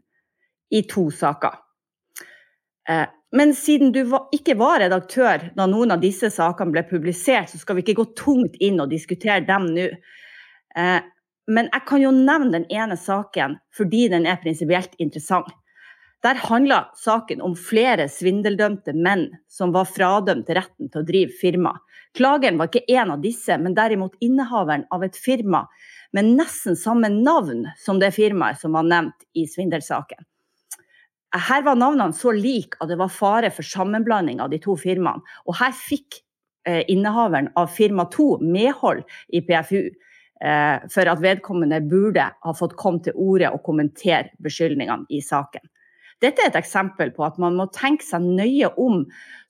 I 0.73 0.81
to 0.89 1.05
saker. 1.15 1.53
Eh, 2.89 3.05
men 3.37 3.53
siden 3.55 3.93
du 3.95 4.01
ikke 4.35 4.55
var 4.59 4.81
redaktør 4.81 5.49
da 5.55 5.67
noen 5.69 5.93
av 5.95 6.01
disse 6.03 6.29
sakene 6.33 6.73
ble 6.73 6.83
publisert, 6.89 7.51
så 7.51 7.59
skal 7.61 7.77
vi 7.77 7.85
ikke 7.85 7.99
gå 8.01 8.07
tungt 8.19 8.57
inn 8.63 8.81
og 8.83 8.91
diskutere 8.91 9.43
dem 9.47 9.69
nå. 9.75 9.87
Men 11.47 11.69
jeg 11.71 11.85
kan 11.87 12.03
jo 12.03 12.11
nevne 12.11 12.51
den 12.59 12.67
ene 12.73 12.97
saken 12.99 13.55
fordi 13.75 14.07
den 14.11 14.27
er 14.27 14.39
prinsipielt 14.41 14.95
interessant. 14.99 15.49
Der 16.25 16.39
handla 16.41 16.79
saken 16.97 17.43
om 17.45 17.53
flere 17.55 18.07
svindeldømte 18.09 18.95
menn 18.97 19.29
som 19.51 19.71
var 19.75 19.85
fradømt 19.87 20.49
retten 20.49 20.89
til 20.89 21.03
å 21.03 21.07
drive 21.07 21.35
firma. 21.39 21.75
Klageren 22.17 22.57
var 22.57 22.71
ikke 22.71 22.97
en 22.97 23.13
av 23.13 23.21
disse, 23.21 23.53
men 23.61 23.77
derimot 23.77 24.17
innehaveren 24.25 24.87
av 24.91 25.05
et 25.05 25.15
firma 25.15 25.67
med 26.17 26.33
nesten 26.39 26.75
samme 26.79 27.11
navn 27.13 27.67
som 27.77 28.01
det 28.01 28.15
firmaet 28.17 28.59
som 28.59 28.73
var 28.73 28.87
nevnt 28.87 29.27
i 29.37 29.45
svindelsaken. 29.47 30.25
Her 31.37 31.61
var 31.63 31.77
navnene 31.77 32.15
så 32.15 32.31
like 32.33 32.79
at 32.81 32.89
det 32.89 32.97
var 32.97 33.13
fare 33.13 33.51
for 33.53 33.67
sammenblanding 33.67 34.41
av 34.41 34.49
de 34.49 34.59
to 34.63 34.73
firmaene. 34.79 35.21
Og 35.45 35.59
her 35.59 35.75
fikk 35.75 36.23
eh, 36.65 36.81
innehaveren 36.89 37.51
av 37.59 37.69
firma 37.75 38.07
2 38.09 38.39
medhold 38.41 39.03
i 39.29 39.43
PFU 39.45 39.83
for 40.37 41.09
at 41.09 41.21
vedkommende 41.23 41.79
burde 41.89 42.27
ha 42.29 42.51
fått 42.53 42.75
komme 42.77 43.01
til 43.01 43.15
orde 43.17 43.49
og 43.49 43.63
kommentere 43.65 44.29
beskyldningene 44.45 45.09
i 45.09 45.17
saken. 45.25 45.63
Dette 46.23 46.41
er 46.41 46.49
et 46.49 46.57
eksempel 46.57 47.11
på 47.13 47.25
at 47.27 47.37
man 47.41 47.57
må 47.57 47.67
tenke 47.73 48.05
seg 48.05 48.25
nøye 48.25 48.71
om, 48.81 49.03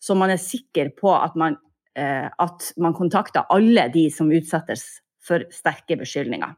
så 0.04 0.18
man 0.20 0.34
er 0.34 0.42
sikker 0.42 0.92
på 0.98 1.14
at 1.16 1.38
man, 1.40 1.56
eh, 1.96 2.28
at 2.28 2.72
man 2.78 2.96
kontakter 2.98 3.48
alle 3.54 3.88
de 3.94 4.08
som 4.12 4.32
utsettes 4.32 4.86
for 5.24 5.48
sterke 5.54 5.98
beskyldninger. 6.00 6.56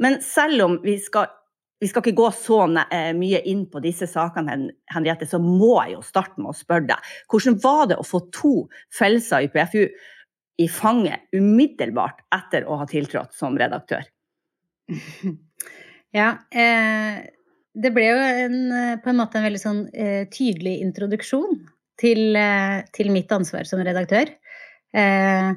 Men 0.00 0.20
selv 0.24 0.64
om 0.64 0.78
vi 0.84 0.96
skal, 1.00 1.28
vi 1.80 1.90
skal 1.90 2.04
ikke 2.04 2.16
gå 2.22 2.30
så 2.36 2.62
eh, 2.88 3.12
mye 3.16 3.42
inn 3.48 3.66
på 3.68 3.82
disse 3.84 4.08
sakene, 4.08 4.56
Henriette, 4.94 5.28
så 5.28 5.40
må 5.42 5.74
jeg 5.82 5.98
jo 5.98 6.06
starte 6.06 6.40
med 6.40 6.54
å 6.54 6.56
spørre 6.56 6.88
deg. 6.94 7.12
Hvordan 7.28 7.60
var 7.60 7.84
det 7.92 8.00
å 8.00 8.06
få 8.06 8.24
to 8.32 8.54
fellelser 8.96 9.44
i 9.44 9.52
PFU 9.52 9.84
i 10.60 10.68
fanget 10.68 11.28
umiddelbart 11.36 12.24
etter 12.36 12.66
å 12.68 12.80
ha 12.82 12.88
tiltrådt 12.90 13.36
som 13.36 13.58
redaktør? 13.60 14.06
Ja, 16.10 16.32
eh, 16.50 17.20
det 17.78 17.92
ble 17.94 18.06
jo 18.08 18.16
en, 18.18 18.54
eh, 18.74 18.96
på 18.98 19.12
en 19.12 19.18
måte 19.20 19.38
en 19.38 19.44
veldig 19.46 19.60
sånn 19.62 19.84
eh, 19.94 20.24
tydelig 20.34 20.80
introduksjon 20.82 21.60
til, 22.00 22.36
eh, 22.36 22.80
til, 22.96 23.12
mitt 23.14 23.30
ansvar 23.32 23.68
som 23.68 23.82
redaktør. 23.86 24.32
Eh, 24.90 25.50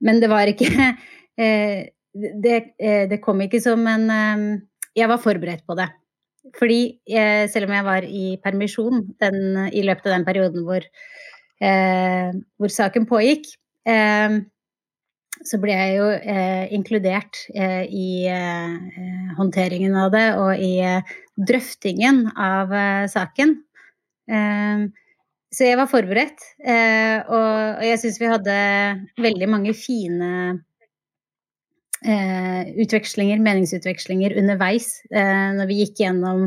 men 0.00 0.20
det 0.22 0.30
var 0.32 0.48
ikke 0.50 0.70
eh, 1.44 1.90
det, 2.10 2.56
det, 2.80 3.20
kom 3.22 3.42
ikke 3.44 3.60
som 3.62 3.84
en 3.86 4.08
Jeg 4.98 5.06
var 5.06 5.20
forberedt 5.22 5.62
på 5.68 5.76
det. 5.78 5.86
Fordi 6.58 6.98
selv 7.52 7.68
om 7.68 7.74
jeg 7.76 7.84
var 7.86 8.02
i 8.02 8.24
permisjon 8.42 9.04
den, 9.20 9.68
i 9.70 9.84
løpet 9.86 10.08
av 10.08 10.14
den 10.16 10.24
perioden 10.26 10.64
hvor, 10.66 10.82
hvor 11.60 12.72
saken 12.74 13.06
pågikk, 13.06 13.46
så 15.40 15.58
ble 15.60 15.74
jeg 15.74 15.96
jo 15.96 16.06
eh, 16.12 16.70
inkludert 16.76 17.44
eh, 17.54 17.84
i 17.88 18.28
eh, 18.28 19.34
håndteringen 19.38 19.96
av 19.96 20.12
det 20.12 20.26
og 20.36 20.60
i 20.60 20.72
eh, 20.84 21.12
drøftingen 21.40 22.26
av 22.36 22.74
eh, 22.76 23.04
saken. 23.10 23.54
Eh, 24.30 24.88
så 25.50 25.66
jeg 25.66 25.78
var 25.80 25.88
forberedt, 25.90 26.44
og, 26.62 27.30
og, 27.34 27.80
jeg 27.82 27.98
syns 27.98 28.20
vi 28.22 28.28
hadde 28.30 28.52
veldig 29.18 29.48
mange 29.50 29.72
fine 29.74 30.28
utvekslinger, 32.84 33.42
meningsutvekslinger 33.42 34.36
underveis 34.38 35.00
når 35.10 35.66
vi 35.66 35.80
gikk 35.80 36.04
gjennom 36.04 36.44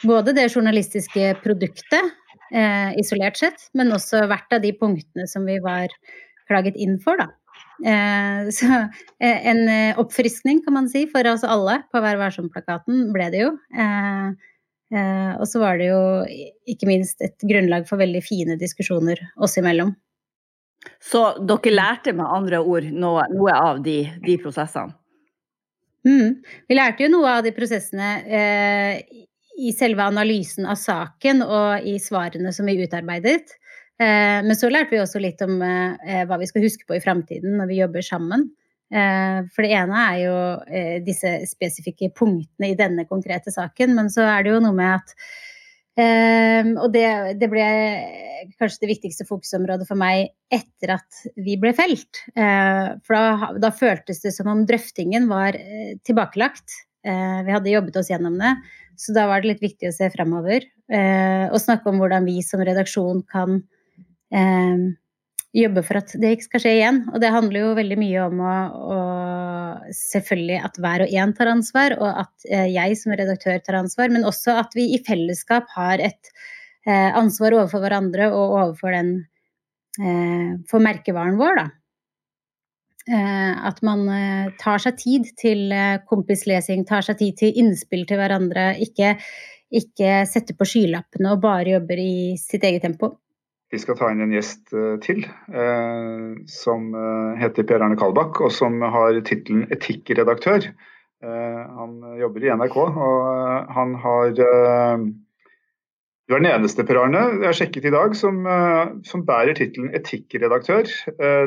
både 0.00 0.34
det 0.38 0.48
journalistiske 0.48 1.34
produktet 1.44 2.08
isolert 2.50 3.38
sett, 3.38 3.68
men 3.78 3.92
også 3.94 4.24
hvert 4.30 4.56
av 4.56 4.64
de 4.64 4.72
punktene 4.74 5.26
som 5.30 5.44
vi 5.46 5.60
var 5.62 5.92
klaget 6.50 6.78
inn 6.80 6.98
for, 7.02 7.20
da. 7.20 7.28
Eh, 7.80 8.50
så 8.52 8.68
eh, 9.22 9.46
en 9.48 9.64
eh, 9.68 9.98
oppfriskning, 10.00 10.62
kan 10.64 10.76
man 10.76 10.88
si, 10.92 11.06
for 11.10 11.26
oss 11.30 11.46
alle 11.46 11.80
på 11.92 12.02
Vær 12.04 12.20
varsom-plakaten 12.20 13.10
ble 13.14 13.30
det 13.32 13.44
jo. 13.46 13.52
Og 14.90 15.46
så 15.46 15.60
var 15.62 15.76
det 15.78 15.86
jo 15.92 15.98
ikke 16.66 16.88
minst 16.88 17.20
et 17.22 17.36
grunnlag 17.46 17.84
for 17.86 18.00
veldig 18.00 18.22
fine 18.26 18.56
diskusjoner 18.58 19.20
oss 19.38 19.54
imellom. 19.60 19.92
Så 20.98 21.20
dere 21.46 21.70
lærte 21.70 22.14
med 22.16 22.26
andre 22.26 22.58
ord 22.58 22.88
noe, 22.90 23.28
noe 23.30 23.54
av 23.54 23.78
de, 23.84 24.00
de 24.24 24.34
prosessene? 24.42 24.96
Mm. 26.08 26.40
Vi 26.66 26.74
lærte 26.74 27.04
jo 27.04 27.10
noe 27.12 27.36
av 27.36 27.44
de 27.44 27.52
prosessene 27.54 28.10
eh, 28.24 29.02
i 29.60 29.72
selve 29.76 30.04
analysen 30.08 30.68
av 30.68 30.78
saken 30.80 31.44
og 31.44 31.86
i 31.86 31.98
svarene 32.00 32.52
som 32.56 32.68
vi 32.68 32.78
utarbeidet. 32.80 33.56
Eh, 34.00 34.40
men 34.46 34.56
så 34.56 34.70
lærte 34.72 34.94
vi 34.94 35.02
også 35.02 35.20
litt 35.20 35.42
om 35.44 35.60
eh, 35.60 36.24
hva 36.28 36.40
vi 36.40 36.48
skal 36.48 36.64
huske 36.64 36.88
på 36.88 36.96
i 36.96 37.04
framtiden 37.04 37.58
når 37.60 37.68
vi 37.68 37.82
jobber 37.82 38.06
sammen. 38.06 38.48
Eh, 38.90 39.42
for 39.52 39.66
det 39.66 39.74
ene 39.76 40.06
er 40.06 40.16
jo 40.22 40.38
disse 41.04 41.34
spesifikke 41.50 42.10
punktene 42.16 42.72
i 42.72 42.78
denne 42.78 43.04
konkrete 43.10 43.52
saken, 43.54 43.94
men 43.98 44.10
så 44.12 44.24
er 44.30 44.46
det 44.46 44.54
jo 44.54 44.64
noe 44.64 44.76
med 44.76 44.98
at 44.98 45.16
Og 46.00 46.86
det, 46.94 47.36
det 47.36 47.48
ble 47.50 47.64
kanskje 48.56 48.86
det 48.86 48.88
viktigste 48.88 49.26
fokusområdet 49.28 49.84
for 49.84 49.98
meg 50.00 50.30
etter 50.48 50.94
at 50.94 51.18
vi 51.36 51.58
ble 51.60 51.74
felt. 51.76 52.22
For 52.32 53.12
da, 53.12 53.50
da 53.60 53.70
føltes 53.74 54.22
det 54.22 54.32
som 54.32 54.48
om 54.48 54.62
drøftingen 54.64 55.26
var 55.28 55.58
tilbakelagt. 56.06 56.78
Vi 57.04 57.52
hadde 57.52 57.74
jobbet 57.74 57.98
oss 58.00 58.08
gjennom 58.08 58.38
det, 58.40 58.54
så 59.00 59.14
da 59.16 59.24
var 59.30 59.40
det 59.40 59.54
litt 59.54 59.62
viktig 59.64 59.88
å 59.88 59.94
se 59.96 60.10
fremover 60.12 60.66
Og 60.90 61.60
snakke 61.62 61.88
om 61.88 62.00
hvordan 62.02 62.26
vi 62.28 62.42
som 62.44 62.60
redaksjon 62.66 63.22
kan 63.30 63.62
eh, 64.34 64.90
jobbe 65.56 65.82
for 65.86 65.98
at 66.00 66.12
det 66.20 66.34
ikke 66.34 66.46
skal 66.46 66.62
skje 66.64 66.74
igjen. 66.78 67.00
Og 67.10 67.22
det 67.22 67.32
handler 67.34 67.64
jo 67.64 67.72
veldig 67.78 67.98
mye 68.00 68.26
om 68.28 68.42
å, 68.44 68.54
å 68.94 69.00
selvfølgelig 69.96 70.60
at 70.68 70.78
hver 70.82 71.04
og 71.06 71.16
en 71.22 71.34
tar 71.36 71.50
ansvar, 71.50 71.96
og 71.98 72.22
at 72.24 72.48
eh, 72.50 72.68
jeg 72.70 73.00
som 73.00 73.16
redaktør 73.16 73.58
tar 73.64 73.80
ansvar, 73.80 74.12
men 74.14 74.26
også 74.28 74.56
at 74.62 74.76
vi 74.78 74.90
i 74.94 75.02
fellesskap 75.06 75.70
har 75.74 76.02
et 76.04 76.32
eh, 76.86 77.10
ansvar 77.18 77.58
overfor 77.58 77.84
hverandre 77.86 78.30
og 78.30 78.56
overfor 78.62 78.96
den 78.96 79.18
for 80.70 80.80
merkevaren 80.80 81.34
vår, 81.36 81.58
da. 81.58 81.64
At 83.10 83.80
man 83.86 84.04
tar 84.60 84.82
seg 84.82 84.98
tid 85.00 85.30
til 85.40 85.72
kompislesing, 86.10 86.84
tar 86.86 87.02
seg 87.02 87.18
tid 87.18 87.38
til 87.40 87.56
innspill 87.58 88.04
til 88.06 88.20
hverandre. 88.20 88.68
Ikke, 88.78 89.16
ikke 89.74 90.20
setter 90.30 90.54
på 90.54 90.68
skylappene 90.68 91.32
og 91.34 91.42
bare 91.42 91.74
jobber 91.74 91.98
i 92.02 92.36
sitt 92.38 92.66
eget 92.66 92.86
tempo. 92.86 93.16
Vi 93.70 93.78
skal 93.78 93.98
ta 93.98 94.08
inn 94.10 94.22
en 94.24 94.34
gjest 94.34 94.72
til, 95.04 95.20
som 96.50 96.88
heter 97.38 97.66
Per 97.66 97.84
Arne 97.86 97.98
Kalbakk, 97.98 98.40
og 98.42 98.50
som 98.54 98.78
har 98.82 99.18
tittelen 99.26 99.68
etikkredaktør. 99.70 100.70
han 101.22 101.92
jobber 102.18 102.46
i 102.46 102.50
NRK, 102.56 102.76
og 102.78 103.74
han 103.76 103.94
har 104.06 104.32
Du 106.30 106.36
er 106.36 106.44
den 106.44 106.52
eneste, 106.52 106.84
Per 106.86 107.00
Arne, 107.00 107.24
jeg 107.40 107.48
har 107.48 107.56
sjekket 107.58 107.88
i 107.90 107.90
dag, 107.90 108.12
som, 108.14 108.36
som 109.02 109.24
bærer 109.26 109.56
tittelen 109.58 109.90
etikkredaktør. 109.98 110.86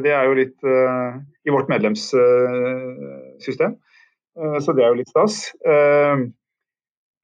det 0.04 0.12
er 0.12 0.28
jo 0.28 0.34
litt 0.36 0.66
i 0.68 1.54
vårt 1.56 1.72
medlemssystem, 1.72 3.78
så 4.36 4.76
det 4.76 4.84
er 4.84 4.92
jo 4.92 5.00
litt 5.00 5.14
stas. 5.14 5.38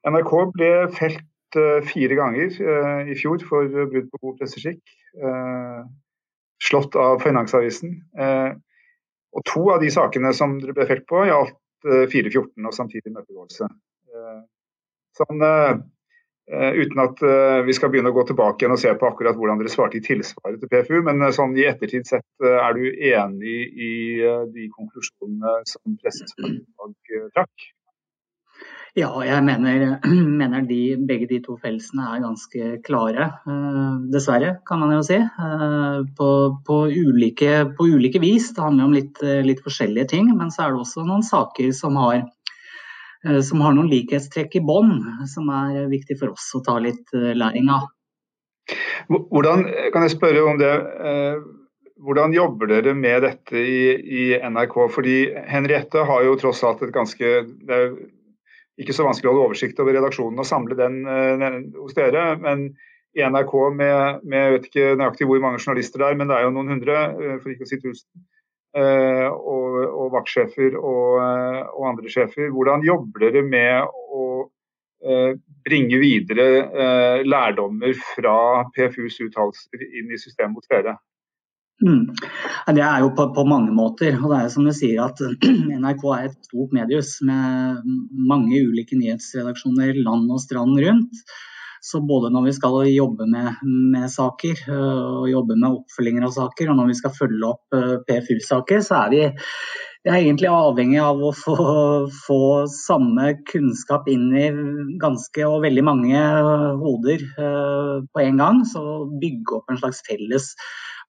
NRK 0.08 0.32
ble 0.56 0.72
felt 0.95 1.28
Eh, 1.58 1.82
fire 1.82 2.15
ganger 2.15 2.54
eh, 2.62 3.10
i 3.10 3.15
fjor 3.17 3.41
for 3.50 3.69
brudd 3.89 4.10
på 4.12 4.19
god 4.22 4.38
presseskikk. 4.38 4.82
Eh, 5.17 5.80
slått 6.62 6.98
av 7.00 7.24
Finansavisen. 7.24 7.95
Og 9.30 9.45
to 9.48 9.63
av 9.74 9.80
de 9.82 9.89
sakene 9.93 10.34
som 10.36 10.58
dere 10.60 10.76
ble 10.76 10.86
felt 10.89 11.06
på, 11.10 11.22
gjaldt 11.30 11.56
414 12.12 12.67
og 12.67 12.76
samtidig 12.76 13.13
møtegåelse. 13.13 13.69
Sånn, 15.15 15.43
uten 16.49 17.01
at 17.03 17.19
vi 17.67 17.73
skal 17.77 17.91
begynne 17.93 18.09
å 18.09 18.15
gå 18.15 18.23
tilbake 18.25 18.63
igjen 18.63 18.73
og 18.73 18.81
se 18.81 18.93
på 18.97 19.05
akkurat 19.05 19.38
hvordan 19.38 19.59
dere 19.62 19.69
svarte 19.69 19.99
i 19.99 20.05
tilsvaret 20.05 20.57
til 20.57 20.71
PFU, 20.71 20.95
men 21.05 21.21
sånn 21.35 21.53
i 21.59 21.67
ettertid 21.69 22.09
sett, 22.09 22.25
er 22.41 22.73
du 22.73 22.88
enig 22.89 23.57
i 23.69 23.91
de 24.49 24.69
konklusjonene 24.73 25.59
som 25.69 25.99
Pressens 26.01 26.33
Fagutvalg 26.33 27.19
trakk? 27.38 27.69
Ja, 28.97 29.09
jeg 29.21 29.43
mener, 29.45 29.99
mener 30.41 30.63
de, 30.65 30.97
begge 31.07 31.27
de 31.29 31.39
to 31.45 31.55
fellesene 31.62 32.07
er 32.09 32.23
ganske 32.23 32.69
klare. 32.85 33.29
Dessverre, 34.09 34.55
kan 34.67 34.81
man 34.81 34.95
jo 34.95 35.03
si. 35.05 35.19
På, 36.17 36.29
på, 36.65 36.79
ulike, 36.89 37.53
på, 37.77 37.89
ulike, 37.93 38.21
vis. 38.23 38.49
Det 38.55 38.65
handler 38.65 38.89
om 38.89 38.95
litt, 38.97 39.21
litt, 39.45 39.62
forskjellige 39.65 40.09
ting. 40.15 40.31
Men 40.38 40.49
så 40.53 40.65
er 40.65 40.73
det 40.73 40.83
også 40.83 41.05
noen 41.05 41.25
saker 41.25 41.69
som 41.75 41.99
har, 42.01 42.23
som 43.43 43.62
har 43.63 43.73
noen 43.75 43.89
likhetstrekk 43.91 44.53
i 44.55 44.63
bånn, 44.63 44.93
som 45.27 45.49
er 45.51 45.89
viktig 45.91 46.15
for 46.21 46.32
oss 46.36 46.45
å 46.55 46.62
ta 46.63 46.77
litt 46.79 47.12
læring 47.12 47.67
av. 47.73 47.89
Hvordan, 49.10 49.65
kan 49.91 50.05
jeg 50.05 50.13
spørre 50.13 50.45
om 50.45 50.60
det, 50.62 50.71
hvordan 51.99 52.36
jobber 52.36 52.69
dere 52.71 52.93
med 52.95 53.25
dette 53.25 53.60
i, 53.60 53.82
i 53.97 54.23
NRK? 54.39 54.77
Fordi 54.93 55.17
Henriette 55.51 56.05
har 56.08 56.23
jo 56.23 56.38
tross 56.39 56.63
alt 56.63 56.86
et 56.86 56.95
ganske 56.95 57.34
det 57.67 57.79
er 57.79 57.89
ikke 58.79 58.95
så 58.95 59.03
vanskelig 59.03 59.27
å 59.27 59.34
holde 59.34 59.47
oversikt 59.49 59.79
over 59.84 59.97
redaksjonen 59.97 60.39
og 60.39 60.47
samle 60.47 60.77
den 60.79 61.01
hos 61.75 61.97
dere. 61.97 62.32
Men 62.39 62.69
i 63.17 63.25
NRK 63.25 63.53
med, 63.75 64.21
med, 64.23 64.39
jeg 64.39 64.53
vet 64.55 64.67
ikke 64.69 64.91
nøyaktig 64.99 65.27
hvor 65.27 65.41
mange 65.43 65.60
journalister 65.60 66.01
det 66.01 66.12
er, 66.12 66.19
men 66.19 66.29
det 66.29 66.38
er 66.38 66.45
jo 66.45 66.53
noen 66.55 66.71
hundre, 66.75 66.99
for 67.41 67.51
ikke 67.51 67.67
å 67.67 67.71
si 67.71 67.79
tusen. 67.82 68.08
Uh, 68.77 69.25
og, 69.34 69.77
og 69.97 70.12
vaktsjefer 70.13 70.75
og, 70.77 71.15
og, 71.17 71.84
andre 71.89 72.12
sjefer. 72.13 72.51
Hvordan 72.53 72.86
jobber 72.86 73.25
dere 73.25 73.45
med 73.45 73.89
å 74.13 74.25
bringe 75.63 75.95
videre 76.01 77.23
lærdommer 77.23 77.93
fra 78.03 78.34
PFUs 78.75 79.15
uttalelser 79.23 79.86
inn 79.86 80.10
i 80.12 80.17
systemet 80.19 80.60
hos 80.60 80.67
dere? 80.67 80.97
Mm. 81.79 82.10
Det 82.75 82.84
er 82.84 83.03
jo 83.05 83.12
på, 83.15 83.29
på, 83.36 83.45
mange 83.47 83.71
måter. 83.71 84.17
og 84.19 84.34
det 84.34 84.39
er 84.41 84.49
som 84.51 84.65
du 84.67 84.73
sier 84.75 84.99
at 85.05 85.21
NRK 85.84 86.03
er 86.15 86.25
et 86.27 86.49
stort 86.49 86.73
mediehus 86.75 87.13
med 87.25 87.86
mange 88.32 88.60
ulike 88.67 88.99
nyhetsredaksjoner 88.99 90.01
land 90.03 90.27
og 90.27 90.43
strand 90.43 90.75
rundt. 90.84 91.23
Så 91.85 92.01
både 92.03 92.31
når 92.33 92.49
vi 92.49 92.55
skal 92.57 92.79
jobbe 92.91 93.27
med, 93.29 93.59
med 93.63 94.09
saker 94.11 94.65
øh, 94.67 95.21
og 95.21 95.29
jobbe 95.31 95.55
med 95.55 95.81
oppfølginger 95.81 96.27
av 96.27 96.33
saker, 96.35 96.71
og 96.71 96.79
når 96.79 96.89
vi 96.91 96.97
skal 96.99 97.15
følge 97.15 97.53
opp 97.53 97.77
øh, 97.77 97.95
PFU-saker, 98.07 98.83
så 98.85 99.03
er 99.03 99.13
vi, 99.13 99.21
jeg 100.07 100.13
er 100.13 100.19
egentlig 100.19 100.47
avhengig 100.51 100.99
av 101.03 101.23
å 101.23 101.31
få, 101.35 101.55
få, 102.25 102.41
samme 102.71 103.33
kunnskap 103.49 104.07
inn 104.11 104.29
i 104.31 104.45
ganske 105.01 105.47
og 105.47 105.63
veldig 105.65 105.83
mange 105.83 106.21
hoder 106.79 107.25
uh, 107.35 107.97
på 108.07 108.23
en 108.23 108.39
gang. 108.39 108.61
Så 108.67 108.83
bygge 109.19 109.57
opp 109.57 109.73
en 109.73 109.81
slags 109.81 109.99
felles 110.07 110.53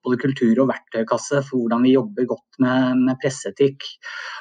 både 0.04 0.20
kultur 0.22 0.62
og 0.62 0.70
verktøykasse 0.70 1.42
for 1.46 1.62
hvordan 1.62 1.84
vi 1.86 1.94
jobber 1.94 2.28
godt 2.32 2.60
med, 2.62 3.02
med 3.06 3.18
presseetikk. 3.22 3.86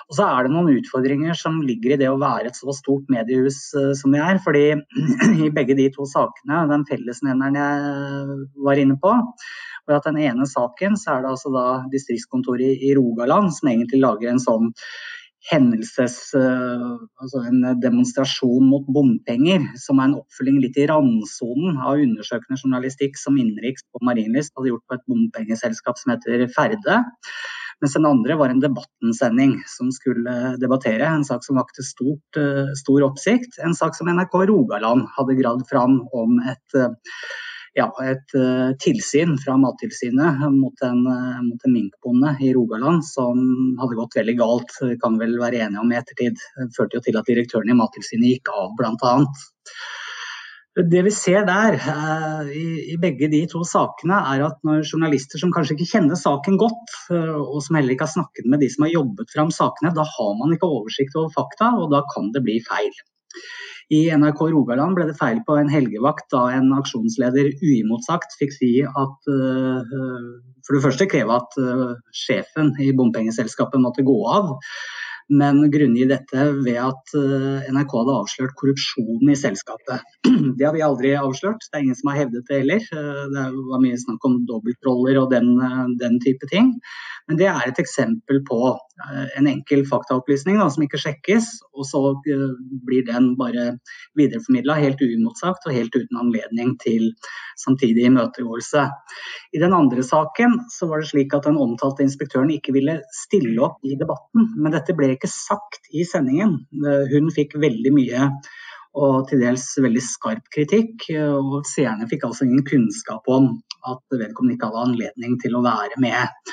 Og 0.09 0.17
så 0.17 0.25
er 0.25 0.45
det 0.45 0.53
noen 0.53 0.71
utfordringer 0.79 1.37
som 1.37 1.59
ligger 1.65 1.95
i 1.95 1.99
det 2.01 2.09
å 2.11 2.19
være 2.21 2.49
et 2.49 2.57
så 2.57 2.73
stort 2.75 3.09
mediehus 3.11 3.61
uh, 3.77 3.91
som 3.97 4.15
vi 4.15 4.21
er. 4.23 4.39
fordi 4.43 4.65
i 5.47 5.51
begge 5.53 5.77
de 5.79 5.89
to 5.95 6.07
sakene, 6.09 6.63
den 6.71 6.87
fellesnevneren 6.89 7.59
jeg 7.59 8.39
var 8.65 8.81
inne 8.81 8.97
på, 9.01 9.13
og 9.89 9.95
at 9.95 10.09
den 10.09 10.19
ene 10.21 10.45
saken 10.49 10.97
så 10.99 11.15
er 11.15 11.23
det 11.23 11.33
altså 11.33 11.51
da 11.53 11.67
distriktskontoret 11.91 12.83
i 12.85 12.93
Rogaland 12.97 13.53
som 13.55 13.71
egentlig 13.71 14.03
lager 14.03 14.31
en 14.31 14.43
sånn 14.43 14.69
hendelses, 15.47 16.17
eh, 16.35 16.89
altså 17.21 17.43
en 17.47 17.61
demonstrasjon 17.79 18.65
mot 18.67 18.83
bompenger, 18.91 19.63
som 19.79 19.99
er 19.99 20.09
en 20.09 20.17
oppfølging 20.19 20.59
litt 20.65 20.77
i 20.77 20.87
randsonen 20.91 21.79
av 21.79 22.01
undersøkende 22.03 22.59
journalistikk 22.59 23.15
som 23.19 23.39
Innenriks 23.39 23.87
og 23.95 24.03
Marienlyst 24.09 24.53
hadde 24.57 24.73
gjort 24.73 24.85
på 24.89 24.99
et 24.99 25.07
bompengeselskap 25.07 26.01
som 26.01 26.13
heter 26.15 26.45
Ferde. 26.51 26.99
Mens 27.79 27.95
den 27.95 28.07
andre 28.09 28.35
var 28.35 28.51
en 28.51 28.59
debattensending 28.59 29.53
som 29.71 29.91
skulle 29.95 30.55
debattere 30.59 31.07
en 31.07 31.23
sak 31.23 31.45
som 31.45 31.59
vakte 31.59 31.85
stort, 31.87 32.39
eh, 32.39 32.73
stor 32.75 33.07
oppsikt. 33.07 33.61
En 33.63 33.75
sak 33.75 33.95
som 33.95 34.11
NRK 34.11 34.35
Rogaland 34.51 35.07
hadde 35.15 35.39
gravd 35.39 35.63
fram 35.69 36.01
om 36.11 36.41
et 36.43 36.75
eh, 36.75 36.91
ja, 37.77 37.87
et 38.05 38.35
uh, 38.37 38.71
tilsyn 38.81 39.35
fra 39.41 39.55
Mattilsynet 39.61 40.41
mot 40.55 40.83
en, 40.85 41.03
uh, 41.05 41.37
mot 41.45 41.67
en 41.67 41.75
minkbonde 41.75 42.33
i 42.41 42.51
Rogaland 42.55 43.05
som 43.05 43.39
hadde 43.79 43.99
gått 43.99 44.17
veldig 44.19 44.35
galt. 44.39 44.75
Vi 44.81 44.97
kan 45.01 45.19
vel 45.21 45.37
være 45.41 45.63
enige 45.65 45.83
om 45.83 45.93
i 45.93 45.99
ettertid. 45.99 46.41
Det 46.57 46.73
førte 46.77 46.99
jo 46.99 47.05
til 47.05 47.19
at 47.19 47.29
direktøren 47.29 47.71
i 47.71 47.77
Mattilsynet 47.77 48.33
gikk 48.33 48.53
av, 48.55 48.73
bl.a. 48.79 49.15
Det 50.79 51.01
vi 51.03 51.11
ser 51.11 51.43
der, 51.43 51.75
i, 52.55 52.93
i, 52.93 52.97
begge 53.01 53.27
de 53.27 53.41
to 53.51 53.65
sakene, 53.67 54.15
er 54.31 54.45
at 54.45 54.61
når 54.63 54.85
journalister 54.85 55.41
som 55.41 55.51
kanskje 55.51 55.75
ikke 55.75 55.87
kjenner 55.89 56.15
saken 56.15 56.55
godt, 56.61 56.93
og 57.11 57.57
som 57.65 57.75
heller 57.75 57.95
ikke 57.95 58.05
har 58.05 58.13
snakket 58.13 58.47
med 58.47 58.61
de 58.63 58.69
som 58.71 58.85
har 58.85 58.93
jobbet 58.93 59.33
fram 59.33 59.51
sakene, 59.51 59.91
da 59.97 60.05
har 60.07 60.37
man 60.39 60.53
ikke 60.55 60.69
oversikt 60.69 61.17
over 61.19 61.33
fakta, 61.35 61.73
og 61.81 61.89
da 61.91 62.05
kan 62.13 62.29
det 62.35 62.45
bli 62.45 62.61
feil. 62.63 62.95
I 63.89 64.03
NRK 64.13 64.43
Rogaland 64.53 64.97
ble 64.97 65.07
det 65.09 65.17
feil 65.17 65.39
på 65.47 65.57
en 65.57 65.71
helgevakt 65.71 66.27
da 66.33 66.43
en 66.53 66.69
aksjonsleder 66.77 67.51
uimotsagt 67.57 68.35
fikk 68.37 68.53
si 68.53 68.71
at 68.85 69.31
uh, 69.33 69.81
for 70.65 70.77
det 70.77 70.83
første 70.83 71.07
kreve 71.09 71.39
at 71.39 71.57
uh, 71.57 71.95
sjefen 72.13 72.75
i 72.83 72.91
bompengeselskapet 72.93 73.81
måtte 73.81 74.05
gå 74.05 74.19
av 74.29 74.53
men 75.29 75.61
grunngi 75.71 76.07
dette 76.09 76.45
ved 76.63 76.77
at 76.81 77.13
eh, 77.17 77.69
NRK 77.69 77.93
hadde 78.01 78.15
avslørt 78.17 78.55
korrupsjon 78.57 79.29
i 79.29 79.37
selskapet. 79.37 80.01
Det 80.57 80.65
har 80.65 80.73
vi 80.73 80.83
aldri 80.85 81.13
avslørt, 81.17 81.67
det 81.69 81.77
er 81.77 81.85
ingen 81.85 81.97
som 81.99 82.09
har 82.11 82.23
hevdet 82.23 82.49
det 82.49 82.61
heller. 82.63 82.81
Eh, 82.81 83.23
det 83.35 83.45
var 83.69 83.83
mye 83.83 83.99
snakk 84.01 84.25
om 84.25 84.39
dobbeltroller 84.49 85.21
og 85.21 85.29
den, 85.33 85.53
eh, 85.61 85.83
den, 86.01 86.17
type 86.25 86.49
ting. 86.49 86.73
Men 87.29 87.39
det 87.39 87.49
er 87.51 87.67
et 87.67 87.81
eksempel 87.81 88.41
på 88.47 88.59
en 89.37 89.47
enkel 89.47 89.85
faktaopplysning 89.87 90.59
da, 90.59 90.67
som 90.71 90.83
ikke 90.83 90.99
sjekkes, 91.01 91.47
og 91.73 91.87
så 91.87 92.01
blir 92.23 93.05
den 93.07 93.31
bare 93.39 93.71
videreformidla 94.19 94.77
helt 94.81 95.01
uimotsagt 95.03 95.67
og 95.67 95.75
helt 95.75 95.95
uten 95.95 96.19
anledning 96.19 96.75
til 96.83 97.09
samtidig 97.59 98.07
imøtegåelse. 98.09 98.85
I 99.55 99.63
den 99.63 99.75
andre 99.75 100.03
saken 100.05 100.57
så 100.73 100.89
var 100.91 101.03
det 101.03 101.11
slik 101.11 101.35
at 101.37 101.47
den 101.47 101.59
omtalte 101.59 102.05
inspektøren 102.05 102.51
ikke 102.55 102.75
ville 102.75 102.99
stille 103.15 103.59
opp 103.65 103.79
i 103.87 103.97
debatten, 103.99 104.51
men 104.57 104.75
dette 104.75 104.95
ble 104.97 105.13
ikke 105.15 105.31
sagt 105.31 105.91
i 105.95 106.05
sendingen. 106.07 106.59
Eh, 106.83 107.05
hun 107.13 107.31
fikk 107.35 107.57
veldig 107.59 107.95
mye 107.95 108.31
og 108.99 109.27
til 109.29 109.43
dels 109.43 109.65
veldig 109.77 110.01
skarp 110.03 110.49
kritikk. 110.53 111.09
Og 111.13 111.61
seerne 111.69 112.07
fikk 112.09 112.25
altså 112.27 112.47
ingen 112.47 112.65
kunnskap 112.67 113.27
om 113.31 113.51
at 113.87 114.01
vedkommende 114.11 114.57
ikke 114.57 114.69
hadde 114.69 114.85
anledning 114.89 115.37
til 115.41 115.55
å 115.57 115.63
være 115.65 115.99
med. 116.01 116.49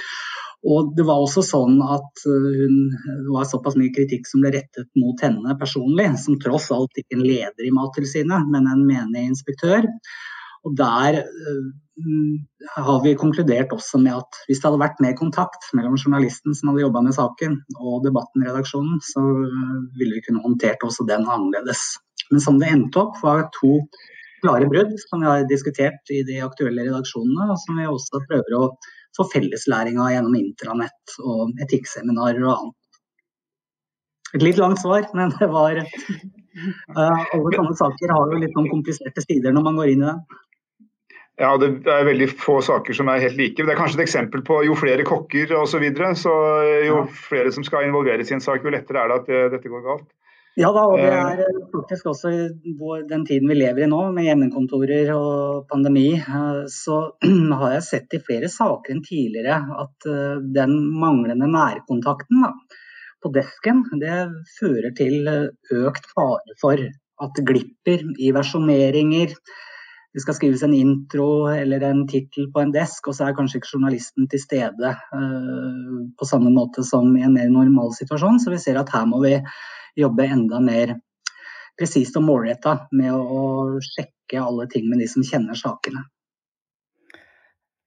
Og 0.66 0.94
det 0.98 1.04
var 1.06 1.22
også 1.22 1.44
sånn 1.46 1.78
at 1.84 2.22
eh, 2.26 2.46
hun, 2.60 2.78
det 3.06 3.32
var 3.34 3.46
såpass 3.48 3.76
mye 3.78 3.94
kritikk 3.94 4.26
som 4.26 4.42
ble 4.42 4.50
rettet 4.56 4.88
mot 4.98 5.20
henne 5.22 5.54
personlig, 5.60 6.08
som 6.22 6.38
tross 6.42 6.72
alt 6.74 6.98
ikke 6.98 7.18
en 7.18 7.26
leder 7.26 7.68
i 7.68 7.74
Mattilsynet, 7.74 8.48
men 8.50 8.66
en 8.70 8.82
menig 8.88 9.28
inspektør. 9.28 9.86
Og 10.66 10.74
der 10.74 11.20
uh, 11.22 11.68
har 12.74 12.98
vi 13.04 13.12
konkludert 13.18 13.70
også 13.76 14.00
med 14.02 14.16
at 14.16 14.40
hvis 14.48 14.58
det 14.58 14.66
hadde 14.66 14.82
vært 14.82 15.04
mer 15.04 15.14
kontakt 15.18 15.68
mellom 15.78 15.94
journalisten 15.94 16.56
som 16.58 16.72
hadde 16.72 16.82
jobba 16.82 17.04
med 17.06 17.14
saken 17.14 17.60
og 17.78 18.02
debatten 18.08 18.42
i 18.42 18.48
redaksjonen, 18.48 18.98
så 19.06 19.22
uh, 19.22 19.78
ville 20.00 20.18
vi 20.18 20.24
kunne 20.26 20.42
håndtert 20.42 20.82
også 20.82 21.06
den 21.06 21.28
annerledes. 21.30 21.84
Men 22.32 22.42
som 22.42 22.58
det 22.58 22.72
endte 22.74 23.04
opp, 23.04 23.22
var 23.22 23.46
to 23.54 23.78
klare 24.42 24.66
brudd 24.70 24.96
som 25.06 25.22
vi 25.22 25.30
har 25.30 25.46
diskutert 25.48 26.10
i 26.10 26.24
de 26.26 26.42
aktuelle 26.42 26.88
redaksjonene, 26.88 27.52
og 27.52 27.60
som 27.62 27.78
vi 27.78 27.86
også 27.86 28.24
prøver 28.26 28.58
å 28.58 28.64
for 29.16 29.30
felleslæringa 29.32 30.10
gjennom 30.12 30.36
intranett 30.38 31.16
og 31.22 31.54
etikkseminarer 31.64 32.42
og 32.44 32.54
annet. 32.54 32.82
Et 34.34 34.42
litt 34.42 34.58
langt 34.60 34.80
svar, 34.82 35.06
men 35.16 35.30
det 35.38 35.48
var 35.52 35.78
uh, 35.80 35.86
Alle 36.98 37.52
sånne 37.54 37.76
saker 37.78 38.12
har 38.12 38.32
jo 38.32 38.40
litt 38.42 38.56
noen 38.58 38.72
kompliserte 38.72 39.22
sider 39.24 39.54
når 39.54 39.64
man 39.68 39.78
går 39.80 39.94
inn 39.94 40.04
i 40.04 40.10
det. 40.10 40.42
Ja, 41.36 41.50
det 41.60 41.68
er 41.92 42.06
veldig 42.08 42.30
få 42.40 42.62
saker 42.64 42.96
som 42.96 43.10
er 43.12 43.20
helt 43.20 43.36
like. 43.36 43.60
Det 43.60 43.72
er 43.72 43.76
kanskje 43.76 44.00
et 44.00 44.06
eksempel 44.06 44.40
på 44.44 44.62
jo 44.64 44.76
flere 44.78 45.04
kokker 45.04 45.52
osv. 45.52 45.74
Så, 45.74 45.80
videre, 45.82 46.14
så 46.16 46.32
jo 46.86 47.02
flere 47.28 47.52
som 47.52 47.64
skal 47.66 47.84
involveres 47.84 48.32
i 48.32 48.38
en 48.38 48.44
sak, 48.44 48.64
jo 48.64 48.72
lettere 48.72 49.02
er 49.02 49.12
det 49.12 49.18
at 49.20 49.28
det, 49.28 49.42
dette 49.58 49.72
går 49.72 49.84
galt. 49.84 50.08
Ja 50.56 50.70
da, 50.72 50.86
og 50.88 50.96
det 50.96 51.10
eh. 51.12 51.40
er 51.44 51.56
faktisk 51.74 52.06
også 52.08 52.30
den 53.10 53.26
tiden 53.28 53.50
vi 53.50 53.58
lever 53.58 53.84
i 53.84 53.88
nå, 53.92 53.98
med 54.16 54.24
hjemmekontorer 54.24 55.10
og 55.12 55.66
pandemi, 55.68 56.08
eh, 56.16 56.62
så 56.72 57.00
har 57.60 57.74
jeg 57.76 57.86
sett 57.90 58.16
i 58.16 58.22
flere 58.24 58.48
saker 58.52 58.94
enn 58.94 59.04
tidligere 59.04 59.60
at 59.84 60.08
den 60.56 60.78
manglende 60.96 61.50
nærkontakten 61.52 62.46
da, 62.46 62.54
på 63.20 63.32
desken, 63.34 63.84
det 64.00 64.16
fører 64.56 64.96
til 64.96 65.28
økt 65.28 66.08
fare 66.14 66.56
for 66.60 66.80
at 67.24 67.36
det 67.36 67.46
glipper 67.48 68.04
i 68.22 68.32
versjoneringer. 68.36 69.32
Det 70.16 70.22
skal 70.24 70.36
skrives 70.38 70.62
en 70.64 70.72
intro 70.72 71.46
eller 71.52 71.82
en 71.84 72.06
tittel 72.08 72.46
på 72.52 72.62
en 72.62 72.70
desk, 72.72 73.10
og 73.10 73.18
så 73.18 73.26
er 73.26 73.34
kanskje 73.36 73.58
ikke 73.60 73.74
journalisten 73.74 74.24
til 74.32 74.40
stede 74.40 74.92
uh, 74.96 75.98
på 76.16 76.28
samme 76.28 76.48
måte 76.54 76.80
som 76.88 77.10
i 77.18 77.24
en 77.26 77.34
mer 77.36 77.50
normal 77.52 77.92
situasjon. 77.92 78.40
Så 78.40 78.54
vi 78.54 78.60
ser 78.62 78.80
at 78.80 78.94
her 78.96 79.04
må 79.10 79.20
vi 79.20 79.34
jobbe 80.00 80.24
enda 80.24 80.62
mer 80.64 80.94
presist 81.76 82.16
og 82.16 82.24
målretta 82.24 82.78
med 82.96 83.12
å, 83.12 83.20
å 83.20 83.84
sjekke 83.84 84.40
alle 84.40 84.64
ting 84.72 84.88
med 84.88 85.04
de 85.04 85.10
som 85.12 85.26
kjenner 85.26 85.58
sakene. 85.60 86.06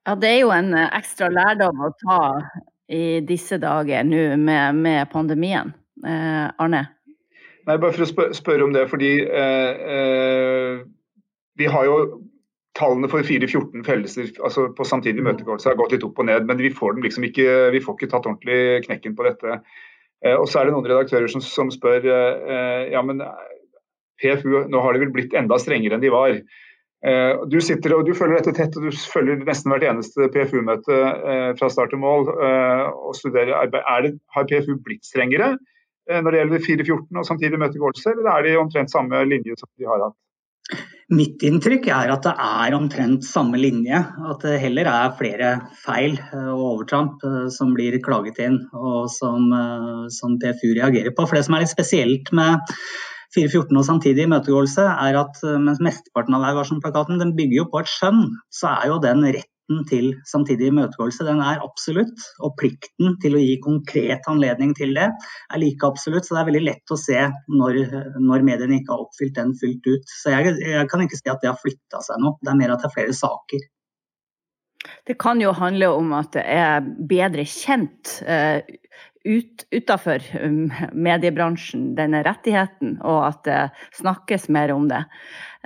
Ja, 0.06 0.13
det 0.13 0.30
er 0.30 0.39
jo 0.44 0.54
en 0.54 0.70
eh, 0.78 0.89
ekstra 1.02 1.32
lærdom 1.34 1.82
å 1.86 1.92
ta 1.98 2.22
i 2.89 3.20
disse 3.26 3.60
dager 3.62 4.06
nå 4.06 4.24
med, 4.38 4.78
med, 4.86 5.10
pandemien. 5.12 5.74
Eh, 6.06 6.46
Arne? 6.62 6.86
Nei, 7.65 7.76
bare 7.76 7.94
for 7.94 8.06
å 8.06 8.10
spørre, 8.10 8.38
spørre 8.38 8.65
om 8.65 8.74
det, 8.74 8.88
fordi 8.89 9.12
eh, 9.26 9.84
eh, 9.98 10.80
vi 11.60 11.69
har 11.69 11.88
jo 11.88 12.02
Tallene 12.78 13.10
for 13.12 13.26
4-14 13.26 13.82
fellelser 13.84 14.28
altså 14.45 14.67
på 14.78 14.86
samtidig 14.88 15.24
møtegåelse 15.26 15.67
har 15.72 15.78
gått 15.80 15.91
litt 15.95 16.04
opp 16.06 16.19
og 16.22 16.28
ned, 16.30 16.45
men 16.48 16.60
vi 16.62 16.69
får, 16.72 17.00
liksom 17.04 17.26
ikke, 17.28 17.48
vi 17.74 17.82
får 17.84 17.98
ikke 17.98 18.12
tatt 18.12 18.28
ordentlig 18.30 18.86
knekken 18.86 19.15
på 19.17 19.26
dette. 19.26 19.58
Eh, 20.24 20.36
og 20.38 20.45
så 20.48 20.62
er 20.62 20.69
det 20.69 20.76
noen 20.76 20.88
redaktører 20.88 21.28
som, 21.34 21.43
som 21.43 21.72
spør 21.74 22.06
eh, 22.06 22.91
ja, 22.93 23.02
men 23.04 23.24
PFU, 24.22 24.69
nå 24.69 24.84
har 24.86 24.95
de 24.95 25.04
vel 25.04 25.13
blitt 25.15 25.36
enda 25.36 25.58
strengere 25.60 25.98
enn 25.98 26.06
de 26.06 26.13
var. 26.13 26.38
Eh, 27.08 27.41
du 27.48 27.60
sitter 27.63 27.95
og 27.95 28.06
du 28.08 28.13
følger 28.17 28.41
dette 28.41 28.56
tett, 28.58 28.76
og 28.76 28.88
du 28.89 28.91
følger 29.13 29.39
nesten 29.48 29.72
hvert 29.72 29.88
eneste 29.88 30.28
PFU-møte 30.34 30.95
eh, 31.00 31.52
fra 31.60 31.69
start 31.72 31.93
til 31.93 32.02
mål. 32.04 32.28
Eh, 32.36 32.86
og 32.91 33.15
studerer 33.17 33.56
arbeid. 33.56 33.86
Det, 34.06 34.13
har 34.36 34.48
PFU 34.50 34.76
blitt 34.86 35.08
strengere 35.08 35.56
når 36.10 36.34
det 36.34 36.39
gjelder 36.39 36.62
414 36.65 37.17
og 37.22 37.26
samtidig 37.28 37.58
møtegåelse, 37.62 38.15
eller 38.15 38.28
er 38.32 38.45
de 38.48 38.54
omtrent 38.58 38.89
samme 38.89 39.19
linje 39.30 39.54
som 39.60 39.69
de 39.78 39.86
har 39.86 40.02
hatt? 40.02 40.15
Mitt 41.10 41.41
inntrykk 41.41 41.88
er 41.89 42.12
at 42.13 42.26
det 42.28 42.36
er 42.38 42.76
omtrent 42.78 43.26
samme 43.26 43.58
linje. 43.58 43.98
At 44.30 44.43
det 44.45 44.60
heller 44.62 44.89
er 44.91 45.15
flere 45.17 45.54
feil 45.82 46.19
og 46.38 46.65
overtramp 46.67 47.24
som 47.56 47.72
blir 47.74 47.98
klaget 48.06 48.38
inn, 48.45 48.60
og 48.78 49.08
som, 49.10 49.48
som 50.13 50.38
PFU 50.38 50.76
reagerer 50.78 51.15
på. 51.17 51.26
For 51.26 51.39
Det 51.39 51.48
som 51.48 51.58
er 51.58 51.65
litt 51.65 51.74
spesielt 51.74 52.30
med 52.38 52.62
414 53.36 53.78
og 53.78 53.86
samtidig 53.86 54.26
imøtegåelse 54.26 54.86
er 54.89 55.17
at 55.19 55.41
eh, 55.45 55.62
mens 55.62 55.82
mesteparten 55.84 56.36
av 56.38 56.45
Vær 56.45 57.34
bygger 57.38 57.58
jo 57.60 57.69
på 57.69 57.84
et 57.84 57.91
skjønn, 57.91 58.24
så 58.50 58.74
er 58.74 58.89
jo 58.89 59.02
den 59.04 59.26
retten 59.70 59.86
til 59.88 60.14
samtidig 60.26 60.70
imøtegåelse 60.70 61.26
den 61.26 61.42
er 61.42 61.62
absolutt. 61.64 62.18
Og 62.42 62.56
plikten 62.58 63.18
til 63.22 63.36
å 63.36 63.40
gi 63.40 63.60
konkret 63.62 64.22
anledning 64.28 64.74
til 64.76 64.94
det 64.96 65.10
er 65.10 65.60
like 65.60 65.86
absolutt. 65.86 66.26
Så 66.26 66.36
det 66.36 66.42
er 66.42 66.50
veldig 66.50 66.66
lett 66.66 66.92
å 66.92 66.98
se 66.98 67.30
når, 67.48 67.82
når 68.20 68.44
mediene 68.44 68.80
ikke 68.80 68.94
har 68.94 69.06
oppfylt 69.06 69.36
den 69.36 69.54
fullt 69.60 69.86
ut. 69.88 70.04
Så 70.06 70.34
jeg, 70.34 70.56
jeg 70.62 70.88
kan 70.90 71.02
ikke 71.02 71.18
si 71.20 71.30
at 71.30 71.42
det 71.42 71.52
har 71.52 71.62
flytta 71.62 72.02
seg 72.02 72.20
noe. 72.22 72.38
Det 72.42 72.52
er 72.52 72.60
mer 72.60 72.74
at 72.74 72.82
det 72.82 72.90
er 72.90 72.98
flere 72.98 73.14
saker. 73.14 73.68
Det 75.06 75.18
kan 75.20 75.42
jo 75.42 75.52
handle 75.54 75.90
om 75.92 76.14
at 76.16 76.34
det 76.34 76.46
er 76.48 76.86
bedre 77.10 77.44
kjent 77.46 78.22
uh, 78.24 78.62
ut, 79.28 79.66
utafor 79.76 80.24
um, 80.40 80.70
mediebransjen, 80.96 81.92
denne 81.98 82.22
rettigheten, 82.26 82.96
og 83.04 83.20
at 83.28 83.42
det 83.46 83.60
snakkes 84.00 84.48
mer 84.54 84.72
om 84.74 84.88
det. 84.90 85.04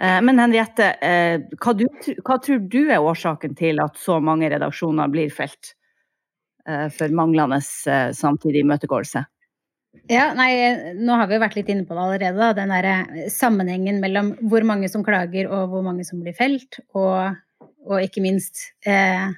Eh, 0.01 0.21
men 0.25 0.41
Henriette, 0.41 0.89
eh, 1.05 1.41
hva, 1.61 1.73
du, 1.77 1.85
hva 2.25 2.39
tror 2.41 2.63
du 2.65 2.81
er 2.87 3.03
årsaken 3.03 3.53
til 3.57 3.81
at 3.83 3.99
så 4.01 4.17
mange 4.23 4.49
redaksjoner 4.49 5.11
blir 5.13 5.29
felt 5.33 5.75
eh, 6.67 6.89
for 6.93 7.13
manglende 7.13 7.61
samtidig 7.61 8.63
imøtegåelse? 8.63 9.25
Ja, 10.09 10.31
nei, 10.35 10.49
Nå 10.97 11.15
har 11.15 11.29
vi 11.29 11.37
jo 11.37 11.43
vært 11.43 11.55
litt 11.59 11.69
inne 11.69 11.85
på 11.87 11.95
det 11.95 12.01
allerede. 12.03 12.49
Den 12.57 12.73
der 12.73 13.29
sammenhengen 13.31 14.01
mellom 14.03 14.33
hvor 14.41 14.65
mange 14.67 14.89
som 14.91 15.05
klager 15.05 15.47
og 15.53 15.69
hvor 15.71 15.85
mange 15.85 16.05
som 16.07 16.23
blir 16.23 16.35
felt. 16.35 16.81
Og, 16.97 17.37
og 17.85 18.01
ikke 18.01 18.23
minst 18.25 18.65
eh, 18.89 19.29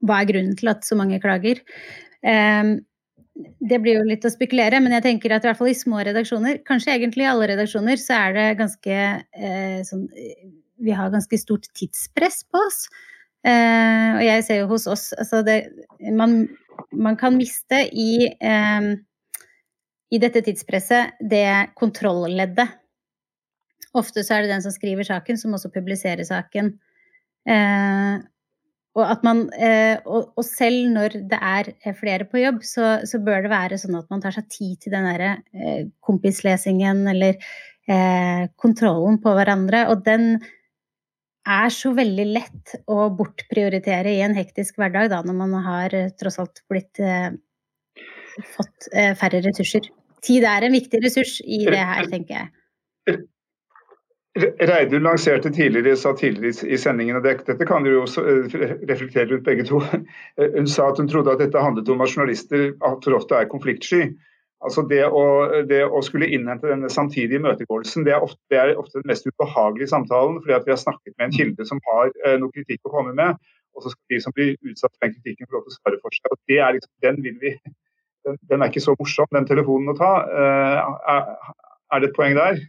hva 0.00 0.20
er 0.20 0.30
grunnen 0.32 0.58
til 0.58 0.72
at 0.72 0.84
så 0.84 0.98
mange 0.98 1.20
klager. 1.22 1.62
Eh, 2.26 2.76
det 3.60 3.78
blir 3.82 4.00
jo 4.00 4.06
litt 4.08 4.24
å 4.26 4.32
spekulere, 4.32 4.80
men 4.82 4.94
jeg 4.96 5.04
tenker 5.06 5.34
at 5.34 5.44
i 5.44 5.50
hvert 5.50 5.58
fall 5.60 5.70
i 5.72 5.76
små 5.78 6.00
redaksjoner, 6.06 6.62
kanskje 6.68 6.94
egentlig 6.96 7.26
i 7.26 7.30
alle 7.30 7.50
redaksjoner, 7.52 8.00
så 8.00 8.16
er 8.16 8.36
det 8.36 8.48
ganske 8.60 8.96
eh, 8.96 9.78
sånn 9.88 10.08
Vi 10.80 10.94
har 10.96 11.12
ganske 11.12 11.36
stort 11.36 11.68
tidspress 11.76 12.42
på 12.48 12.60
oss. 12.64 12.86
Eh, 13.44 14.10
og 14.16 14.22
jeg 14.24 14.44
ser 14.44 14.62
jo 14.62 14.68
hos 14.72 14.86
oss 14.88 15.06
altså 15.16 15.40
det, 15.44 15.58
man, 16.12 16.42
man, 16.92 17.16
kan 17.20 17.36
miste 17.36 17.82
i, 17.88 18.28
eh, 18.28 18.88
i 20.12 20.20
dette 20.20 20.42
tidspresset 20.44 21.20
det 21.20 21.72
kontrolleddet. 21.80 22.76
Ofte 23.96 24.24
så 24.24 24.36
er 24.36 24.44
det 24.44 24.52
den 24.54 24.64
som 24.64 24.74
skriver 24.74 25.08
saken, 25.08 25.40
som 25.40 25.56
også 25.56 25.72
publiserer 25.74 26.24
saken. 26.28 26.74
Eh, 27.48 28.20
og, 28.98 29.02
at 29.06 29.22
man, 29.22 29.44
eh, 29.54 30.00
og, 30.02 30.32
og, 30.34 30.44
selv 30.46 30.88
når 30.90 31.14
det 31.30 31.38
er 31.38 31.68
eh, 31.76 31.94
flere 31.94 32.26
på 32.26 32.40
jobb, 32.42 32.62
så, 32.66 32.88
så, 33.06 33.20
bør 33.22 33.44
det 33.44 33.52
være 33.52 33.78
sånn 33.78 33.98
at 34.00 34.08
man 34.10 34.22
tar 34.22 34.34
seg 34.34 34.48
tid 34.50 34.80
til 34.82 34.96
den 34.96 35.06
derre 35.06 35.34
eh, 35.54 35.84
kompislesingen 36.02 37.04
eller 37.12 37.38
eh, 37.86 38.48
kontrollen 38.58 39.20
på 39.22 39.34
hverandre. 39.36 39.84
Og 39.92 40.02
den 40.08 40.32
er 41.50 41.70
så 41.74 41.94
veldig 41.94 42.26
lett 42.34 42.74
å 42.90 43.06
bortprioritere 43.14 44.16
i 44.16 44.24
en 44.26 44.34
hektisk 44.36 44.82
hverdag, 44.82 45.12
da, 45.14 45.22
når 45.22 45.38
man 45.38 45.54
har 45.68 45.94
eh, 45.94 46.10
tross 46.18 46.40
alt 46.42 46.64
blitt 46.70 46.98
eh, 46.98 47.30
fått 48.56 48.90
færre 48.90 49.42
ressurser. 49.44 49.86
Tid 50.24 50.44
er 50.48 50.66
en 50.66 50.74
viktig 50.74 50.98
ressurs 51.04 51.38
i 51.46 51.62
det 51.68 51.78
her, 51.78 52.08
tenker 52.12 52.42
jeg. 52.42 53.22
Reidun 54.38 55.02
lanserte 55.02 55.50
tidligere, 55.50 55.96
sa 55.98 56.12
tidligere 56.14 56.68
i 56.70 56.76
sendingen, 56.78 57.16
og 57.18 57.24
dette 57.26 57.66
kan 57.66 57.82
dere 57.82 57.96
jo 57.96 58.04
eh, 58.22 58.58
reflektere 58.86 59.26
rundt 59.32 59.46
begge 59.48 59.64
to. 59.66 59.80
Hun 60.56 60.68
sa 60.70 60.90
at 60.92 61.00
hun 61.02 61.10
trodde 61.10 61.32
at 61.32 61.42
dette 61.42 61.58
handlet 61.58 61.90
om 61.90 62.04
at 62.04 62.12
journalister 62.14 62.70
for 62.78 63.16
ofte 63.18 63.34
er 63.34 63.50
konfliktsky. 63.50 64.04
Altså 64.62 64.84
det 64.86 65.02
å, 65.08 65.24
det 65.66 65.80
å, 65.88 66.02
skulle 66.04 66.28
innhente 66.30 66.68
denne 66.68 66.90
samtidige 66.92 67.40
imøtegåelsen, 67.40 68.04
det, 68.06 68.14
det, 68.52 68.58
er 68.60 68.78
ofte 68.78 69.00
den 69.00 69.10
mest 69.10 69.26
ubehagelige 69.26 69.90
samtalen. 69.90 70.38
fordi 70.44 70.58
at 70.58 70.66
vi 70.68 70.74
har 70.76 70.82
snakket 70.82 71.14
med 71.16 71.26
en 71.26 71.36
kilde 71.38 71.66
som 71.66 71.80
har 71.90 72.12
eh, 72.22 72.36
noe 72.38 72.54
kritikk 72.54 72.86
å 72.86 72.94
komme 72.94 73.16
med, 73.16 73.38
og 73.74 73.82
så 73.82 73.90
skal 73.90 74.14
de 74.14 74.22
som 74.22 74.34
blir 74.36 74.54
utsatt 74.62 74.92
for 74.92 75.06
den 75.08 75.16
kritikken, 75.16 75.48
få 75.48 75.58
lov 75.58 75.64
til 75.66 75.74
å 75.74 75.78
svare 75.80 76.02
for 76.04 76.14
seg. 76.14 76.30
og 76.30 76.42
det 76.52 76.60
er 76.60 76.76
liksom, 76.76 76.92
den, 77.02 77.22
vi, 77.24 77.56
den, 78.28 78.42
den, 78.52 78.60
er 78.60 78.70
ikke 78.70 78.84
så 78.84 78.94
morsom, 79.00 79.30
den 79.34 79.48
telefonen 79.48 79.90
å 79.90 79.96
ta. 79.98 80.12
Eh, 80.28 80.92
er, 81.16 81.56
er 81.90 82.04
det 82.04 82.12
et 82.12 82.20
poeng 82.20 82.38
der? 82.38 82.60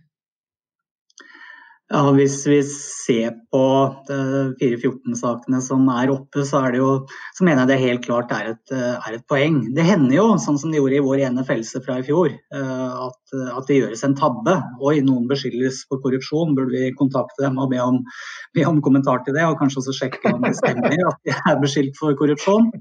Ja, 1.91 2.05
Hvis 2.15 2.37
vi 2.47 2.61
ser 2.63 3.33
på 3.51 3.61
414-sakene 4.07 5.59
som 5.63 5.89
er 5.91 6.13
oppe, 6.13 6.45
så, 6.47 6.61
er 6.69 6.77
jo, 6.79 6.91
så, 7.35 7.43
mener 7.43 7.65
jeg 7.65 7.71
det 7.71 7.79
helt 7.81 8.05
klart 8.05 8.31
er 8.31 8.53
et, 8.53 8.71
er 8.71 9.17
et, 9.17 9.25
poeng. 9.27 9.57
Det 9.75 9.83
hender 9.83 10.15
jo, 10.15 10.25
sånn 10.39 10.59
som 10.61 10.71
det 10.71 10.79
gjorde 10.79 11.01
i 11.01 11.03
vår 11.03 11.25
ene 11.27 11.43
fellelse 11.47 11.83
fra 11.83 11.99
i 11.99 12.05
fjor, 12.07 12.31
eh, 12.31 13.03
at, 13.09 13.35
at, 13.41 13.67
det 13.67 13.81
gjøres 13.81 14.05
en 14.07 14.15
tabbe. 14.15 14.55
Oi, 14.79 14.95
noen 15.03 15.27
beskyldes 15.27 15.83
for 15.89 15.99
korrupsjon, 16.05 16.55
burde 16.55 16.71
vi 16.71 16.95
kontakte 16.95 17.43
dem 17.43 17.59
og 17.59 17.73
be 17.75 17.83
om, 17.83 17.99
be 18.55 18.63
om 18.69 18.79
kommentar 18.85 19.25
til 19.25 19.35
det? 19.35 19.43
Og 19.49 19.59
kanskje 19.59 19.83
også 19.83 19.97
sjekke 19.99 20.31
om 20.31 20.47
det 20.47 20.55
stemmer 20.61 20.95
at 21.11 21.19
de 21.27 21.35
er 21.35 21.59
beskyldt 21.59 21.99
for 21.99 22.15
korrupsjon. 22.19 22.71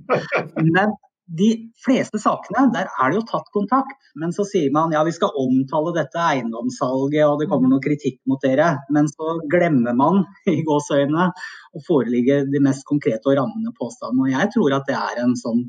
Men 0.70 0.94
de 1.38 1.48
fleste 1.84 2.18
sakene, 2.18 2.66
der 2.74 2.88
er 2.90 3.12
det 3.12 3.20
jo 3.20 3.26
tatt 3.28 3.50
kontakt. 3.54 3.96
Men 4.18 4.34
så 4.34 4.44
sier 4.48 4.72
man 4.74 4.94
ja, 4.94 5.04
vi 5.06 5.14
skal 5.14 5.36
omtale 5.38 5.94
dette 5.94 6.18
eiendomssalget 6.18 7.22
og 7.26 7.38
det 7.40 7.48
kommer 7.52 7.70
noe 7.70 7.84
kritikk 7.84 8.18
mot 8.30 8.42
dere. 8.42 8.72
Men 8.90 9.08
så 9.10 9.38
glemmer 9.52 9.96
man 9.96 10.24
i 10.50 10.60
gåseøynene 10.66 11.30
å 11.30 11.82
foreligge 11.86 12.42
de 12.50 12.62
mest 12.64 12.86
konkrete 12.88 13.30
og 13.30 13.38
rammende 13.38 13.74
påstandene. 13.78 14.26
Og 14.26 14.34
jeg 14.34 14.54
tror 14.56 14.78
at 14.80 14.90
det 14.90 14.98
er 14.98 15.24
en 15.24 15.36
sånn 15.38 15.66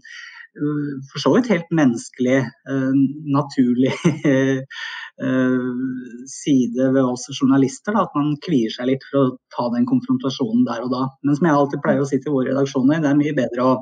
for 0.52 1.22
så 1.24 1.30
vidt 1.32 1.48
helt 1.48 1.70
menneskelig, 1.72 2.42
naturlig 3.32 3.94
side 6.28 6.88
ved 6.92 7.04
oss 7.06 7.30
journalister. 7.32 7.96
Da, 7.96 8.04
at 8.04 8.18
man 8.18 8.34
kvier 8.44 8.74
seg 8.74 8.90
litt 8.90 9.06
for 9.08 9.22
å 9.22 9.36
ta 9.56 9.70
den 9.76 9.88
konfrontasjonen 9.88 10.66
der 10.68 10.84
og 10.84 10.92
da. 10.92 11.06
Men 11.24 11.38
som 11.38 11.48
jeg 11.48 11.60
alltid 11.60 11.84
pleier 11.86 12.04
å 12.04 12.10
si 12.10 12.20
til 12.20 12.36
våre 12.36 12.52
redaksjoner, 12.52 13.00
det 13.00 13.14
er 13.14 13.22
mye 13.22 13.38
bedre 13.38 13.70
å 13.70 13.78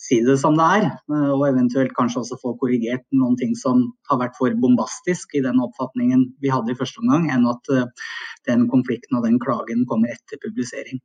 si 0.00 0.20
det 0.24 0.36
som 0.40 0.56
det 0.58 0.66
er. 0.78 0.86
Eh, 1.10 1.32
og 1.34 1.46
eventuelt 1.48 1.94
kanskje 1.96 2.22
også 2.22 2.38
få 2.42 2.54
korrigert 2.60 3.04
noen 3.16 3.36
ting 3.40 3.56
som 3.58 3.82
har 4.10 4.20
vært 4.22 4.36
for 4.38 4.54
bombastisk 4.62 5.36
i 5.38 5.44
den 5.44 5.60
oppfatningen 5.64 6.28
vi 6.42 6.52
hadde 6.52 6.72
i 6.72 6.78
første 6.78 7.02
omgang, 7.02 7.28
enn 7.32 7.48
at 7.50 7.74
eh, 7.74 8.08
den 8.48 8.66
konflikten 8.72 9.18
og 9.18 9.26
den 9.26 9.40
klagen 9.42 9.86
kommer 9.90 10.12
etter 10.14 10.40
publisering. 10.42 11.02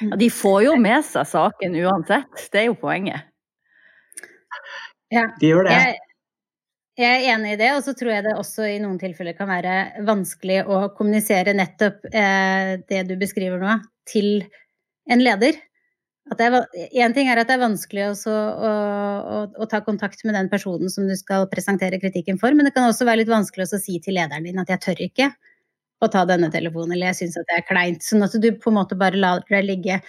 Ja, 0.00 0.16
de 0.16 0.30
får 0.32 0.62
jo 0.64 0.78
med 0.80 1.04
seg 1.04 1.28
saken 1.28 1.76
uansett, 1.76 2.48
det 2.52 2.62
er 2.62 2.70
jo 2.70 2.80
poenget. 2.80 3.28
Ja, 5.12 5.28
de 5.40 5.50
gjør 5.50 5.66
det. 5.68 5.74
Jeg, 5.76 5.98
jeg 6.94 7.18
er 7.18 7.34
enig 7.34 7.56
i 7.56 7.58
det, 7.60 7.70
og 7.76 7.82
så 7.84 7.92
tror 7.98 8.14
jeg 8.14 8.24
det 8.26 8.36
også 8.38 8.68
i 8.70 8.80
noen 8.82 8.96
tilfeller 9.00 9.36
kan 9.36 9.50
være 9.50 10.04
vanskelig 10.06 10.62
å 10.64 10.80
kommunisere 10.96 11.56
nettopp 11.56 12.08
eh, 12.10 12.76
det 12.88 13.04
du 13.10 13.16
beskriver 13.20 13.60
nå, 13.60 13.78
til 14.08 14.46
en 15.10 15.22
leder. 15.22 15.58
Én 16.24 17.12
ting 17.12 17.28
er 17.28 17.36
at 17.36 17.50
det 17.50 17.58
er 17.58 17.60
vanskelig 17.60 18.04
å, 18.08 18.12
å, 18.32 18.68
å, 19.36 19.40
å, 19.60 19.66
ta 19.68 19.82
kontakt 19.84 20.24
med 20.24 20.34
den 20.34 20.48
personen 20.48 20.88
som 20.88 21.04
du 21.04 21.12
skal 21.20 21.44
presentere 21.52 22.00
kritikken 22.00 22.38
for, 22.40 22.56
men 22.56 22.64
det 22.64 22.72
kan 22.72 22.88
også 22.88 23.04
være 23.04 23.20
litt 23.22 23.32
vanskelig 23.32 23.66
å 23.68 23.80
si 23.80 23.98
til 24.00 24.16
lederen 24.16 24.46
din 24.48 24.62
at 24.62 24.72
jeg 24.72 24.80
tør 24.86 25.02
ikke 25.04 25.28
å 26.00 26.08
ta 26.08 26.24
denne 26.28 26.48
telefonen, 26.52 26.94
eller 26.96 27.12
jeg 27.12 27.20
syns 27.20 27.36
at 27.40 27.50
det 27.50 27.58
er 27.58 27.66
kleint. 27.68 28.04
Sånn 28.04 28.24
at 28.24 28.36
du 28.40 28.48
på 28.56 28.72
en 28.72 28.78
måte 28.80 28.96
bare 28.98 29.20
lar 29.20 29.44
det 29.50 29.60
ligge. 29.66 30.00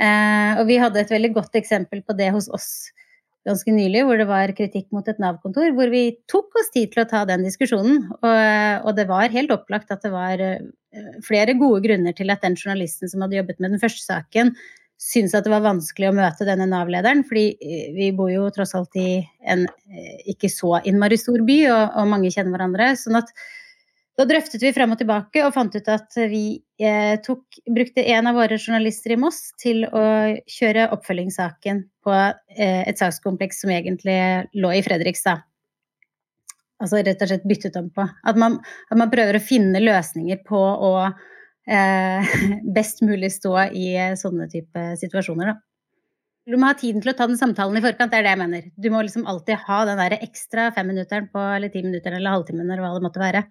Eh, 0.00 0.60
og 0.60 0.66
vi 0.68 0.76
hadde 0.80 1.00
et 1.00 1.12
veldig 1.12 1.32
godt 1.38 1.56
eksempel 1.58 2.04
på 2.04 2.16
det 2.20 2.28
hos 2.36 2.50
oss 2.52 2.68
ganske 3.48 3.72
nylig, 3.74 4.04
hvor 4.06 4.20
det 4.20 4.28
var 4.28 4.52
kritikk 4.54 4.92
mot 4.94 5.08
et 5.10 5.18
Nav-kontor, 5.22 5.72
hvor 5.74 5.90
vi 5.90 6.04
tok 6.30 6.54
oss 6.60 6.70
tid 6.74 6.92
til 6.92 7.02
å 7.02 7.08
ta 7.10 7.24
den 7.28 7.42
diskusjonen. 7.46 8.04
Og, 8.20 8.36
og 8.86 8.92
det 8.98 9.08
var 9.08 9.34
helt 9.34 9.54
opplagt 9.54 9.90
at 9.94 10.04
det 10.04 10.12
var 10.14 10.42
eh, 10.42 10.60
flere 11.26 11.56
gode 11.58 11.82
grunner 11.88 12.14
til 12.16 12.30
at 12.32 12.44
den 12.44 12.56
journalisten 12.60 13.10
som 13.10 13.24
hadde 13.24 13.40
jobbet 13.40 13.58
med 13.58 13.74
den 13.74 13.82
første 13.82 14.04
saken, 14.04 14.54
syntes 15.02 15.34
at 15.34 15.46
det 15.46 15.52
var 15.52 15.64
vanskelig 15.64 16.10
å 16.10 16.14
møte 16.16 16.46
denne 16.46 16.68
Nav-lederen, 16.70 17.24
fordi 17.26 17.46
eh, 17.58 17.88
vi 17.96 18.12
bor 18.16 18.30
jo 18.32 18.46
tross 18.54 18.74
alt 18.78 18.94
i 19.00 19.22
en 19.50 19.66
eh, 19.66 20.22
ikke 20.34 20.50
så 20.52 20.78
innmari 20.88 21.18
stor 21.20 21.42
by, 21.46 21.58
og, 21.72 21.82
og, 21.98 22.08
mange 22.12 22.30
kjenner 22.34 22.54
hverandre. 22.54 22.92
sånn 23.00 23.18
at 23.18 23.32
da 24.20 24.26
drøftet 24.28 24.60
vi 24.60 24.74
frem 24.76 24.92
og 24.92 25.00
tilbake 25.00 25.40
og 25.40 25.54
fant 25.54 25.72
ut 25.72 25.86
at 25.88 26.18
vi 26.28 26.60
eh, 26.84 27.14
tok, 27.24 27.62
brukte 27.72 28.04
en 28.12 28.28
av 28.28 28.36
våre 28.36 28.58
journalister 28.60 29.14
i 29.14 29.18
Moss 29.18 29.40
til 29.60 29.86
å 29.88 30.04
kjøre 30.52 30.90
oppfølgingssaken 30.94 31.80
på 32.04 32.12
eh, 32.12 32.82
et 32.84 33.00
sakskompleks 33.00 33.64
som 33.64 33.72
egentlig 33.72 34.18
lå 34.52 34.74
i 34.76 34.84
Fredrikstad. 34.84 35.42
Altså 36.82 37.00
rett 37.00 37.24
og 37.24 37.30
slett 37.30 37.48
byttet 37.48 37.78
om 37.78 37.88
på. 37.94 38.04
At 38.04 38.38
man, 38.38 38.58
at 38.90 39.00
man 39.00 39.10
prøver 39.10 39.38
å 39.38 39.44
finne 39.44 39.80
løsninger 39.80 40.42
på 40.44 40.60
å 40.60 40.92
best 42.76 43.04
mulig 43.06 43.32
stå 43.34 43.54
i 43.70 43.92
eh, 43.94 44.16
sånne 44.18 44.48
type 44.50 44.86
situasjoner, 45.00 45.52
da. 45.52 45.60
Du 46.42 46.56
må 46.58 46.66
ha 46.66 46.74
tiden 46.74 46.98
til 47.04 47.12
å 47.12 47.14
ta 47.14 47.28
den 47.30 47.38
samtalen 47.38 47.78
i 47.78 47.84
forkant, 47.84 48.10
det 48.10 48.18
er 48.18 48.26
det 48.26 48.32
jeg 48.32 48.40
mener. 48.40 48.64
Du 48.74 48.88
må 48.90 49.04
liksom 49.06 49.28
alltid 49.30 49.60
ha 49.62 49.84
den 49.86 50.00
der 50.00 50.16
ekstra 50.18 50.72
femminutteren 50.74 51.28
på, 51.30 51.38
eller 51.38 51.70
ti 51.70 51.84
minutter 51.84 52.16
eller 52.16 52.34
halvtimen 52.34 52.66
eller 52.66 52.82
hva 52.82 52.96
det 52.96 53.04
måtte 53.04 53.22
være. 53.22 53.44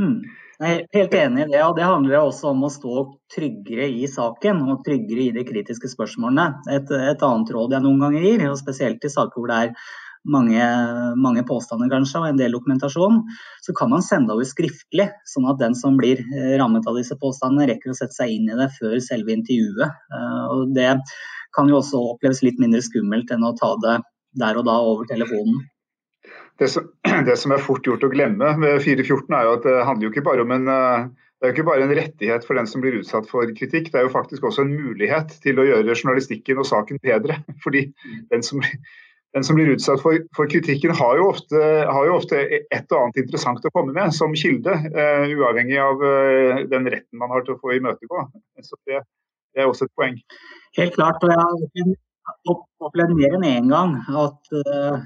Hmm. 0.00 0.18
Jeg 0.60 0.76
er 0.76 0.98
helt 0.98 1.14
enig 1.16 1.44
i 1.46 1.48
det, 1.54 1.60
og 1.64 1.78
det 1.78 1.86
handler 1.88 2.18
også 2.18 2.50
om 2.52 2.66
å 2.66 2.70
stå 2.72 3.06
tryggere 3.32 3.86
i 3.96 4.04
saken 4.12 4.60
og 4.68 4.82
tryggere 4.84 5.30
i 5.30 5.32
de 5.32 5.44
kritiske 5.48 5.88
spørsmålene. 5.88 6.60
Et, 6.76 6.92
et 6.92 7.24
annet 7.24 7.52
råd 7.56 7.72
jeg 7.72 7.84
noen 7.86 8.04
ganger 8.04 8.26
gir, 8.26 8.44
og 8.50 8.60
spesielt 8.60 9.06
i 9.08 9.12
saker 9.12 9.40
hvor 9.40 9.48
det 9.48 9.60
er 9.64 9.72
mange, 10.28 10.60
mange, 11.16 11.42
påstander 11.48 11.90
kanskje, 11.92 12.20
og 12.20 12.28
en 12.28 12.40
del 12.40 12.54
dokumentasjon, 12.54 13.22
så 13.64 13.74
kan 13.76 13.90
man 13.92 14.04
sende 14.04 14.34
over 14.34 14.48
skriftlig, 14.48 15.08
sånn 15.28 15.48
at 15.50 15.60
den 15.62 15.76
som 15.78 15.96
blir 16.00 16.20
eh, 16.20 16.54
rammet 16.60 16.86
av 16.88 16.98
disse 16.98 17.16
påstandene, 17.20 17.70
rekker 17.70 17.92
å 17.92 17.96
sette 17.96 18.18
seg 18.18 18.34
inn 18.36 18.50
i 18.50 18.58
det 18.58 18.68
før 18.76 18.98
selve 19.04 19.32
intervjuet. 19.36 20.00
Eh, 20.12 20.44
og 20.52 20.74
det 20.76 20.92
kan 21.56 21.70
jo 21.70 21.80
også 21.80 22.02
oppleves 22.12 22.44
litt 22.46 22.60
mindre 22.62 22.82
skummelt 22.84 23.32
enn 23.32 23.46
å 23.46 23.56
ta 23.58 23.74
det 23.82 24.00
der 24.40 24.60
og 24.60 24.68
da 24.68 24.76
over 24.86 25.08
telefonen. 25.10 25.64
Det 26.60 26.68
som, 26.68 26.86
det 27.28 27.38
som 27.40 27.56
er 27.56 27.64
fort 27.64 27.86
gjort 27.88 28.04
å 28.06 28.12
glemme 28.12 28.54
med 28.60 28.78
414, 28.84 29.26
er 29.34 29.48
jo 29.48 29.56
at 29.56 29.66
det 29.66 29.80
handler 29.88 30.06
jo 30.06 30.14
ikke 30.14 30.28
bare 30.28 30.46
om 30.46 30.56
en 30.58 30.70
eh, 30.70 31.10
det 31.40 31.46
er 31.46 31.52
jo 31.54 31.56
ikke 31.56 31.70
bare 31.70 31.84
en 31.86 31.94
rettighet 31.96 32.42
for 32.44 32.58
den 32.58 32.66
som 32.68 32.82
blir 32.84 32.98
utsatt 32.98 33.24
for 33.30 33.48
kritikk, 33.56 33.86
det 33.88 33.96
er 33.96 34.02
jo 34.04 34.12
faktisk 34.12 34.44
også 34.44 34.66
en 34.66 34.74
mulighet 34.76 35.30
til 35.40 35.56
å 35.56 35.64
gjøre 35.64 35.94
journalistikken 35.94 36.60
og 36.60 36.68
saken 36.68 37.00
bedre. 37.00 37.38
Fordi 37.64 37.86
den 38.28 38.44
som, 38.44 38.60
den 39.34 39.44
som 39.44 39.56
blir 39.56 39.70
utsatt 39.74 40.02
for, 40.02 40.18
for 40.36 40.50
kritikken, 40.50 40.90
har 40.96 41.16
jo, 41.18 41.28
ofte, 41.30 41.62
har 41.86 42.06
jo, 42.08 42.18
ofte, 42.18 42.42
et 42.58 42.90
og 42.90 42.98
annet 42.98 43.22
interessant 43.22 43.64
å 43.64 43.72
komme 43.74 43.94
med 43.94 44.14
som 44.16 44.34
kilde, 44.38 44.74
uh, 44.74 45.24
uavhengig 45.30 45.78
av 45.78 46.02
uh, 46.02 46.62
den 46.70 46.90
retten 46.90 47.20
man 47.20 47.30
har 47.34 47.46
til 47.46 47.54
å 47.54 47.60
få 47.62 47.76
imøtegå. 47.78 48.26
Så 48.66 48.78
det, 48.90 49.04
det, 49.54 49.62
er 49.62 49.70
også 49.70 49.86
et 49.86 49.98
poeng. 49.98 50.18
Helt 50.78 50.96
klart. 50.98 51.22
og 51.22 51.30
jeg 51.30 51.38
har 51.38 52.58
opplevd 52.86 53.14
mer 53.18 53.38
enn 53.38 53.46
én 53.46 53.70
gang 53.70 53.96
at 54.18 54.52
uh, 54.54 54.98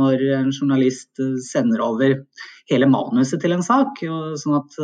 når 0.00 0.24
en 0.40 0.50
journalist 0.56 1.20
sender 1.44 1.84
over 1.84 2.16
hele 2.72 2.88
manuset 2.88 3.42
til 3.44 3.52
en 3.56 3.64
sak, 3.66 4.00
sånn 4.40 4.56
at 4.56 4.76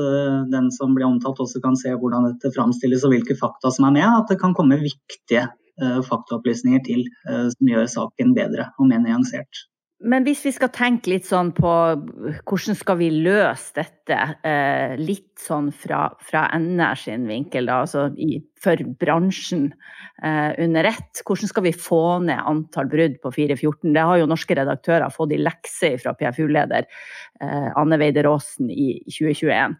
den 0.53 0.73
som 0.75 0.97
blir 0.97 1.07
omtalt 1.07 1.39
også 1.45 1.63
kan 1.65 1.77
se 1.79 1.93
hvordan 1.95 2.27
dette 2.33 2.51
framstilles 2.53 3.05
og 3.07 3.15
hvilke 3.15 3.37
fakta 3.39 3.71
som 3.73 3.87
er 3.89 3.95
med, 4.01 4.09
at 4.09 4.33
det 4.33 4.41
kan 4.41 4.57
komme 4.59 4.81
viktige 4.83 5.47
faktaopplysninger 5.79 6.85
til 6.87 7.07
eh, 7.29 7.49
som 7.53 7.73
gjør 7.73 7.89
saken 7.93 8.37
bedre 8.37 8.71
og 8.79 8.91
mer 8.91 9.03
nyansert. 9.05 9.67
Men 10.07 10.27
hvis 10.27 10.43
vi 10.45 10.51
skal 10.53 10.69
tenke 10.77 11.09
litt 11.09 11.25
sånn 11.25 11.55
på 11.57 11.71
hvordan 12.45 12.77
skal 12.77 12.99
vi 13.01 13.07
løse 13.15 13.79
dette, 13.79 14.19
eh, 14.45 14.93
litt 15.01 15.41
sånn 15.41 15.71
fra, 15.73 16.11
fra 16.21 16.43
NR 16.53 17.01
sin 17.01 17.25
vinkel, 17.29 17.71
da, 17.71 17.79
altså 17.87 18.11
i, 18.21 18.37
for 18.61 18.81
bransjen 19.01 19.71
under 20.17 20.87
ett. 20.89 21.21
Hvordan 21.29 21.51
skal 21.51 21.65
vi 21.67 21.75
få 21.77 22.19
ned 22.25 22.41
antall 22.49 22.87
brudd 22.89 23.19
på 23.21 23.33
414? 23.37 23.91
Det 23.93 24.05
har 24.09 24.17
jo 24.17 24.29
norske 24.31 24.57
redaktører 24.57 25.13
fått 25.13 25.35
i 25.37 25.41
lekse 25.43 25.91
fra 26.01 26.15
PFU-leder 26.17 26.89
Anne 27.77 27.99
Weider 28.01 28.31
Aasen 28.31 28.71
i 28.73 28.95
2021. 29.13 29.77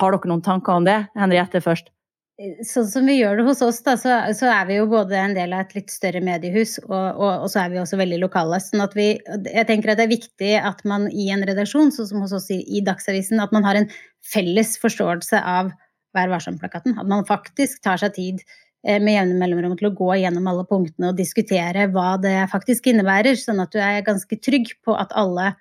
Har 0.00 0.16
dere 0.16 0.32
noen 0.32 0.42
tanker 0.42 0.74
om 0.74 0.88
det? 0.88 0.98
Henriette 1.14 1.62
først 1.62 1.92
sånn 2.64 2.86
som 2.88 3.08
vi 3.08 3.18
gjør 3.18 3.40
det 3.40 3.44
hos 3.46 3.60
oss, 3.64 3.80
da, 3.84 3.96
så, 4.00 4.14
så, 4.36 4.48
er 4.48 4.68
vi 4.68 4.78
jo 4.78 4.86
både 4.88 5.18
en 5.18 5.34
del 5.36 5.52
av 5.52 5.66
et 5.66 5.74
litt 5.76 5.92
større 5.92 6.22
mediehus, 6.24 6.78
og, 6.86 6.94
og, 6.94 7.44
og, 7.44 7.48
så 7.52 7.64
er 7.64 7.74
vi 7.74 7.80
også 7.82 7.98
veldig 8.00 8.20
lokale. 8.22 8.60
sånn 8.64 8.84
at 8.84 8.96
vi, 8.96 9.10
Jeg 9.50 9.66
tenker 9.68 9.92
at 9.92 10.00
det 10.00 10.06
er 10.06 10.14
viktig 10.14 10.54
at 10.56 10.80
man 10.88 11.08
i 11.12 11.28
en 11.34 11.44
redaksjon, 11.46 11.92
sånn 11.92 12.08
som 12.08 12.24
hos 12.24 12.34
oss 12.36 12.48
i, 12.54 12.62
i 12.64 12.82
Dagsavisen, 12.86 13.42
at 13.42 13.52
man 13.56 13.66
har 13.66 13.80
en 13.80 13.88
felles 14.32 14.76
forståelse 14.80 15.44
av 15.44 15.72
Vær 16.16 16.26
varsom-plakaten. 16.26 16.96
At 16.98 17.06
man 17.06 17.22
faktisk 17.22 17.84
tar 17.84 18.00
seg 18.02 18.16
tid 18.16 18.40
eh, 18.82 18.98
med 18.98 19.14
jevne 19.14 19.36
mellomrom 19.38 19.76
til 19.78 19.92
å 19.92 19.94
gå 19.94 20.08
gjennom 20.18 20.48
alle 20.50 20.64
punktene 20.66 21.12
og 21.12 21.20
diskutere 21.20 21.84
hva 21.94 22.16
det 22.18 22.48
faktisk 22.50 22.88
innebærer, 22.90 23.38
sånn 23.38 23.62
at 23.62 23.70
du 23.70 23.78
er 23.78 24.02
ganske 24.02 24.40
trygg 24.42 24.72
på 24.82 24.96
at 24.98 25.14
alle 25.14 25.52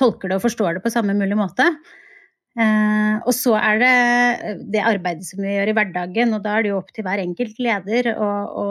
tolker 0.00 0.32
det 0.32 0.38
og 0.38 0.46
forstår 0.46 0.78
det 0.78 0.84
på 0.86 0.94
samme 0.94 1.12
mulig 1.18 1.36
måte. 1.36 1.66
Eh, 2.52 3.14
og 3.24 3.32
så 3.32 3.54
er 3.56 3.78
det 3.80 3.92
det 4.74 4.82
arbeidet 4.84 5.24
som 5.24 5.40
vi 5.40 5.54
gjør 5.54 5.70
i 5.72 5.76
hverdagen, 5.78 6.34
og 6.36 6.42
da 6.44 6.56
er 6.56 6.64
det 6.64 6.72
jo 6.72 6.80
opp 6.82 6.90
til 6.92 7.06
hver 7.06 7.22
enkelt 7.22 7.62
leder 7.64 8.10
å, 8.12 8.28
å, 8.62 8.66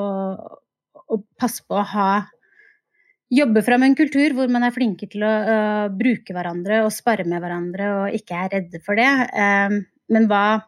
å 1.02 1.20
passe 1.42 1.66
på 1.66 1.80
å 1.80 1.88
ha 1.96 2.12
Jobbe 3.32 3.62
fram 3.64 3.86
en 3.86 3.94
kultur 3.96 4.34
hvor 4.36 4.50
man 4.52 4.66
er 4.68 4.74
flinke 4.76 5.08
til 5.08 5.22
å 5.24 5.30
uh, 5.48 5.86
bruke 5.96 6.34
hverandre 6.36 6.82
og 6.84 6.90
spare 6.92 7.24
med 7.24 7.40
hverandre 7.40 7.86
og 8.02 8.16
ikke 8.18 8.36
er 8.36 8.50
redde 8.58 8.82
for 8.84 9.00
det. 9.00 9.08
Uh, 9.32 9.78
men 10.12 10.28
hva 10.28 10.60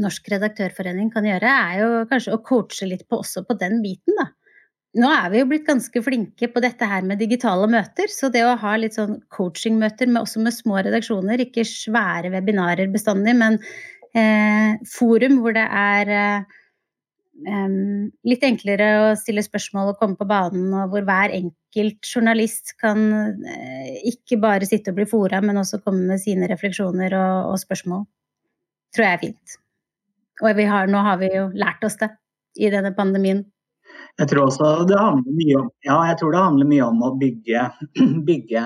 Norsk 0.00 0.30
redaktørforening 0.32 1.10
kan 1.12 1.28
gjøre, 1.28 1.50
er 1.50 1.82
jo 1.82 1.90
kanskje 2.08 2.32
å 2.32 2.40
coache 2.46 2.88
litt 2.88 3.04
på 3.10 3.18
også 3.20 3.42
på 3.44 3.58
den 3.60 3.82
biten, 3.84 4.16
da 4.16 4.30
nå 4.98 5.10
er 5.14 5.28
vi 5.30 5.38
jo 5.38 5.46
blitt 5.46 5.68
ganske 5.68 6.02
flinke 6.02 6.48
på 6.50 6.62
dette 6.64 6.86
her 6.90 7.04
med 7.06 7.20
digitale 7.22 7.68
møter. 7.70 8.10
Så 8.10 8.30
det 8.34 8.42
å 8.42 8.56
ha 8.58 8.72
litt 8.80 8.96
sånn 8.98 9.20
coachingmøter 9.30 10.10
med, 10.10 10.24
også 10.24 10.42
med 10.42 10.56
små 10.56 10.80
redaksjoner, 10.82 11.44
ikke 11.44 11.66
svære 11.68 12.32
webinarer 12.34 12.90
bestandig, 12.90 13.36
men 13.38 13.60
eh, 14.18 14.80
forum 14.90 15.38
hvor 15.44 15.54
det 15.54 15.66
er 15.66 16.10
eh, 16.16 16.56
litt 18.26 18.42
enklere 18.44 18.88
å 19.04 19.06
stille 19.18 19.44
spørsmål 19.46 19.92
og 19.92 20.02
komme 20.02 20.18
på 20.18 20.28
banen, 20.28 20.74
og 20.74 20.90
hvor 20.90 21.06
hver 21.06 21.36
enkelt 21.38 22.10
journalist 22.10 22.74
kan 22.82 23.06
eh, 23.46 23.94
ikke 24.10 24.40
bare 24.42 24.66
sitte 24.66 24.90
og 24.90 24.98
bli 24.98 25.06
fora, 25.12 25.38
men 25.44 25.62
også 25.62 25.84
komme 25.84 26.08
med 26.10 26.22
sine 26.24 26.50
refleksjoner 26.50 27.14
og, 27.14 27.52
og 27.52 27.62
spørsmål. 27.62 28.04
Tror 28.90 29.06
jeg 29.06 29.14
er 29.14 29.22
fint. 29.22 29.56
Og 30.42 30.66
har, 30.66 30.90
nå 30.90 31.06
har 31.06 31.22
vi 31.22 31.30
jo 31.30 31.46
lært 31.54 31.84
oss 31.86 32.00
det 32.00 32.10
i 32.58 32.72
denne 32.72 32.90
pandemien. 32.96 33.44
Jeg 34.20 34.28
tror 34.28 34.50
også 34.50 34.70
det 34.84 34.98
handler 35.00 35.32
mye 35.32 35.54
om, 35.62 35.68
ja, 35.86 35.94
handler 36.34 36.68
mye 36.68 36.84
om 36.84 36.98
å 37.06 37.14
bygge, 37.20 37.62
bygge 38.28 38.64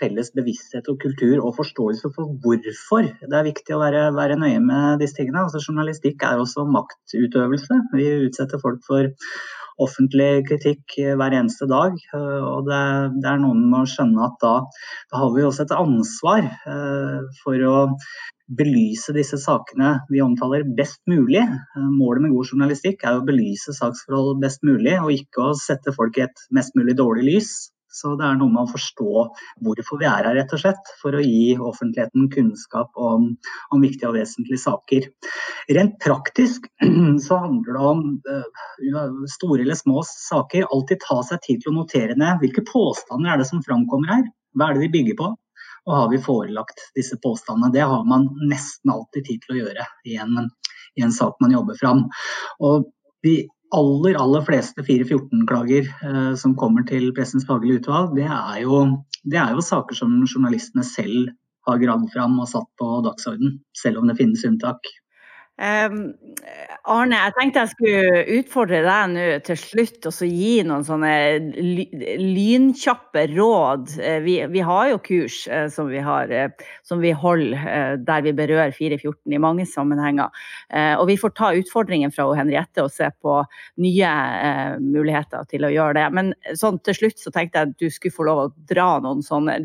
felles 0.00 0.32
bevissthet 0.34 0.88
og 0.90 0.98
kultur 1.04 1.44
og 1.44 1.54
forståelse 1.60 2.10
for 2.16 2.32
hvorfor 2.42 3.06
det 3.20 3.36
er 3.38 3.46
viktig 3.46 3.76
å 3.76 3.82
være, 3.84 4.08
være 4.16 4.38
nøye 4.40 4.58
med 4.64 5.04
disse 5.04 5.20
tingene. 5.20 5.44
Altså, 5.44 5.62
journalistikk 5.62 6.26
er 6.26 6.42
også 6.42 6.66
maktutøvelse. 6.74 7.78
Vi 7.94 8.08
utsetter 8.26 8.62
folk 8.62 8.82
for 8.88 9.12
offentlig 9.86 10.46
kritikk 10.48 10.98
hver 11.20 11.38
eneste 11.38 11.68
dag. 11.70 11.94
Og 12.16 12.66
det, 12.66 12.82
det 13.22 13.30
er 13.30 13.42
noen 13.42 13.62
med 13.70 13.84
å 13.84 13.90
skjønne 13.92 14.26
at 14.26 14.38
da, 14.42 14.54
da, 15.12 15.20
har 15.22 15.34
vi 15.36 15.46
også 15.46 15.68
et 15.68 15.76
ansvar 15.76 16.50
for 17.44 17.66
å 17.70 17.76
belyse 18.46 19.14
disse 19.16 19.38
sakene 19.42 19.92
vi 20.10 20.22
omtaler 20.22 20.66
best 20.78 21.00
mulig. 21.10 21.42
Målet 21.76 22.26
med 22.26 22.34
god 22.34 22.52
journalistikk 22.52 23.06
er 23.06 23.18
å 23.18 23.24
belyse 23.26 23.74
saksforhold 23.74 24.42
best 24.42 24.62
mulig, 24.66 24.94
og 25.00 25.14
ikke 25.14 25.48
å 25.48 25.56
sette 25.58 25.94
folk 25.96 26.18
i 26.18 26.26
et 26.28 26.44
mest 26.54 26.76
mulig 26.78 26.96
dårlig 26.98 27.26
lys. 27.30 27.56
Så 27.96 28.12
det 28.18 28.26
er 28.26 28.36
noe 28.36 28.52
med 28.52 28.66
å 28.66 28.68
forstå 28.68 29.12
hvorfor 29.64 30.00
vi 30.02 30.08
er 30.08 30.26
her, 30.26 30.34
rett 30.36 30.52
og 30.52 30.60
slett. 30.60 30.90
For 31.00 31.16
å 31.16 31.22
gi 31.22 31.54
offentligheten 31.56 32.28
kunnskap 32.34 32.98
om, 33.00 33.30
om 33.72 33.84
viktige 33.84 34.10
og 34.10 34.18
vesentlige 34.18 34.60
saker. 34.60 35.08
Rent 35.78 35.96
praktisk 36.04 36.68
så 37.26 37.40
handler 37.46 37.78
det 37.78 37.86
om 37.92 38.04
uh, 38.28 39.24
store 39.32 39.64
eller 39.64 39.78
små 39.78 40.04
saker. 40.10 40.68
Alltid 40.68 41.02
ta 41.06 41.22
seg 41.30 41.40
tid 41.46 41.64
til 41.64 41.72
å 41.72 41.78
notere 41.78 42.18
ned 42.20 42.44
hvilke 42.44 42.66
påstander 42.68 43.32
er 43.32 43.40
det 43.40 43.48
som 43.48 43.64
framkommer 43.64 44.12
her. 44.12 44.30
Hva 44.56 44.70
er 44.70 44.76
det 44.76 44.88
de 44.88 44.94
bygger 44.98 45.20
på? 45.22 45.32
Og 45.86 45.94
har 45.94 46.08
vi 46.10 46.22
forelagt 46.22 46.88
disse 46.98 47.18
påstandene? 47.22 47.72
Det 47.74 47.84
har 47.86 48.04
man 48.08 48.28
nesten 48.50 48.92
alltid 48.92 49.28
tid 49.28 49.44
til 49.44 49.54
å 49.54 49.60
gjøre 49.60 49.86
i 50.10 50.16
en, 50.22 50.48
i 50.98 51.04
en 51.06 51.14
sak 51.14 51.38
man 51.42 51.54
jobber 51.54 51.78
fram. 51.78 52.06
Og 52.58 52.88
de 53.26 53.36
aller, 53.74 54.18
aller 54.18 54.44
fleste 54.46 54.82
414-klager 54.86 55.88
eh, 55.88 56.34
som 56.38 56.56
kommer 56.58 56.86
til 56.88 57.12
Pressens 57.14 57.46
faglige 57.48 57.82
utvalg, 57.82 58.14
det 58.18 58.26
er, 58.26 58.60
jo, 58.62 58.82
det 59.24 59.40
er, 59.40 59.54
jo, 59.54 59.64
saker 59.64 59.98
som 59.98 60.14
journalistene 60.26 60.84
selv 60.86 61.32
har 61.66 61.82
gravd 61.82 62.12
fram 62.14 62.38
og 62.42 62.50
satt 62.50 62.68
på 62.78 62.90
dagsorden, 63.06 63.58
selv 63.74 64.02
om 64.02 64.10
det 64.10 64.18
finnes 64.20 64.44
unntak. 64.46 64.86
Um, 65.56 66.10
Arne, 66.84 67.16
jeg 67.16 67.32
tenkte 67.32 67.62
jeg 67.62 67.70
skulle 67.70 68.24
utfordre 68.36 68.82
deg 68.84 69.12
nå 69.14 69.22
til 69.46 69.56
slutt 69.56 70.04
og 70.04 70.12
så 70.12 70.26
gi 70.28 70.58
noen 70.68 70.84
sånne 70.84 71.12
lynkjappe 72.20 73.22
råd. 73.32 73.94
Eh, 73.96 74.18
vi, 74.26 74.34
vi, 74.52 74.60
har 74.68 74.90
jo 74.90 74.98
kurs 75.00 75.38
uh, 75.48 75.64
som, 75.72 75.88
vi 75.88 76.02
har, 76.04 76.28
uh, 76.28 76.66
som 76.84 77.00
vi 77.00 77.14
holder 77.16 77.96
der 78.04 78.26
vi 78.26 78.34
berører 78.36 78.74
414 78.76 79.32
i 79.32 79.40
mange 79.40 79.64
sammenhenger. 79.68 80.28
og 81.00 81.06
vi 81.08 81.16
får 81.16 81.32
ta 81.38 81.48
utfordringen 81.56 82.12
fra 82.12 82.26
Henriette 82.36 82.84
og 82.84 82.92
se 82.92 83.08
på 83.22 83.38
nye 83.82 84.10
muligheter 84.82 85.46
til 85.50 85.64
å 85.66 85.72
gjøre 85.72 85.96
det. 85.98 86.06
Men 86.12 86.32
sånn 86.58 86.80
til 86.84 86.98
slutt 86.98 87.22
så 87.22 87.32
tenkte 87.32 87.62
jeg 87.62 87.70
at 87.70 87.80
du 87.80 87.88
skulle 87.90 88.14
få 88.14 88.28
lov 88.28 88.42
å 88.44 88.50
dra 88.68 88.88
noen 89.04 89.24
sånne. 89.24 89.58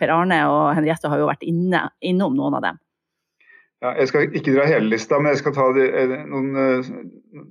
Per 0.00 0.14
Arne 0.14 0.40
og 0.48 0.72
Henriette 0.78 1.10
har 1.12 1.20
jo 1.20 1.28
vært 1.28 1.44
inne, 1.46 1.88
innom 2.00 2.36
noen 2.38 2.58
av 2.60 2.66
dem. 2.70 2.83
Ja, 3.84 3.90
jeg 4.00 4.08
skal 4.08 4.30
ikke 4.32 4.54
dra 4.54 4.62
hele 4.64 4.86
lista, 4.88 5.18
men 5.20 5.34
jeg 5.34 5.42
skal 5.42 5.52
ta 5.52 5.66
de, 5.76 5.82
eh, 5.84 6.24
noen, 6.30 6.54
eh, 6.56 6.86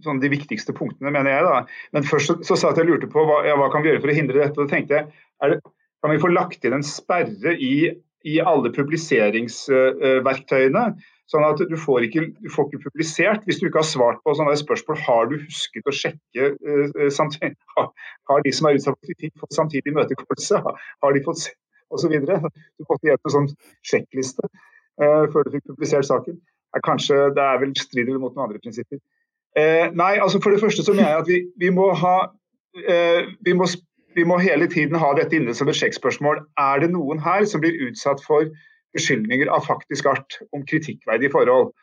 sånn 0.01 0.17
de 0.23 0.31
viktigste 0.33 0.73
punktene, 0.73 1.13
mener 1.13 1.29
jeg. 1.29 1.45
da. 1.45 1.61
Men 1.93 2.01
først 2.09 2.25
så, 2.31 2.33
så 2.47 2.55
sa 2.57 2.71
jeg 2.71 2.77
jeg 2.81 2.89
lurte 2.89 3.11
på 3.11 3.21
hva, 3.27 3.37
ja, 3.45 3.53
hva 3.59 3.67
kan 3.69 3.83
vi 3.83 3.89
gjøre 3.91 4.01
for 4.01 4.09
å 4.09 4.17
hindre 4.17 4.41
dette. 4.41 4.57
og 4.57 4.63
da 4.65 4.71
tenkte 4.73 4.93
jeg, 4.97 5.05
det, 5.53 5.59
Kan 6.03 6.11
vi 6.11 6.19
få 6.19 6.27
lagt 6.33 6.65
inn 6.65 6.73
en 6.75 6.83
sperre 6.83 7.51
i, 7.53 7.93
i 8.25 8.39
alle 8.41 8.71
publiseringsverktøyene? 8.75 10.83
Sånn 11.31 11.45
at 11.47 11.59
du 11.69 11.77
får, 11.79 12.03
ikke, 12.09 12.21
du 12.43 12.49
får, 12.51 12.63
ikke, 12.67 12.83
publisert 12.89 13.41
hvis 13.47 13.59
du 13.61 13.65
ikke 13.69 13.81
har 13.83 13.87
svart 13.87 14.19
på 14.25 14.35
sånne 14.35 14.57
spørsmål. 14.59 14.97
Har 15.05 15.23
du 15.29 15.35
husket 15.37 15.87
å 15.87 15.93
sjekke 15.95 16.43
uh, 16.59 17.09
samtidig, 17.13 17.55
har, 17.77 17.87
har, 18.29 18.39
de 18.43 18.51
som 18.51 18.67
er 18.67 18.75
utsatt 18.75 18.97
for 18.97 19.05
kritikk, 19.07 19.33
fått 19.39 19.55
samtidig 19.55 19.87
imøtekommelse? 19.93 20.55
Har 20.65 21.11
de 21.15 21.23
fått 21.23 21.39
osv. 21.93 22.11
Du 22.11 22.81
ikke 22.83 23.07
igjen 23.07 23.21
en 23.21 23.35
sånn 23.37 23.49
sjekkliste. 23.85 24.43
Eh, 25.01 25.25
før 25.33 25.45
du 25.45 25.55
fikk 25.55 25.71
publisert 25.71 26.05
saken. 26.05 26.37
Er 26.73 26.81
kanskje, 26.85 27.15
Det 27.35 27.43
er 27.43 27.59
vel 27.59 27.73
strider 27.77 28.19
mot 28.19 28.35
noen 28.35 28.49
andre 28.49 28.59
prinsipper. 28.61 28.99
Eh, 29.57 29.89
nei, 29.93 30.17
altså 30.17 30.41
For 30.41 30.51
det 30.51 30.61
første 30.61 30.83
så 30.83 30.93
mener 30.93 31.09
jeg 31.09 31.21
at 31.21 31.27
vi, 31.27 31.39
vi 31.57 31.69
må 31.69 31.91
ha 31.93 32.17
eh, 32.89 33.29
vi, 33.45 33.53
må, 33.53 33.67
vi, 34.15 34.23
må, 34.23 34.37
hele 34.37 34.67
tiden 34.67 34.97
ha 34.97 35.13
dette 35.13 35.37
inne 35.37 35.53
som 35.53 35.69
et 35.69 35.77
sjekkspørsmål. 35.77 36.41
Er 36.57 36.81
det 36.81 36.91
noen 36.93 37.21
her 37.21 37.45
som 37.45 37.61
blir 37.61 37.77
utsatt 37.87 38.23
for 38.25 38.49
beskyldninger 38.93 39.49
av 39.49 39.65
faktisk 39.65 40.09
art 40.09 40.39
om 40.53 40.65
kritikkverdige 40.65 41.33
forhold? 41.33 41.73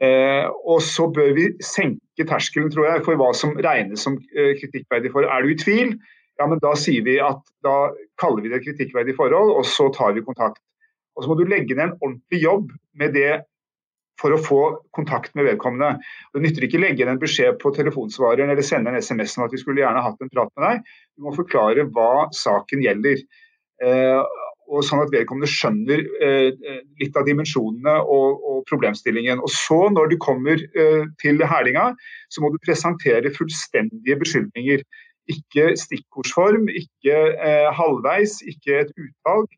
Eh, 0.00 0.48
og 0.64 0.80
så 0.80 1.10
bør 1.12 1.34
vi 1.36 1.50
senke 1.64 2.24
terskelen 2.24 2.72
tror 2.72 2.88
jeg, 2.88 3.04
for 3.04 3.20
hva 3.20 3.34
som 3.36 3.52
regnes 3.56 4.00
som 4.00 4.16
eh, 4.32 4.56
kritikkverdige 4.60 5.12
forhold. 5.12 5.28
Er 5.28 5.44
du 5.44 5.52
i 5.52 5.60
tvil, 5.60 5.94
ja, 6.40 6.46
men 6.48 6.60
da 6.64 6.72
sier 6.72 7.04
vi 7.04 7.18
at 7.20 7.40
da 7.64 7.92
kaller 8.20 8.44
vi 8.44 8.52
det 8.52 8.62
kritikkverdige 8.64 9.18
forhold, 9.18 9.52
og 9.60 9.68
så 9.68 9.90
tar 9.92 10.16
vi 10.16 10.24
kontakt. 10.24 10.62
Og 11.20 11.24
så 11.24 11.30
må 11.30 11.36
du 11.36 11.44
legge 11.44 11.76
ned 11.76 11.90
en 11.90 11.96
ordentlig 12.00 12.40
jobb 12.40 12.70
med 12.96 13.12
det 13.12 13.42
for 14.20 14.34
å 14.34 14.40
få 14.40 14.60
kontakt 14.96 15.34
med 15.36 15.46
vedkommende. 15.48 16.00
Det 16.34 16.42
nytter 16.44 16.66
ikke 16.66 16.78
å 16.80 16.84
legge 16.84 17.02
igjen 17.02 17.12
en 17.14 17.20
beskjed 17.20 17.58
på 17.60 17.72
telefonsvareren 17.76 18.52
eller 18.52 18.64
sende 18.64 18.92
en 18.92 19.00
SMS 19.00 19.36
om 19.38 19.46
at 19.46 19.54
vi 19.54 19.60
skulle 19.60 19.82
gjerne 19.82 20.04
hatt 20.04 20.20
en 20.20 20.32
prat 20.32 20.52
med 20.56 20.66
deg. 20.66 20.94
Du 21.16 21.26
må 21.26 21.34
forklare 21.36 21.84
hva 21.92 22.28
saken 22.36 22.84
gjelder. 22.84 23.20
Eh, 23.84 24.22
og 24.70 24.84
Sånn 24.86 25.02
at 25.02 25.10
vedkommende 25.12 25.50
skjønner 25.50 26.00
eh, 26.22 26.58
litt 27.00 27.16
av 27.18 27.26
dimensjonene 27.26 27.96
og, 28.00 28.40
og, 28.40 28.58
problemstillingen. 28.70 29.40
Og 29.42 29.50
så 29.50 29.88
Når 29.92 30.12
du 30.12 30.16
kommer 30.22 30.60
eh, 30.62 31.04
til 31.20 31.42
herlinga, 31.42 31.90
så 32.32 32.44
må 32.44 32.52
du 32.52 32.60
presentere 32.64 33.32
fullstendige 33.34 34.20
beskyldninger. 34.20 34.84
Ikke 35.30 35.72
stikkordsform, 35.78 36.68
ikke 36.70 37.16
eh, 37.34 37.66
halvveis, 37.74 38.38
ikke 38.46 38.84
et 38.84 38.94
utvalg 38.94 39.50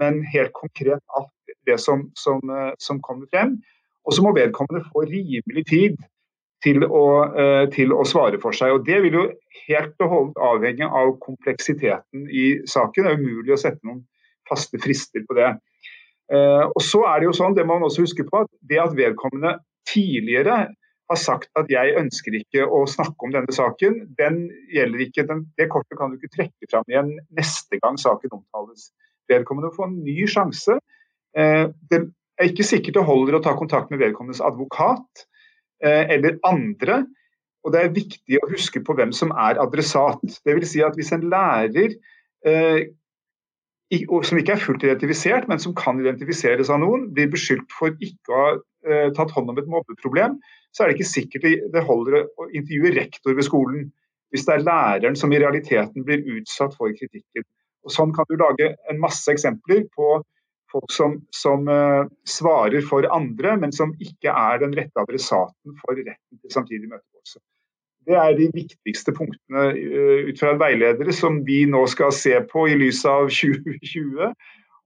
men, 0.00 0.22
helt 0.32 0.52
konkret 0.56 1.02
alt 1.18 1.56
det 1.68 1.78
som, 1.80 2.08
som, 2.18 2.40
eh, 2.50 2.72
som 2.78 3.00
kommer 3.02 3.28
frem. 3.32 3.58
Og 4.06 4.16
så 4.16 4.24
må 4.24 4.34
vedkommende 4.34 4.84
få 4.90 5.04
rimelig 5.06 5.66
tid 5.70 6.00
til 6.62 6.84
å, 6.86 7.06
uh, 7.34 7.64
til 7.74 7.92
å, 7.94 8.04
svare 8.06 8.38
for 8.42 8.54
seg. 8.54 8.74
og 8.74 8.86
Det 8.86 9.00
vil 9.04 9.18
jo 9.18 9.24
helt 9.66 10.04
og 10.04 10.12
holdent 10.12 10.42
avhenge 10.46 10.86
av 10.86 11.16
kompleksiteten 11.22 12.28
i 12.30 12.46
saken. 12.70 13.06
Det 13.06 13.12
er 13.12 13.18
umulig 13.18 13.54
å 13.54 13.60
sette 13.62 13.82
noen 13.86 14.04
faste 14.50 14.78
frister 14.82 15.24
på 15.26 15.38
det. 15.38 15.52
Uh, 16.32 16.70
og 16.70 16.82
så 16.82 17.02
er 17.10 17.22
Det 17.22 17.30
jo 17.30 17.36
sånn, 17.36 17.56
det 17.58 17.66
må 17.66 17.78
man 17.78 17.88
også 17.88 18.06
huske 18.06 18.26
på, 18.28 18.44
at 18.44 18.50
det 18.70 18.78
at 18.82 18.94
vedkommende 18.98 19.56
tidligere 19.90 20.60
har 21.10 21.18
sagt 21.18 21.50
at 21.58 21.70
jeg 21.70 21.96
ønsker 21.98 22.38
ikke 22.38 22.64
å 22.64 22.84
snakke 22.88 23.26
om 23.26 23.34
denne 23.34 23.52
saken, 23.52 23.98
den 24.18 24.44
gjelder 24.72 25.02
ikke, 25.06 25.26
den, 25.28 25.44
det 25.58 25.68
kortet 25.72 25.98
kan 25.98 26.12
du 26.12 26.18
ikke 26.18 26.32
trekke 26.38 26.70
fram 26.70 26.86
igjen 26.88 27.10
neste 27.36 27.80
gang 27.82 27.98
saken 28.00 28.38
omtales 28.38 28.90
vedkommende 29.30 29.72
få 29.76 29.88
en 29.88 29.98
ny 30.04 30.26
sjanse. 30.30 30.78
Eh, 31.38 31.66
det 31.90 32.00
er 32.40 32.50
ikke 32.50 32.66
sikkert 32.66 32.98
det 32.98 33.08
holder 33.08 33.38
å 33.38 33.42
ta 33.44 33.54
kontakt 33.58 33.92
med 33.92 34.02
vedkommendes 34.02 34.42
advokat 34.44 35.26
eh, 35.84 36.08
eller 36.16 36.40
andre. 36.48 37.02
Og 37.62 37.74
det 37.74 37.82
er 37.82 37.94
viktig 37.94 38.40
å 38.40 38.50
huske 38.50 38.82
på 38.82 38.96
hvem 38.98 39.12
som 39.14 39.34
er 39.38 39.60
adressat. 39.62 40.24
Dvs. 40.46 40.72
Si 40.72 40.82
at 40.82 40.98
hvis 40.98 41.12
en 41.14 41.28
lærer 41.30 41.94
eh, 42.48 42.90
som 43.92 44.38
ikke 44.40 44.54
er 44.56 44.62
fullt 44.62 44.84
identifisert, 44.86 45.46
men 45.50 45.60
som 45.60 45.74
kan 45.76 45.98
identifiseres 46.00 46.70
av 46.72 46.80
noen, 46.80 47.10
blir 47.12 47.28
beskyldt 47.30 47.74
for 47.76 47.92
ikke 48.00 48.32
å 48.32 48.44
ha 48.88 49.10
tatt 49.14 49.34
hånd 49.36 49.52
om 49.52 49.58
et 49.60 49.68
mobbeproblem, 49.68 50.38
så 50.72 50.82
er 50.82 50.88
det 50.90 50.96
ikke 50.96 51.10
sikkert 51.10 51.44
det 51.74 51.82
holder 51.84 52.22
å 52.24 52.48
intervjue 52.48 52.94
rektor 52.96 53.36
ved 53.36 53.46
skolen 53.46 53.90
hvis 54.32 54.46
det 54.48 54.54
er 54.54 54.64
læreren 54.64 55.16
som 55.18 55.32
i 55.32 55.38
realiteten 55.42 56.06
blir 56.08 56.24
utsatt 56.38 56.72
for 56.78 56.92
kritikken. 56.96 57.44
Og 57.82 57.94
Sånn 57.94 58.12
kan 58.14 58.28
du 58.30 58.36
lage 58.38 58.74
en 58.90 59.00
masse 59.02 59.30
eksempler 59.32 59.84
på 59.96 60.20
folk 60.72 60.92
som, 60.92 61.16
som 61.36 61.68
uh, 61.68 62.08
svarer 62.28 62.84
for 62.86 63.06
andre, 63.12 63.56
men 63.60 63.74
som 63.76 63.94
ikke 64.00 64.32
er 64.32 64.62
den 64.62 64.74
rette 64.78 65.02
adressaten 65.02 65.76
for 65.82 65.98
retten 65.98 66.38
til 66.38 66.54
samtidig 66.54 66.88
møtegåelse. 66.88 67.42
Det 68.08 68.16
er 68.18 68.32
de 68.38 68.48
viktigste 68.54 69.14
punktene 69.14 69.68
uh, 69.76 70.30
ut 70.30 70.40
fra 70.40 70.54
en 70.54 70.62
veileder 70.62 71.12
som 71.16 71.42
vi 71.46 71.62
nå 71.68 71.84
skal 71.92 72.14
se 72.16 72.34
på 72.48 72.66
i 72.70 72.78
lys 72.78 73.04
av 73.08 73.28
2020. 73.42 74.32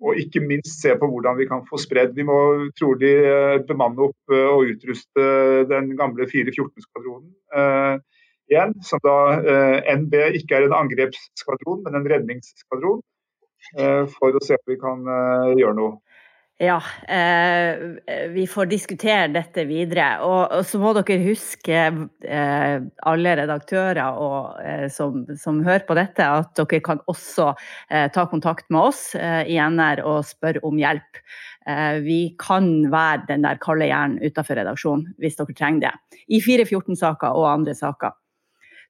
Og 0.05 0.19
ikke 0.21 0.43
minst 0.45 0.83
se 0.83 0.93
på 1.01 1.09
hvordan 1.09 1.39
vi 1.39 1.47
kan 1.49 1.63
få 1.71 1.79
spredd. 1.81 2.11
Vi 2.19 2.27
må 2.27 2.37
trolig 2.77 3.15
uh, 3.25 3.63
bemanne 3.69 4.11
opp 4.11 4.37
og 4.37 4.75
utruste 4.75 5.31
den 5.71 5.95
gamle 5.97 6.29
414-skvadronen 6.33 7.31
igjen, 7.31 8.05
som 8.83 9.03
da 9.03 9.19
eh, 9.43 9.93
NB 9.99 10.15
ikke 10.39 10.59
er 10.59 10.67
en 10.69 10.77
angrepsskvadron, 10.77 11.85
men 11.85 11.99
en 11.99 12.09
redningsskvadron. 12.11 13.03
Eh, 13.77 14.05
for 14.19 14.37
å 14.37 14.43
se 14.45 14.59
om 14.59 14.69
vi 14.71 14.79
kan 14.79 15.07
eh, 15.11 15.55
gjøre 15.63 15.79
noe. 15.79 15.97
Ja, 16.57 16.79
vi 18.33 18.47
får 18.49 18.71
diskutere 18.71 19.27
dette 19.29 19.67
videre. 19.69 20.07
Og, 20.25 20.55
så 20.65 20.79
må 20.81 20.95
dere 20.97 21.19
huske, 21.21 21.83
alle 22.25 23.35
redaktører 23.43 24.17
og, 24.17 24.57
som, 24.89 25.27
som, 25.37 25.61
hører 25.67 25.85
på 25.85 25.99
dette, 26.01 26.25
at 26.25 26.57
dere 26.57 26.81
kan 26.81 27.05
også 27.13 27.51
ta 27.93 28.25
kontakt 28.33 28.73
med 28.73 28.89
oss 28.89 29.11
i 29.21 29.61
NR 29.61 30.01
og 30.09 30.25
spørre 30.25 30.65
om 30.65 30.81
hjelp. 30.81 31.21
vi 32.09 32.23
kan 32.41 32.89
være 32.89 33.27
den 33.29 33.45
der 33.45 33.61
kalde 33.61 33.93
hjernen 33.93 34.25
utenfor 34.25 34.57
redaksjonen 34.57 35.13
hvis 35.21 35.37
dere 35.37 35.61
trenger 35.61 35.91
det. 35.91 36.21
I 36.33 36.41
414-saker 36.41 37.37
og 37.37 37.51
andre 37.53 37.77
saker. 37.77 38.17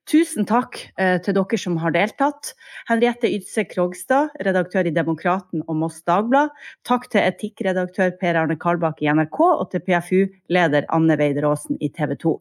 Tusen 0.06 0.46
takk 0.46 0.78
eh, 1.02 1.16
til 1.18 1.34
dere 1.34 1.58
som 1.58 1.76
har 1.82 1.90
deltatt. 1.94 2.52
Henriette 2.86 3.26
Ydse 3.26 3.64
Krogstad, 3.66 4.30
redaktør 4.46 4.86
i 4.86 4.94
Demokraten 4.94 5.64
og 5.66 5.80
Moss 5.80 5.98
Dagblad. 6.06 6.52
Takk 6.86 7.08
til 7.10 7.24
etikkredaktør 7.26 8.12
Per 8.20 8.38
Arne 8.38 8.54
Kalbakk 8.62 9.02
i 9.02 9.10
NRK, 9.10 9.40
og 9.42 9.64
til 9.72 9.82
PFU-leder 9.82 10.86
Anne 10.94 11.16
Weider 11.18 11.48
Aasen 11.50 11.80
i 11.82 11.90
TV 11.90 12.14
2. 12.22 12.36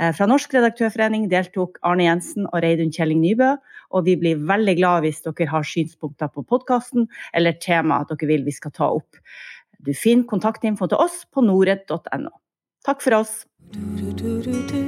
Eh, 0.00 0.14
fra 0.16 0.28
Norsk 0.30 0.56
redaktørforening 0.56 1.28
deltok 1.28 1.76
Arne 1.84 2.08
Jensen 2.08 2.48
og 2.48 2.64
Reidun 2.64 2.94
Kjelling 2.94 3.20
Nybø. 3.20 3.52
Og 3.92 4.08
vi 4.08 4.16
blir 4.18 4.40
veldig 4.40 4.76
glad 4.80 5.04
hvis 5.04 5.20
dere 5.26 5.50
har 5.52 5.68
synspunkter 5.68 6.32
på 6.32 6.46
podkasten 6.48 7.04
eller 7.36 7.60
tema 7.60 8.00
dere 8.08 8.30
vil 8.32 8.48
vi 8.48 8.56
skal 8.56 8.72
ta 8.72 8.88
opp. 8.96 9.20
Du 9.84 9.92
finner 9.92 10.24
kontaktinfo 10.24 10.88
til 10.88 11.04
oss 11.04 11.26
på 11.28 11.44
norred.no. 11.44 12.32
Takk 12.88 13.04
for 13.04 13.20
oss. 13.20 13.44
Du, 13.74 14.08
du, 14.16 14.40
du, 14.40 14.83